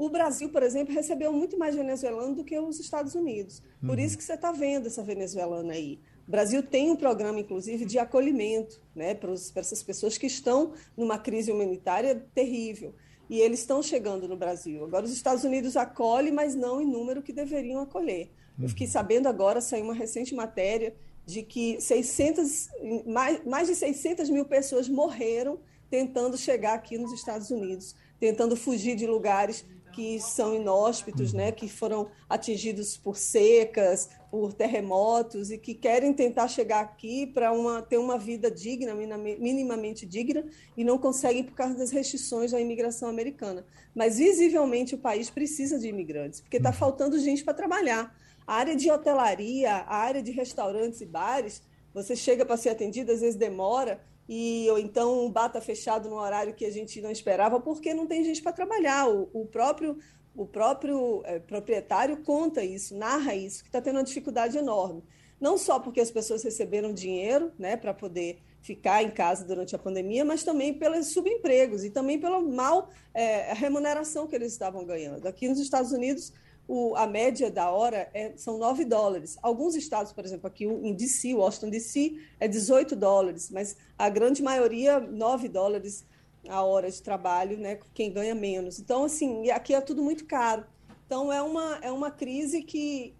O 0.00 0.08
Brasil, 0.08 0.48
por 0.48 0.62
exemplo, 0.62 0.94
recebeu 0.94 1.30
muito 1.30 1.58
mais 1.58 1.74
venezuelano 1.74 2.34
do 2.34 2.42
que 2.42 2.58
os 2.58 2.80
Estados 2.80 3.14
Unidos. 3.14 3.62
Por 3.82 3.98
uhum. 3.98 4.02
isso 4.02 4.16
que 4.16 4.24
você 4.24 4.32
está 4.32 4.50
vendo 4.50 4.86
essa 4.86 5.02
venezuelana 5.02 5.74
aí. 5.74 6.00
O 6.26 6.30
Brasil 6.30 6.62
tem 6.62 6.90
um 6.90 6.96
programa, 6.96 7.38
inclusive, 7.38 7.84
de 7.84 7.98
acolhimento 7.98 8.80
né, 8.94 9.12
para, 9.14 9.30
essas 9.30 9.82
pessoas 9.82 10.16
que 10.16 10.26
estão 10.26 10.72
numa 10.96 11.18
crise 11.18 11.52
humanitária 11.52 12.26
terrível. 12.34 12.94
E 13.28 13.40
eles 13.40 13.60
estão 13.60 13.82
chegando 13.82 14.26
no 14.26 14.38
Brasil. 14.38 14.82
Agora, 14.82 15.04
os 15.04 15.12
Estados 15.12 15.44
Unidos 15.44 15.76
acolhem, 15.76 16.32
mas 16.32 16.54
não 16.54 16.80
em 16.80 16.86
número 16.86 17.20
que 17.20 17.30
deveriam 17.30 17.82
acolher. 17.82 18.30
Eu 18.58 18.70
fiquei 18.70 18.86
uhum. 18.86 18.92
sabendo 18.94 19.26
agora, 19.26 19.60
saiu 19.60 19.84
uma 19.84 19.92
recente 19.92 20.34
matéria 20.34 20.94
de 21.26 21.42
que 21.42 21.78
600, 21.78 22.70
mais, 23.06 23.44
mais 23.44 23.68
de 23.68 23.74
600 23.74 24.30
mil 24.30 24.46
pessoas 24.46 24.88
morreram 24.88 25.58
tentando 25.90 26.38
chegar 26.38 26.72
aqui 26.72 26.96
nos 26.96 27.12
Estados 27.12 27.50
Unidos, 27.50 27.94
tentando 28.18 28.56
fugir 28.56 28.96
de 28.96 29.06
lugares 29.06 29.66
que 29.92 30.20
são 30.20 30.54
inóspitos, 30.54 31.32
né, 31.32 31.52
que 31.52 31.68
foram 31.68 32.08
atingidos 32.28 32.96
por 32.96 33.16
secas, 33.16 34.08
por 34.30 34.52
terremotos 34.52 35.50
e 35.50 35.58
que 35.58 35.74
querem 35.74 36.12
tentar 36.12 36.46
chegar 36.48 36.80
aqui 36.80 37.26
para 37.26 37.52
uma, 37.52 37.82
ter 37.82 37.98
uma 37.98 38.16
vida 38.16 38.50
digna, 38.50 38.94
minimamente 38.94 40.06
digna, 40.06 40.44
e 40.76 40.84
não 40.84 40.98
conseguem 40.98 41.42
por 41.42 41.54
causa 41.54 41.74
das 41.74 41.90
restrições 41.90 42.54
à 42.54 42.60
imigração 42.60 43.08
americana. 43.08 43.66
Mas, 43.94 44.18
visivelmente, 44.18 44.94
o 44.94 44.98
país 44.98 45.28
precisa 45.28 45.78
de 45.78 45.88
imigrantes, 45.88 46.40
porque 46.40 46.58
está 46.58 46.72
faltando 46.72 47.18
gente 47.18 47.42
para 47.42 47.54
trabalhar. 47.54 48.16
A 48.46 48.54
área 48.54 48.76
de 48.76 48.90
hotelaria, 48.90 49.72
a 49.72 49.96
área 49.96 50.22
de 50.22 50.30
restaurantes 50.30 51.00
e 51.00 51.06
bares, 51.06 51.62
você 51.92 52.14
chega 52.14 52.44
para 52.44 52.56
ser 52.56 52.70
atendido, 52.70 53.10
às 53.10 53.20
vezes 53.20 53.36
demora, 53.36 54.00
e 54.32 54.70
ou 54.70 54.78
então 54.78 55.26
está 55.26 55.60
fechado 55.60 56.08
no 56.08 56.14
horário 56.14 56.54
que 56.54 56.64
a 56.64 56.70
gente 56.70 57.00
não 57.00 57.10
esperava, 57.10 57.58
porque 57.58 57.92
não 57.92 58.06
tem 58.06 58.22
gente 58.22 58.40
para 58.40 58.52
trabalhar. 58.52 59.08
O, 59.08 59.28
o, 59.32 59.44
próprio 59.44 59.98
o 60.36 60.46
próprio 60.46 61.20
é, 61.24 61.40
proprietário 61.40 62.18
conta 62.18 62.62
isso, 62.62 62.96
narra 62.96 63.34
isso, 63.34 63.64
que 63.64 63.68
está 63.68 63.82
tendo 63.82 63.96
uma 63.96 64.04
dificuldade 64.04 64.56
enorme. 64.56 65.02
Não 65.40 65.58
só 65.58 65.80
porque 65.80 66.00
as 66.00 66.12
pessoas 66.12 66.44
receberam 66.44 66.92
dinheiro 66.92 67.50
né, 67.58 67.76
para 67.76 67.92
poder 67.92 68.38
ficar 68.62 69.02
em 69.02 69.10
casa 69.10 69.44
durante 69.44 69.74
a 69.74 69.78
pandemia, 69.78 70.24
mas 70.24 70.44
também 70.44 70.74
pelos 70.74 71.12
subempregos 71.12 71.82
e 71.82 71.90
também 71.90 72.20
pela 72.20 72.40
mal 72.40 72.88
é, 73.12 73.52
remuneração 73.52 74.28
que 74.28 74.36
eles 74.36 74.52
estavam 74.52 74.84
ganhando. 74.84 75.26
Aqui 75.26 75.48
nos 75.48 75.58
Estados 75.58 75.90
Unidos, 75.90 76.32
o, 76.70 76.94
a 76.94 77.04
média 77.04 77.50
da 77.50 77.68
hora 77.68 78.08
é, 78.14 78.32
são 78.36 78.56
9 78.56 78.84
dólares. 78.84 79.36
Alguns 79.42 79.74
estados, 79.74 80.12
por 80.12 80.24
exemplo, 80.24 80.46
aqui 80.46 80.64
em 80.64 80.94
DC, 80.94 81.34
Washington 81.34 81.68
DC, 81.68 82.16
é 82.38 82.46
18 82.46 82.94
dólares, 82.94 83.50
mas 83.50 83.76
a 83.98 84.08
grande 84.08 84.40
maioria, 84.40 85.00
9 85.00 85.48
dólares 85.48 86.06
a 86.48 86.62
hora 86.62 86.88
de 86.88 87.02
trabalho, 87.02 87.58
né, 87.58 87.80
quem 87.92 88.12
ganha 88.12 88.36
menos. 88.36 88.78
Então, 88.78 89.02
assim, 89.02 89.50
aqui 89.50 89.74
é 89.74 89.80
tudo 89.80 90.00
muito 90.00 90.24
caro. 90.26 90.64
Então, 91.04 91.32
é 91.32 91.42
uma, 91.42 91.78
é 91.82 91.90
uma 91.90 92.08
crise 92.08 92.62
que 92.62 93.16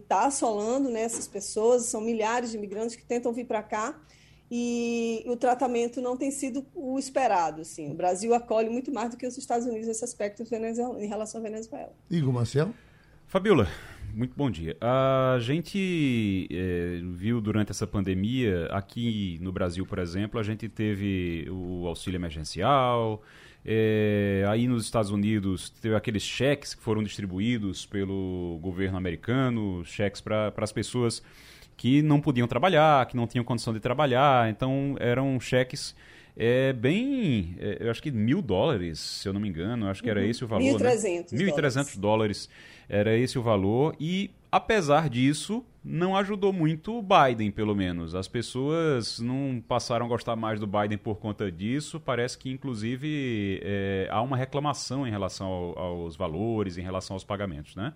está 0.00 0.26
assolando 0.26 0.88
né, 0.88 1.02
essas 1.02 1.26
pessoas, 1.26 1.86
são 1.86 2.00
milhares 2.00 2.52
de 2.52 2.56
imigrantes 2.56 2.94
que 2.94 3.04
tentam 3.04 3.32
vir 3.32 3.44
para 3.44 3.60
cá 3.60 4.00
e 4.48 5.24
o 5.26 5.36
tratamento 5.36 6.00
não 6.00 6.16
tem 6.16 6.30
sido 6.30 6.64
o 6.72 6.96
esperado. 6.96 7.62
Assim. 7.62 7.90
O 7.90 7.94
Brasil 7.94 8.32
acolhe 8.32 8.70
muito 8.70 8.92
mais 8.92 9.10
do 9.10 9.16
que 9.16 9.26
os 9.26 9.36
Estados 9.36 9.66
Unidos 9.66 9.88
nesse 9.88 10.04
aspecto 10.04 10.44
em 10.44 11.06
relação 11.06 11.40
à 11.40 11.42
Venezuela. 11.42 11.92
Igor 12.08 12.32
Marcelo? 12.32 12.72
Fabiola, 13.34 13.66
muito 14.14 14.32
bom 14.36 14.48
dia. 14.48 14.76
A 14.80 15.40
gente 15.40 16.46
é, 16.52 17.00
viu 17.02 17.40
durante 17.40 17.72
essa 17.72 17.84
pandemia, 17.84 18.66
aqui 18.66 19.40
no 19.40 19.50
Brasil, 19.50 19.84
por 19.84 19.98
exemplo, 19.98 20.38
a 20.38 20.42
gente 20.44 20.68
teve 20.68 21.48
o 21.50 21.84
auxílio 21.88 22.16
emergencial, 22.16 23.20
é, 23.66 24.44
aí 24.48 24.68
nos 24.68 24.84
Estados 24.84 25.10
Unidos 25.10 25.68
teve 25.68 25.96
aqueles 25.96 26.22
cheques 26.22 26.74
que 26.74 26.80
foram 26.80 27.02
distribuídos 27.02 27.84
pelo 27.84 28.56
governo 28.62 28.96
americano, 28.96 29.84
cheques 29.84 30.20
para 30.20 30.52
as 30.56 30.70
pessoas 30.70 31.20
que 31.76 32.02
não 32.02 32.20
podiam 32.20 32.46
trabalhar, 32.46 33.04
que 33.06 33.16
não 33.16 33.26
tinham 33.26 33.44
condição 33.44 33.74
de 33.74 33.80
trabalhar, 33.80 34.48
então 34.48 34.94
eram 35.00 35.40
cheques 35.40 35.92
é 36.36 36.72
bem, 36.72 37.54
é, 37.58 37.78
eu 37.80 37.90
acho 37.90 38.02
que 38.02 38.10
mil 38.10 38.42
dólares, 38.42 38.98
se 38.98 39.28
eu 39.28 39.32
não 39.32 39.40
me 39.40 39.48
engano, 39.48 39.88
acho 39.88 40.02
que 40.02 40.10
era 40.10 40.20
uhum. 40.20 40.26
esse 40.26 40.44
o 40.44 40.48
valor. 40.48 40.80
1.300 40.80 41.32
né? 41.32 41.38
1.300 41.38 41.98
dólares 41.98 42.48
era 42.88 43.16
esse 43.16 43.38
o 43.38 43.42
valor 43.42 43.94
e 44.00 44.30
apesar 44.50 45.08
disso 45.08 45.64
não 45.84 46.16
ajudou 46.16 46.52
muito 46.52 46.98
o 46.98 47.02
Biden, 47.02 47.50
pelo 47.50 47.74
menos. 47.74 48.14
As 48.14 48.26
pessoas 48.26 49.20
não 49.20 49.62
passaram 49.66 50.06
a 50.06 50.08
gostar 50.08 50.34
mais 50.34 50.58
do 50.58 50.66
Biden 50.66 50.96
por 50.96 51.16
conta 51.16 51.52
disso. 51.52 52.00
Parece 52.00 52.38
que, 52.38 52.50
inclusive, 52.50 53.60
é, 53.62 54.08
há 54.10 54.22
uma 54.22 54.36
reclamação 54.36 55.06
em 55.06 55.10
relação 55.10 55.46
ao, 55.46 55.78
aos 55.78 56.16
valores, 56.16 56.78
em 56.78 56.82
relação 56.82 57.14
aos 57.14 57.22
pagamentos, 57.22 57.76
né? 57.76 57.92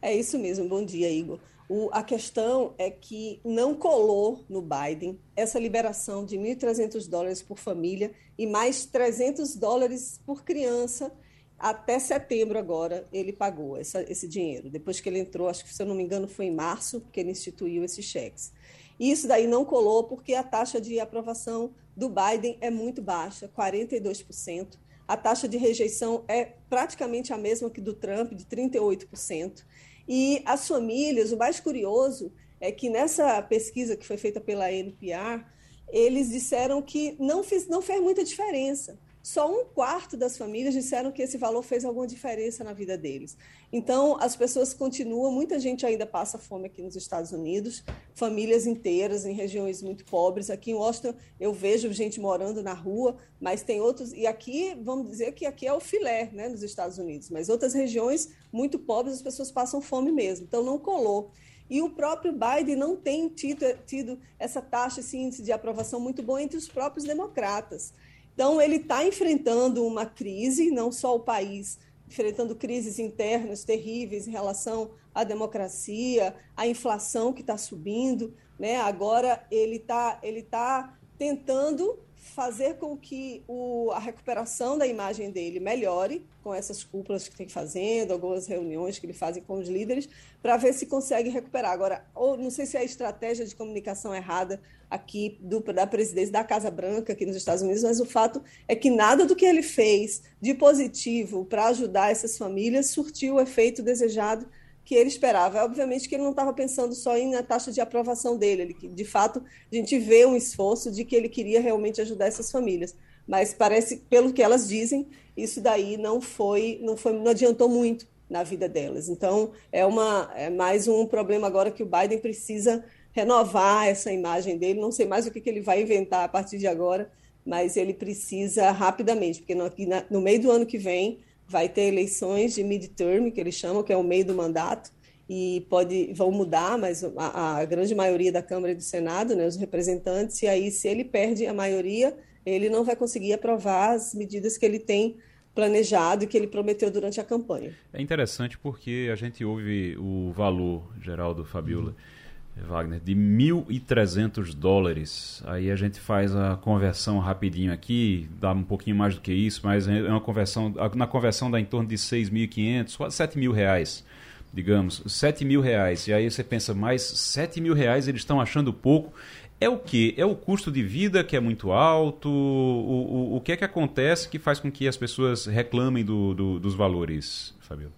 É 0.00 0.14
isso 0.14 0.38
mesmo. 0.38 0.68
Bom 0.68 0.84
dia, 0.84 1.10
Igor. 1.10 1.40
O, 1.68 1.88
a 1.92 2.02
questão 2.02 2.74
é 2.78 2.90
que 2.90 3.40
não 3.44 3.74
colou 3.74 4.44
no 4.48 4.62
Biden 4.62 5.18
essa 5.34 5.58
liberação 5.58 6.24
de 6.24 6.38
1.300 6.38 7.08
dólares 7.08 7.42
por 7.42 7.58
família 7.58 8.12
e 8.38 8.46
mais 8.46 8.86
300 8.86 9.56
dólares 9.56 10.20
por 10.24 10.44
criança. 10.44 11.12
Até 11.58 11.98
setembro 11.98 12.58
agora 12.58 13.08
ele 13.12 13.32
pagou 13.32 13.76
essa, 13.76 14.02
esse 14.10 14.28
dinheiro. 14.28 14.70
Depois 14.70 15.00
que 15.00 15.08
ele 15.08 15.18
entrou, 15.18 15.48
acho 15.48 15.64
que 15.64 15.74
se 15.74 15.82
eu 15.82 15.86
não 15.86 15.94
me 15.94 16.04
engano 16.04 16.28
foi 16.28 16.46
em 16.46 16.54
março 16.54 17.02
que 17.10 17.18
ele 17.18 17.32
instituiu 17.32 17.82
esses 17.82 18.04
cheques. 18.04 18.52
E 18.98 19.10
isso 19.10 19.26
daí 19.26 19.46
não 19.46 19.64
colou 19.64 20.04
porque 20.04 20.34
a 20.34 20.44
taxa 20.44 20.80
de 20.80 21.00
aprovação 21.00 21.72
do 21.96 22.08
Biden 22.08 22.56
é 22.60 22.70
muito 22.70 23.02
baixa, 23.02 23.48
42%. 23.48 24.78
A 25.08 25.16
taxa 25.16 25.48
de 25.48 25.56
rejeição 25.56 26.24
é 26.28 26.52
praticamente 26.68 27.32
a 27.32 27.38
mesma 27.38 27.70
que 27.70 27.80
do 27.80 27.92
Trump, 27.92 28.32
de 28.32 28.44
38%. 28.44 29.64
E 30.08 30.42
as 30.44 30.66
famílias, 30.68 31.32
o 31.32 31.36
mais 31.36 31.60
curioso 31.60 32.32
é 32.60 32.70
que 32.72 32.88
nessa 32.88 33.40
pesquisa 33.42 33.96
que 33.96 34.06
foi 34.06 34.16
feita 34.16 34.40
pela 34.40 34.70
NPR, 34.70 35.44
eles 35.88 36.30
disseram 36.30 36.80
que 36.82 37.16
não, 37.18 37.42
fez, 37.42 37.68
não 37.68 37.82
fez 37.82 38.00
muita 38.00 38.24
diferença. 38.24 38.98
Só 39.26 39.50
um 39.50 39.64
quarto 39.64 40.16
das 40.16 40.38
famílias 40.38 40.72
disseram 40.72 41.10
que 41.10 41.20
esse 41.20 41.36
valor 41.36 41.60
fez 41.64 41.84
alguma 41.84 42.06
diferença 42.06 42.62
na 42.62 42.72
vida 42.72 42.96
deles. 42.96 43.36
Então, 43.72 44.16
as 44.20 44.36
pessoas 44.36 44.72
continuam, 44.72 45.32
muita 45.32 45.58
gente 45.58 45.84
ainda 45.84 46.06
passa 46.06 46.38
fome 46.38 46.66
aqui 46.66 46.80
nos 46.80 46.94
Estados 46.94 47.32
Unidos, 47.32 47.82
famílias 48.14 48.68
inteiras 48.68 49.26
em 49.26 49.32
regiões 49.32 49.82
muito 49.82 50.04
pobres. 50.04 50.48
Aqui 50.48 50.70
em 50.70 50.74
Washington, 50.74 51.12
eu 51.40 51.52
vejo 51.52 51.92
gente 51.92 52.20
morando 52.20 52.62
na 52.62 52.72
rua, 52.72 53.16
mas 53.40 53.64
tem 53.64 53.80
outros. 53.80 54.12
E 54.12 54.28
aqui, 54.28 54.76
vamos 54.80 55.10
dizer 55.10 55.32
que 55.32 55.44
aqui 55.44 55.66
é 55.66 55.72
o 55.72 55.80
filé, 55.80 56.30
né, 56.32 56.48
nos 56.48 56.62
Estados 56.62 56.96
Unidos. 56.96 57.28
Mas 57.28 57.48
outras 57.48 57.74
regiões 57.74 58.28
muito 58.52 58.78
pobres, 58.78 59.16
as 59.16 59.22
pessoas 59.22 59.50
passam 59.50 59.80
fome 59.80 60.12
mesmo. 60.12 60.46
Então, 60.46 60.62
não 60.62 60.78
colou. 60.78 61.32
E 61.68 61.82
o 61.82 61.90
próprio 61.90 62.32
Biden 62.32 62.76
não 62.76 62.94
tem 62.94 63.28
tido, 63.28 63.66
tido 63.84 64.20
essa 64.38 64.62
taxa, 64.62 65.00
esse 65.00 65.16
índice 65.16 65.42
de 65.42 65.50
aprovação 65.50 65.98
muito 65.98 66.22
bom 66.22 66.38
entre 66.38 66.56
os 66.56 66.68
próprios 66.68 67.04
democratas. 67.04 67.92
Então, 68.36 68.60
ele 68.60 68.76
está 68.76 69.02
enfrentando 69.02 69.82
uma 69.86 70.04
crise, 70.04 70.70
não 70.70 70.92
só 70.92 71.16
o 71.16 71.20
país, 71.20 71.78
enfrentando 72.06 72.54
crises 72.54 72.98
internas 72.98 73.64
terríveis 73.64 74.28
em 74.28 74.30
relação 74.30 74.90
à 75.14 75.24
democracia, 75.24 76.36
à 76.54 76.66
inflação 76.66 77.32
que 77.32 77.40
está 77.40 77.56
subindo. 77.56 78.34
Né? 78.58 78.76
Agora, 78.76 79.42
ele 79.50 79.76
está 79.76 80.20
ele 80.22 80.42
tá 80.42 80.98
tentando 81.16 81.98
fazer 82.34 82.74
com 82.74 82.96
que 82.96 83.42
o, 83.46 83.90
a 83.92 83.98
recuperação 83.98 84.76
da 84.76 84.86
imagem 84.86 85.30
dele 85.30 85.60
melhore, 85.60 86.24
com 86.42 86.52
essas 86.54 86.82
cúpulas 86.82 87.28
que 87.28 87.36
tem 87.36 87.48
fazendo, 87.48 88.12
algumas 88.12 88.46
reuniões 88.46 88.98
que 88.98 89.06
ele 89.06 89.12
faz 89.12 89.40
com 89.46 89.58
os 89.58 89.68
líderes, 89.68 90.08
para 90.42 90.56
ver 90.56 90.72
se 90.72 90.86
consegue 90.86 91.30
recuperar. 91.30 91.72
Agora, 91.72 92.04
ou 92.14 92.36
não 92.36 92.50
sei 92.50 92.66
se 92.66 92.76
é 92.76 92.80
a 92.80 92.84
estratégia 92.84 93.46
de 93.46 93.54
comunicação 93.54 94.14
errada 94.14 94.60
aqui 94.90 95.38
do, 95.40 95.60
da 95.60 95.86
presidência 95.86 96.32
da 96.32 96.44
Casa 96.44 96.70
Branca 96.70 97.12
aqui 97.12 97.24
nos 97.24 97.36
Estados 97.36 97.62
Unidos, 97.62 97.82
mas 97.82 98.00
o 98.00 98.04
fato 98.04 98.42
é 98.68 98.74
que 98.74 98.90
nada 98.90 99.24
do 99.24 99.36
que 99.36 99.46
ele 99.46 99.62
fez 99.62 100.22
de 100.40 100.52
positivo 100.54 101.44
para 101.44 101.68
ajudar 101.68 102.10
essas 102.10 102.36
famílias 102.36 102.90
surtiu 102.90 103.34
o 103.34 103.40
efeito 103.40 103.82
desejado 103.82 104.46
que 104.86 104.94
ele 104.94 105.08
esperava. 105.08 105.64
Obviamente 105.64 106.08
que 106.08 106.14
ele 106.14 106.22
não 106.22 106.30
estava 106.30 106.52
pensando 106.52 106.94
só 106.94 107.18
em 107.18 107.32
na 107.32 107.42
taxa 107.42 107.72
de 107.72 107.80
aprovação 107.80 108.38
dele, 108.38 108.62
ele, 108.62 108.74
de 108.88 109.04
fato, 109.04 109.42
a 109.70 109.74
gente 109.74 109.98
vê 109.98 110.24
um 110.24 110.36
esforço 110.36 110.92
de 110.92 111.04
que 111.04 111.16
ele 111.16 111.28
queria 111.28 111.60
realmente 111.60 112.00
ajudar 112.00 112.26
essas 112.26 112.50
famílias. 112.50 112.94
Mas 113.26 113.52
parece, 113.52 113.96
pelo 114.08 114.32
que 114.32 114.40
elas 114.40 114.68
dizem, 114.68 115.08
isso 115.36 115.60
daí 115.60 115.96
não 115.96 116.20
foi, 116.20 116.78
não 116.80 116.96
foi, 116.96 117.12
não 117.12 117.32
adiantou 117.32 117.68
muito 117.68 118.06
na 118.30 118.44
vida 118.44 118.68
delas. 118.68 119.08
Então, 119.08 119.50
é 119.72 119.84
uma 119.84 120.30
é 120.36 120.48
mais 120.48 120.86
um 120.86 121.04
problema 121.04 121.48
agora 121.48 121.72
que 121.72 121.82
o 121.82 121.86
Biden 121.86 122.20
precisa 122.20 122.84
renovar 123.10 123.88
essa 123.88 124.12
imagem 124.12 124.56
dele. 124.56 124.80
Não 124.80 124.92
sei 124.92 125.04
mais 125.04 125.26
o 125.26 125.32
que, 125.32 125.40
que 125.40 125.50
ele 125.50 125.60
vai 125.60 125.82
inventar 125.82 126.24
a 126.24 126.28
partir 126.28 126.58
de 126.58 126.68
agora, 126.68 127.10
mas 127.44 127.76
ele 127.76 127.92
precisa 127.92 128.70
rapidamente, 128.70 129.40
porque 129.40 129.54
no, 129.54 129.64
no 130.08 130.20
meio 130.20 130.40
do 130.40 130.50
ano 130.50 130.64
que 130.64 130.78
vem 130.78 131.18
vai 131.48 131.68
ter 131.68 131.82
eleições 131.82 132.54
de 132.54 132.64
midterm, 132.64 133.30
que 133.30 133.40
eles 133.40 133.54
chamam, 133.54 133.82
que 133.82 133.92
é 133.92 133.96
o 133.96 134.02
meio 134.02 134.24
do 134.24 134.34
mandato, 134.34 134.90
e 135.28 135.66
pode 135.68 136.12
vão 136.12 136.30
mudar, 136.30 136.78
mas 136.78 137.02
a, 137.16 137.58
a, 137.58 137.64
grande 137.64 137.94
maioria 137.94 138.30
da 138.30 138.42
Câmara 138.42 138.72
e 138.72 138.76
do 138.76 138.82
Senado, 138.82 139.34
né, 139.34 139.46
os 139.46 139.56
representantes, 139.56 140.40
e 140.42 140.46
aí 140.46 140.70
se 140.70 140.86
ele 140.88 141.04
perde 141.04 141.46
a 141.46 141.54
maioria, 141.54 142.16
ele 142.44 142.68
não 142.68 142.84
vai 142.84 142.94
conseguir 142.94 143.32
aprovar 143.32 143.94
as 143.94 144.14
medidas 144.14 144.56
que 144.56 144.64
ele 144.64 144.78
tem 144.78 145.16
planejado 145.54 146.24
e 146.24 146.26
que 146.26 146.36
ele 146.36 146.46
prometeu 146.46 146.90
durante 146.90 147.20
a 147.20 147.24
campanha. 147.24 147.74
É 147.92 148.00
interessante 148.00 148.58
porque 148.58 149.08
a 149.12 149.16
gente 149.16 149.44
ouve 149.44 149.96
o 149.96 150.30
valor, 150.32 150.84
Geraldo 151.00 151.44
Fabiola, 151.44 151.90
uhum 151.90 152.15
Wagner, 152.62 153.00
de 153.00 153.14
1.300 153.14 154.54
dólares. 154.54 155.42
Aí 155.46 155.70
a 155.70 155.76
gente 155.76 156.00
faz 156.00 156.34
a 156.34 156.56
conversão 156.56 157.18
rapidinho 157.18 157.72
aqui, 157.72 158.28
dá 158.40 158.52
um 158.52 158.62
pouquinho 158.62 158.96
mais 158.96 159.14
do 159.14 159.20
que 159.20 159.32
isso, 159.32 159.60
mas 159.64 159.86
é 159.86 160.08
uma 160.08 160.20
conversão, 160.20 160.72
na 160.94 161.06
conversão 161.06 161.50
dá 161.50 161.60
em 161.60 161.64
torno 161.64 161.88
de 161.88 161.96
6.500, 161.96 162.96
quase 162.96 163.16
7 163.16 163.38
mil 163.38 163.52
reais, 163.52 164.04
digamos, 164.52 165.02
7 165.06 165.44
mil 165.44 165.60
reais. 165.60 166.06
E 166.08 166.12
aí 166.12 166.30
você 166.30 166.42
pensa, 166.42 166.74
mais 166.74 167.02
7 167.02 167.60
mil 167.60 167.74
reais 167.74 168.08
eles 168.08 168.22
estão 168.22 168.40
achando 168.40 168.72
pouco. 168.72 169.12
É 169.60 169.68
o 169.68 169.78
que? 169.78 170.14
É 170.18 170.24
o 170.24 170.34
custo 170.34 170.70
de 170.70 170.82
vida 170.82 171.24
que 171.24 171.34
é 171.34 171.40
muito 171.40 171.72
alto? 171.72 172.28
O, 172.28 173.32
o, 173.32 173.36
o 173.36 173.40
que 173.40 173.52
é 173.52 173.56
que 173.56 173.64
acontece 173.64 174.28
que 174.28 174.38
faz 174.38 174.60
com 174.60 174.70
que 174.70 174.86
as 174.86 174.96
pessoas 174.96 175.46
reclamem 175.46 176.04
do, 176.04 176.34
do, 176.34 176.60
dos 176.60 176.74
valores, 176.74 177.54
Fabio? 177.60 177.90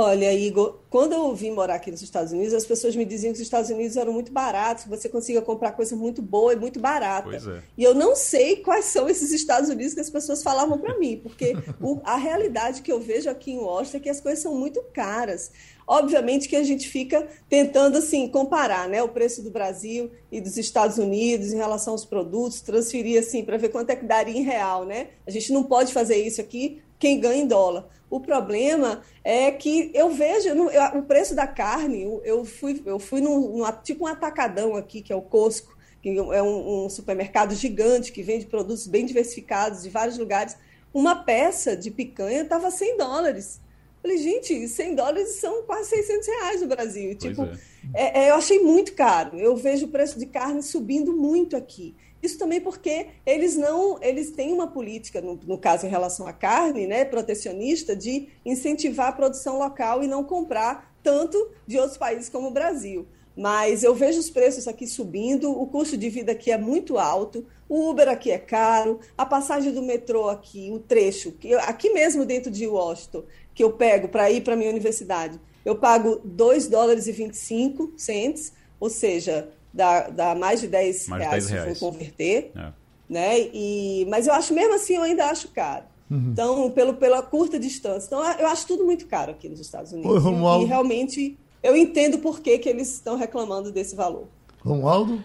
Olha, 0.00 0.32
Igor, 0.32 0.78
quando 0.88 1.12
eu 1.12 1.34
vim 1.34 1.50
morar 1.50 1.74
aqui 1.74 1.90
nos 1.90 2.00
Estados 2.02 2.32
Unidos, 2.32 2.54
as 2.54 2.64
pessoas 2.64 2.94
me 2.94 3.04
diziam 3.04 3.32
que 3.32 3.38
os 3.38 3.42
Estados 3.42 3.68
Unidos 3.68 3.96
eram 3.96 4.12
muito 4.12 4.30
baratos, 4.30 4.84
que 4.84 4.88
você 4.88 5.08
conseguia 5.08 5.42
comprar 5.42 5.72
coisa 5.72 5.96
muito 5.96 6.22
boa 6.22 6.52
e 6.52 6.56
muito 6.56 6.78
barata. 6.78 7.34
É. 7.34 7.62
E 7.76 7.82
eu 7.82 7.96
não 7.96 8.14
sei 8.14 8.58
quais 8.58 8.84
são 8.84 9.08
esses 9.08 9.32
Estados 9.32 9.68
Unidos 9.68 9.94
que 9.94 10.00
as 10.00 10.08
pessoas 10.08 10.40
falavam 10.40 10.78
para 10.78 10.96
mim, 11.00 11.18
porque 11.20 11.52
o, 11.82 12.00
a 12.04 12.14
realidade 12.14 12.80
que 12.80 12.92
eu 12.92 13.00
vejo 13.00 13.28
aqui 13.28 13.50
em 13.50 13.58
Washington 13.58 13.96
é 13.96 14.00
que 14.00 14.08
as 14.08 14.20
coisas 14.20 14.38
são 14.38 14.54
muito 14.54 14.80
caras. 14.94 15.50
Obviamente 15.90 16.50
que 16.50 16.54
a 16.54 16.62
gente 16.62 16.86
fica 16.86 17.26
tentando 17.48 17.96
assim 17.96 18.28
comparar, 18.28 18.86
né, 18.86 19.02
o 19.02 19.08
preço 19.08 19.42
do 19.42 19.50
Brasil 19.50 20.10
e 20.30 20.38
dos 20.38 20.58
Estados 20.58 20.98
Unidos 20.98 21.50
em 21.50 21.56
relação 21.56 21.94
aos 21.94 22.04
produtos, 22.04 22.60
transferir 22.60 23.18
assim 23.18 23.42
para 23.42 23.56
ver 23.56 23.70
quanto 23.70 23.88
é 23.88 23.96
que 23.96 24.04
daria 24.04 24.36
em 24.36 24.42
real, 24.42 24.84
né? 24.84 25.08
A 25.26 25.30
gente 25.30 25.50
não 25.50 25.64
pode 25.64 25.90
fazer 25.90 26.16
isso 26.16 26.42
aqui 26.42 26.82
quem 26.98 27.18
ganha 27.18 27.42
em 27.42 27.46
dólar. 27.46 27.88
O 28.10 28.20
problema 28.20 29.02
é 29.24 29.50
que 29.50 29.90
eu 29.94 30.10
vejo 30.10 30.48
eu, 30.48 30.98
o 30.98 31.02
preço 31.04 31.34
da 31.34 31.46
carne. 31.46 32.02
Eu, 32.02 32.20
eu 32.22 32.44
fui, 32.44 32.82
eu 32.84 32.98
fui 32.98 33.22
num, 33.22 33.58
num, 33.58 33.72
tipo 33.82 34.04
um 34.04 34.08
atacadão 34.08 34.74
aqui, 34.76 35.00
que 35.00 35.12
é 35.12 35.16
o 35.16 35.22
Costco, 35.22 35.76
que 36.02 36.10
é 36.10 36.42
um, 36.42 36.84
um, 36.84 36.90
supermercado 36.90 37.54
gigante 37.54 38.12
que 38.12 38.22
vende 38.22 38.46
produtos 38.46 38.86
bem 38.86 39.06
diversificados 39.06 39.82
de 39.82 39.90
vários 39.90 40.18
lugares. 40.18 40.56
Uma 40.92 41.16
peça 41.16 41.76
de 41.76 41.90
picanha 41.90 42.42
estava 42.42 42.70
100 42.70 42.96
dólares. 42.96 43.60
Falei, 44.08 44.22
gente, 44.22 44.66
100 44.66 44.94
dólares 44.94 45.28
são 45.34 45.64
quase 45.64 45.90
600 45.90 46.26
reais 46.28 46.60
no 46.62 46.66
Brasil. 46.66 47.14
Pois 47.20 47.30
tipo, 47.30 47.42
é. 47.42 47.58
É, 47.92 48.24
é, 48.24 48.30
eu 48.30 48.36
achei 48.36 48.58
muito 48.58 48.94
caro. 48.94 49.38
Eu 49.38 49.54
vejo 49.54 49.84
o 49.84 49.90
preço 49.90 50.18
de 50.18 50.24
carne 50.24 50.62
subindo 50.62 51.14
muito 51.14 51.54
aqui. 51.54 51.94
Isso 52.22 52.38
também 52.38 52.58
porque 52.58 53.08
eles 53.26 53.54
não, 53.54 54.02
eles 54.02 54.30
têm 54.30 54.50
uma 54.50 54.66
política, 54.66 55.20
no, 55.20 55.38
no, 55.46 55.58
caso 55.58 55.84
em 55.84 55.90
relação 55.90 56.26
à 56.26 56.32
carne, 56.32 56.86
né, 56.86 57.04
protecionista, 57.04 57.94
de 57.94 58.28
incentivar 58.46 59.08
a 59.08 59.12
produção 59.12 59.58
local 59.58 60.02
e 60.02 60.06
não 60.06 60.24
comprar 60.24 60.90
tanto 61.02 61.50
de 61.66 61.76
outros 61.78 61.98
países 61.98 62.30
como 62.30 62.48
o 62.48 62.50
Brasil. 62.50 63.06
Mas 63.36 63.84
eu 63.84 63.94
vejo 63.94 64.18
os 64.18 64.30
preços 64.30 64.66
aqui 64.66 64.86
subindo, 64.86 65.52
o 65.52 65.66
custo 65.66 65.98
de 65.98 66.08
vida 66.08 66.32
aqui 66.32 66.50
é 66.50 66.58
muito 66.58 66.98
alto, 66.98 67.46
o 67.68 67.88
Uber 67.88 68.08
aqui 68.08 68.30
é 68.30 68.38
caro, 68.38 68.98
a 69.16 69.24
passagem 69.24 69.72
do 69.72 69.82
metrô 69.82 70.28
aqui, 70.28 70.70
o 70.72 70.78
trecho, 70.80 71.32
aqui 71.66 71.90
mesmo 71.90 72.24
dentro 72.24 72.50
de 72.50 72.66
Washington, 72.66 73.22
que 73.58 73.64
eu 73.64 73.72
pego 73.72 74.06
para 74.06 74.30
ir 74.30 74.42
para 74.42 74.54
a 74.54 74.56
minha 74.56 74.70
universidade, 74.70 75.40
eu 75.64 75.74
pago 75.74 76.20
2 76.22 76.68
dólares 76.68 77.08
e 77.08 77.12
25 77.12 77.92
cents, 77.96 78.52
ou 78.78 78.88
seja, 78.88 79.48
dá, 79.74 80.08
dá 80.08 80.32
mais 80.32 80.60
de 80.60 80.68
10 80.68 81.08
mais 81.08 81.22
reais 81.24 81.46
10 81.48 81.50
reais. 81.50 81.72
se 81.72 81.80
for 81.80 81.90
converter. 81.90 82.52
É. 82.54 82.72
Né? 83.10 83.40
E, 83.52 84.06
mas 84.08 84.28
eu 84.28 84.32
acho, 84.32 84.54
mesmo 84.54 84.76
assim, 84.76 84.94
eu 84.94 85.02
ainda 85.02 85.26
acho 85.26 85.48
caro. 85.48 85.86
Uhum. 86.08 86.28
Então, 86.30 86.70
pelo, 86.70 86.94
pela 86.94 87.20
curta 87.20 87.58
distância. 87.58 88.06
Então, 88.06 88.24
eu 88.38 88.46
acho 88.46 88.64
tudo 88.64 88.84
muito 88.84 89.08
caro 89.08 89.32
aqui 89.32 89.48
nos 89.48 89.58
Estados 89.58 89.90
Unidos. 89.90 90.12
Oi, 90.12 90.20
Romualdo. 90.20 90.62
E, 90.62 90.66
e 90.66 90.68
realmente 90.68 91.38
eu 91.60 91.76
entendo 91.76 92.20
por 92.20 92.38
que, 92.38 92.58
que 92.58 92.68
eles 92.68 92.94
estão 92.94 93.16
reclamando 93.16 93.72
desse 93.72 93.96
valor. 93.96 94.28
Romualdo? 94.60 95.20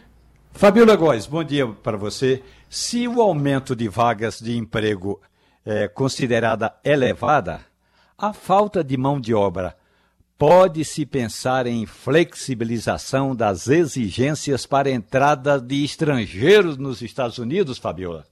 Fabiola 0.53 0.95
Góes, 0.95 1.27
bom 1.27 1.43
dia 1.43 1.67
para 1.67 1.97
você. 1.97 2.41
Se 2.67 3.07
o 3.07 3.21
aumento 3.21 3.75
de 3.75 3.87
vagas 3.87 4.39
de 4.39 4.57
emprego 4.57 5.21
é 5.63 5.87
considerada 5.87 6.73
elevada, 6.83 7.61
a 8.17 8.33
falta 8.33 8.83
de 8.83 8.97
mão 8.97 9.19
de 9.19 9.33
obra 9.33 9.75
Pode-se 10.45 11.05
pensar 11.05 11.67
em 11.67 11.85
flexibilização 11.85 13.33
das 13.33 13.69
exigências 13.69 14.65
para 14.65 14.91
entrada 14.91 15.57
de 15.57 15.85
estrangeiros 15.85 16.75
nos 16.75 17.01
Estados 17.01 17.37
Unidos, 17.37 17.77
Fabiola? 17.77 18.25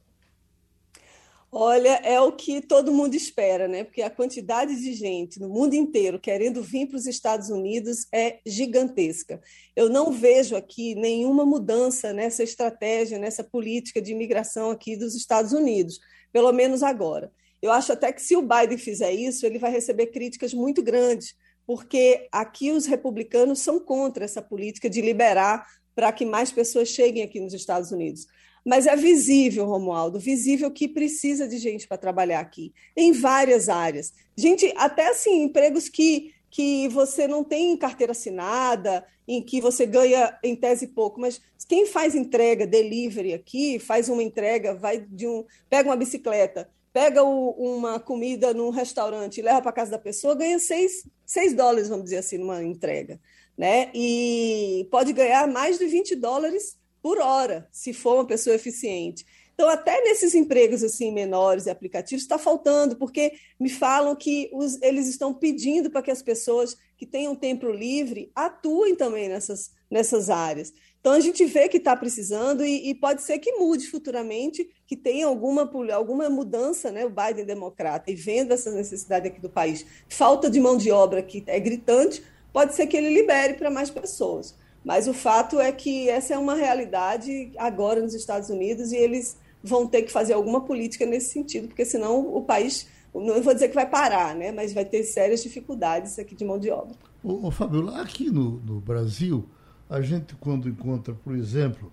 Olha, 1.49 2.01
é 2.03 2.19
o 2.19 2.33
que 2.33 2.59
todo 2.59 2.91
mundo 2.91 3.13
espera, 3.15 3.67
né? 3.67 3.85
Porque 3.85 4.01
a 4.01 4.09
quantidade 4.09 4.75
de 4.75 4.93
gente 4.93 5.39
no 5.39 5.47
mundo 5.47 5.73
inteiro 5.73 6.19
querendo 6.19 6.61
vir 6.61 6.87
para 6.87 6.97
os 6.97 7.05
Estados 7.05 7.49
Unidos 7.49 8.07
é 8.11 8.39
gigantesca. 8.45 9.39
Eu 9.73 9.87
não 9.87 10.11
vejo 10.11 10.55
aqui 10.55 10.95
nenhuma 10.95 11.45
mudança 11.45 12.11
nessa 12.11 12.43
estratégia, 12.43 13.19
nessa 13.19 13.43
política 13.43 14.01
de 14.01 14.11
imigração 14.11 14.69
aqui 14.69 14.97
dos 14.97 15.15
Estados 15.15 15.53
Unidos, 15.53 15.99
pelo 16.33 16.51
menos 16.51 16.83
agora. 16.83 17.31
Eu 17.61 17.71
acho 17.71 17.93
até 17.93 18.11
que 18.11 18.21
se 18.21 18.35
o 18.35 18.41
Biden 18.41 18.77
fizer 18.77 19.11
isso, 19.11 19.45
ele 19.45 19.59
vai 19.59 19.71
receber 19.71 20.07
críticas 20.07 20.53
muito 20.53 20.81
grandes, 20.81 21.35
porque 21.65 22.27
aqui 22.31 22.71
os 22.71 22.85
republicanos 22.85 23.59
são 23.59 23.79
contra 23.79 24.25
essa 24.25 24.41
política 24.41 24.89
de 24.89 25.01
liberar 25.01 25.65
para 25.93 26.11
que 26.11 26.25
mais 26.25 26.51
pessoas 26.51 26.89
cheguem 26.89 27.23
aqui 27.23 27.39
nos 27.39 27.53
Estados 27.53 27.91
Unidos. 27.91 28.25
Mas 28.65 28.85
é 28.85 28.95
visível, 28.95 29.65
Romualdo, 29.65 30.19
visível 30.19 30.71
que 30.71 30.87
precisa 30.87 31.47
de 31.47 31.57
gente 31.57 31.87
para 31.87 31.97
trabalhar 31.97 32.39
aqui, 32.39 32.73
em 32.95 33.11
várias 33.11 33.69
áreas. 33.69 34.13
Gente, 34.35 34.71
até 34.75 35.09
assim, 35.09 35.43
empregos 35.43 35.89
que 35.89 36.33
que 36.51 36.89
você 36.89 37.29
não 37.29 37.45
tem 37.45 37.77
carteira 37.77 38.11
assinada, 38.11 39.07
em 39.25 39.41
que 39.41 39.61
você 39.61 39.85
ganha 39.85 40.37
em 40.43 40.53
tese 40.53 40.87
pouco, 40.87 41.19
mas 41.19 41.41
quem 41.67 41.85
faz 41.85 42.13
entrega, 42.13 42.67
delivery 42.67 43.33
aqui, 43.33 43.79
faz 43.79 44.09
uma 44.09 44.21
entrega, 44.21 44.75
vai 44.75 44.99
de 44.99 45.25
um, 45.25 45.45
pega 45.69 45.89
uma 45.89 45.95
bicicleta, 45.95 46.69
pega 46.93 47.23
o, 47.23 47.51
uma 47.51 47.99
comida 47.99 48.53
num 48.53 48.69
restaurante 48.69 49.37
e 49.37 49.41
leva 49.41 49.61
para 49.61 49.71
casa 49.71 49.91
da 49.91 49.99
pessoa, 49.99 50.35
ganha 50.35 50.59
seis, 50.59 51.07
seis 51.25 51.53
dólares, 51.53 51.89
vamos 51.89 52.05
dizer 52.05 52.17
assim, 52.17 52.37
numa 52.37 52.63
entrega, 52.63 53.19
né? 53.57 53.89
E 53.93 54.87
pode 54.91 55.13
ganhar 55.13 55.47
mais 55.47 55.77
de 55.77 55.85
20 55.85 56.15
dólares 56.15 56.77
por 57.01 57.19
hora, 57.19 57.67
se 57.71 57.93
for 57.93 58.15
uma 58.15 58.27
pessoa 58.27 58.55
eficiente. 58.55 59.25
Então, 59.53 59.69
até 59.69 60.01
nesses 60.01 60.33
empregos 60.33 60.83
assim 60.83 61.11
menores 61.11 61.65
e 61.65 61.69
aplicativos 61.69 62.23
está 62.23 62.39
faltando, 62.39 62.95
porque 62.95 63.33
me 63.59 63.69
falam 63.69 64.15
que 64.15 64.49
os, 64.53 64.81
eles 64.81 65.07
estão 65.07 65.33
pedindo 65.33 65.91
para 65.91 66.01
que 66.01 66.09
as 66.09 66.21
pessoas 66.21 66.75
que 66.97 67.05
tenham 67.05 67.35
tempo 67.35 67.69
livre 67.69 68.31
atuem 68.33 68.95
também 68.95 69.29
nessas, 69.29 69.71
nessas 69.89 70.29
áreas. 70.29 70.73
Então, 71.01 71.13
a 71.13 71.19
gente 71.19 71.43
vê 71.45 71.67
que 71.67 71.77
está 71.77 71.95
precisando 71.95 72.63
e, 72.63 72.91
e, 72.91 72.93
pode 72.93 73.23
ser 73.23 73.39
que 73.39 73.53
mude 73.53 73.87
futuramente, 73.87 74.69
que 74.85 74.95
tenha 74.95 75.25
alguma, 75.25 75.67
alguma 75.91 76.29
mudança, 76.29 76.91
né? 76.91 77.03
o 77.03 77.09
Biden 77.09 77.43
democrata, 77.43 78.11
e 78.11 78.15
vendo 78.15 78.53
essa 78.53 78.71
necessidade 78.71 79.27
aqui 79.27 79.41
do 79.41 79.49
país, 79.49 79.83
falta 80.07 80.47
de 80.47 80.59
mão 80.59 80.77
de 80.77 80.91
obra 80.91 81.23
que 81.23 81.43
é 81.47 81.59
gritante, 81.59 82.23
pode 82.53 82.75
ser 82.75 82.85
que 82.85 82.95
ele 82.95 83.11
libere 83.11 83.55
para 83.55 83.71
mais 83.71 83.89
pessoas. 83.89 84.55
Mas 84.85 85.07
o 85.07 85.13
fato 85.13 85.59
é 85.59 85.71
que 85.71 86.07
essa 86.07 86.35
é 86.35 86.37
uma 86.37 86.53
realidade 86.53 87.51
agora 87.57 87.99
nos 87.99 88.13
Estados 88.13 88.49
Unidos 88.49 88.91
e 88.91 88.95
eles 88.95 89.37
vão 89.63 89.87
ter 89.87 90.03
que 90.03 90.11
fazer 90.11 90.33
alguma 90.33 90.61
política 90.61 91.05
nesse 91.07 91.31
sentido, 91.31 91.67
porque 91.67 91.85
senão 91.85 92.19
o 92.35 92.43
país, 92.43 92.87
não 93.13 93.41
vou 93.41 93.53
dizer 93.55 93.69
que 93.69 93.75
vai 93.75 93.89
parar, 93.89 94.35
né, 94.35 94.51
mas 94.51 94.71
vai 94.71 94.85
ter 94.85 95.03
sérias 95.03 95.41
dificuldades 95.41 96.19
aqui 96.19 96.35
de 96.35 96.45
mão 96.45 96.59
de 96.59 96.69
obra. 96.69 96.95
Ô, 97.23 97.47
ô 97.47 97.51
Fabiola, 97.51 98.01
aqui 98.01 98.29
no, 98.29 98.59
no 98.59 98.79
Brasil, 98.79 99.47
a 99.91 100.01
gente 100.01 100.33
quando 100.35 100.69
encontra, 100.69 101.13
por 101.13 101.35
exemplo, 101.35 101.91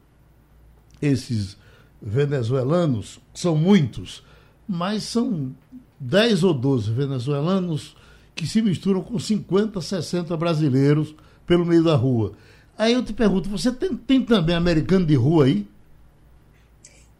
esses 1.03 1.57
venezuelanos, 2.01 3.21
são 3.35 3.57
muitos, 3.57 4.25
mas 4.69 5.03
são 5.03 5.53
10 5.99 6.45
ou 6.45 6.55
12 6.55 6.93
venezuelanos 6.93 7.97
que 8.37 8.47
se 8.47 8.63
misturam 8.63 9.03
com 9.03 9.19
50, 9.19 9.81
60 9.81 10.37
brasileiros 10.37 11.13
pelo 11.45 11.67
meio 11.67 11.83
da 11.83 11.97
rua. 11.97 12.35
Aí 12.79 12.93
eu 12.93 13.05
te 13.05 13.13
pergunto, 13.13 13.49
você 13.49 13.73
tem, 13.73 13.97
tem 13.97 14.25
também 14.25 14.55
americano 14.55 15.05
de 15.05 15.17
rua 15.17 15.47
aí? 15.47 15.67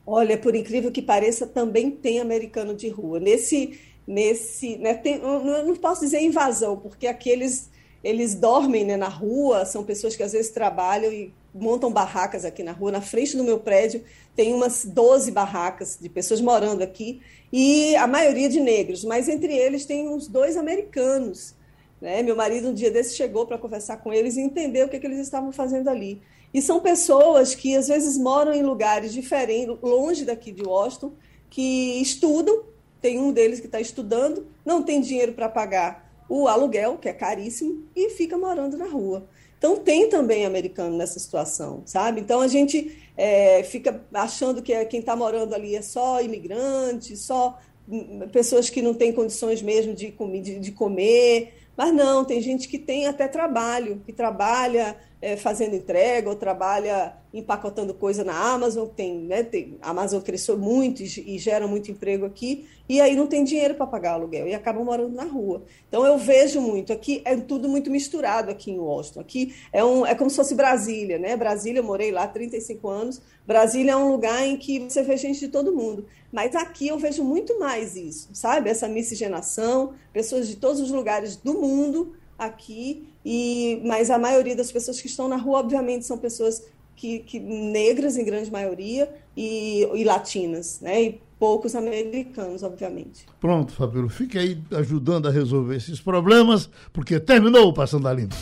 Olha, 0.07 0.39
por 0.39 0.55
incrível 0.55 0.93
que 0.93 1.03
pareça, 1.03 1.45
também 1.45 1.91
tem 1.91 2.21
americano 2.21 2.73
de 2.73 2.89
rua. 2.89 3.19
Nesse, 3.19 3.81
nesse, 4.07 4.77
né, 4.79 4.95
tem, 4.95 5.19
não, 5.21 5.67
não 5.67 5.75
posso 5.75 6.03
dizer 6.03 6.23
invasão, 6.23 6.77
porque 6.77 7.09
aqueles 7.09 7.69
eles 8.03 8.35
dormem 8.35 8.85
né, 8.85 8.97
na 8.97 9.09
rua, 9.09 9.65
são 9.65 9.85
pessoas 9.85 10.15
que 10.15 10.23
às 10.23 10.33
vezes 10.33 10.51
trabalham 10.51 11.13
e 11.13 11.33
montam 11.55 11.91
barracas 11.91 12.45
aqui 12.45 12.63
na 12.63 12.73
rua. 12.73 12.93
Na 12.93 13.01
frente 13.01 13.37
do 13.37 13.45
meu 13.45 13.59
prédio 13.59 14.05
tem 14.37 14.55
umas 14.55 14.85
12 14.85 15.31
barracas 15.33 15.99
de 16.01 16.09
pessoas 16.09 16.41
morando 16.41 16.83
aqui, 16.83 17.21
e 17.53 17.97
a 17.97 18.07
maioria 18.07 18.49
de 18.49 18.61
negros, 18.61 19.03
mas 19.05 19.29
entre 19.29 19.53
eles 19.53 19.85
tem 19.85 20.09
uns 20.09 20.29
dois 20.29 20.57
americanos 20.57 21.57
né? 22.01 22.23
Meu 22.23 22.37
marido, 22.37 22.69
um 22.69 22.75
dia 22.75 22.91
desse, 22.91 23.17
chegou 23.17 23.47
para 23.47 23.59
conversar 23.59 23.99
com 23.99 24.13
eles 24.13 24.37
e 24.37 24.41
entender 24.41 24.85
o 24.85 24.89
que, 24.89 24.99
que 24.99 25.07
eles 25.07 25.19
estavam 25.19 25.53
fazendo 25.53 25.89
ali. 25.89 26.21
E 26.55 26.63
são 26.63 26.81
pessoas 26.81 27.55
que, 27.55 27.77
às 27.77 27.89
vezes, 27.89 28.17
moram 28.17 28.53
em 28.53 28.63
lugares 28.63 29.13
diferentes, 29.13 29.77
longe 29.83 30.25
daqui 30.25 30.53
de 30.53 30.63
Washington, 30.63 31.13
que 31.51 32.01
estudam. 32.01 32.65
Tem 33.01 33.19
um 33.19 33.33
deles 33.33 33.61
que 33.61 33.67
está 33.67 33.81
estudando, 33.81 34.47
não 34.65 34.83
tem 34.83 35.01
dinheiro 35.01 35.33
para 35.33 35.49
pagar 35.49 36.08
o 36.29 36.47
aluguel, 36.47 36.99
que 36.99 37.09
é 37.09 37.13
caríssimo, 37.13 37.85
e 37.97 38.11
fica 38.11 38.37
morando 38.37 38.77
na 38.77 38.87
rua. 38.87 39.27
Então, 39.59 39.77
tem 39.77 40.09
também 40.09 40.47
americano 40.47 40.97
nessa 40.97 41.19
situação, 41.19 41.83
sabe? 41.85 42.21
Então, 42.21 42.41
a 42.41 42.49
gente 42.49 42.97
é, 43.17 43.63
fica 43.65 44.05
achando 44.15 44.63
que 44.63 44.73
é, 44.73 44.85
quem 44.85 45.01
está 45.01 45.17
morando 45.17 45.55
ali 45.55 45.75
é 45.75 45.83
só 45.83 46.21
imigrante, 46.21 47.17
só 47.17 47.59
hum, 47.89 48.21
pessoas 48.31 48.71
que 48.71 48.81
não 48.81 48.95
têm 48.95 49.13
condições 49.13 49.61
mesmo 49.61 49.95
de, 49.95 50.15
de, 50.43 50.61
de 50.61 50.73
comer. 50.73 51.55
Mas 51.77 51.93
não, 51.93 52.25
tem 52.25 52.41
gente 52.41 52.69
que 52.69 52.79
tem 52.79 53.07
até 53.07 53.27
trabalho, 53.27 54.03
que 54.07 54.13
trabalha 54.13 54.97
é, 55.21 55.37
fazendo 55.37 55.75
entrega 55.75 56.29
ou 56.29 56.37
trabalha 56.37 57.15
empacotando 57.33 57.93
coisa 57.93 58.25
na 58.25 58.35
Amazon. 58.35 58.87
Tem, 58.87 59.19
né, 59.19 59.43
tem, 59.43 59.77
a 59.83 59.91
Amazon 59.91 60.21
cresceu 60.21 60.57
muito 60.57 61.03
e, 61.03 61.35
e 61.35 61.39
gera 61.39 61.67
muito 61.67 61.91
emprego 61.91 62.25
aqui, 62.25 62.67
e 62.89 63.01
aí 63.01 63.15
não 63.15 63.27
tem 63.27 63.45
dinheiro 63.45 63.75
para 63.75 63.87
pagar 63.87 64.13
aluguel 64.13 64.47
e 64.47 64.55
acabam 64.55 64.85
morando 64.85 65.15
na 65.15 65.25
rua. 65.25 65.63
Então 65.89 66.07
eu 66.07 66.17
vejo 66.17 66.61
muito, 66.61 66.93
aqui 66.93 67.21
é 67.25 67.37
tudo 67.37 67.69
muito 67.69 67.91
misturado 67.91 68.51
aqui 68.51 68.71
em 68.71 68.79
Washington. 68.79 69.21
Aqui 69.21 69.55
é, 69.73 69.85
um, 69.85 70.07
é 70.07 70.15
como 70.15 70.31
se 70.31 70.37
fosse 70.37 70.55
Brasília, 70.55 71.19
né? 71.19 71.37
Brasília, 71.37 71.81
eu 71.81 71.85
morei 71.85 72.11
lá 72.11 72.23
há 72.23 72.29
35 72.29 72.89
anos. 72.89 73.21
Brasília 73.47 73.93
é 73.93 73.97
um 73.97 74.11
lugar 74.11 74.47
em 74.47 74.57
que 74.57 74.81
você 74.81 75.03
vê 75.03 75.17
gente 75.17 75.41
de 75.41 75.49
todo 75.49 75.75
mundo. 75.75 76.07
Mas 76.33 76.55
aqui 76.55 76.89
eu 76.89 76.99
vejo 76.99 77.25
muito 77.25 77.59
mais 77.59 77.97
isso, 77.97 78.29
sabe? 78.33 78.71
Essa 78.71 78.87
miscigenação, 78.89 79.95
pessoas 80.13 80.47
de 80.47 80.57
todos 80.57 80.81
os 80.81 80.91
lugares 80.91 81.37
do 81.37 81.55
mundo 81.55 82.15
aqui, 82.39 83.09
e 83.31 83.83
mas 83.85 84.11
a 84.11 84.19
maioria 84.19 84.57
das 84.57 84.73
pessoas 84.73 84.99
que 85.03 85.07
estão 85.07 85.29
na 85.29 85.37
rua, 85.37 85.59
obviamente, 85.59 86.07
são 86.07 86.17
pessoas 86.17 86.63
que, 86.97 87.19
que 87.19 87.39
negras 87.39 88.17
em 88.17 88.25
grande 88.25 88.51
maioria 88.51 89.07
e, 89.37 89.87
e 89.95 90.03
latinas, 90.03 90.81
né? 90.81 91.03
E 91.03 91.21
poucos 91.39 91.75
americanos, 91.75 92.63
obviamente. 92.63 93.27
Pronto, 93.39 93.75
Fabíola, 93.75 94.09
fique 94.09 94.39
aí 94.39 94.59
ajudando 94.71 95.29
a 95.29 95.31
resolver 95.31 95.77
esses 95.77 96.01
problemas, 96.01 96.71
porque 96.91 97.21
terminou 97.21 97.69
o 97.69 97.75
Passando 97.75 98.09
a 98.09 98.15
Limpo. 98.15 98.35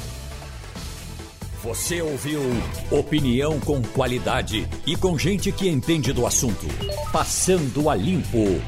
Você 1.64 2.00
ouviu 2.00 2.40
opinião 2.92 3.58
com 3.58 3.82
qualidade 3.82 4.68
e 4.86 4.94
com 4.94 5.18
gente 5.18 5.50
que 5.50 5.68
entende 5.68 6.12
do 6.12 6.24
assunto. 6.24 6.64
Passando 7.12 7.90
a 7.90 7.96
Limpo. 7.96 8.62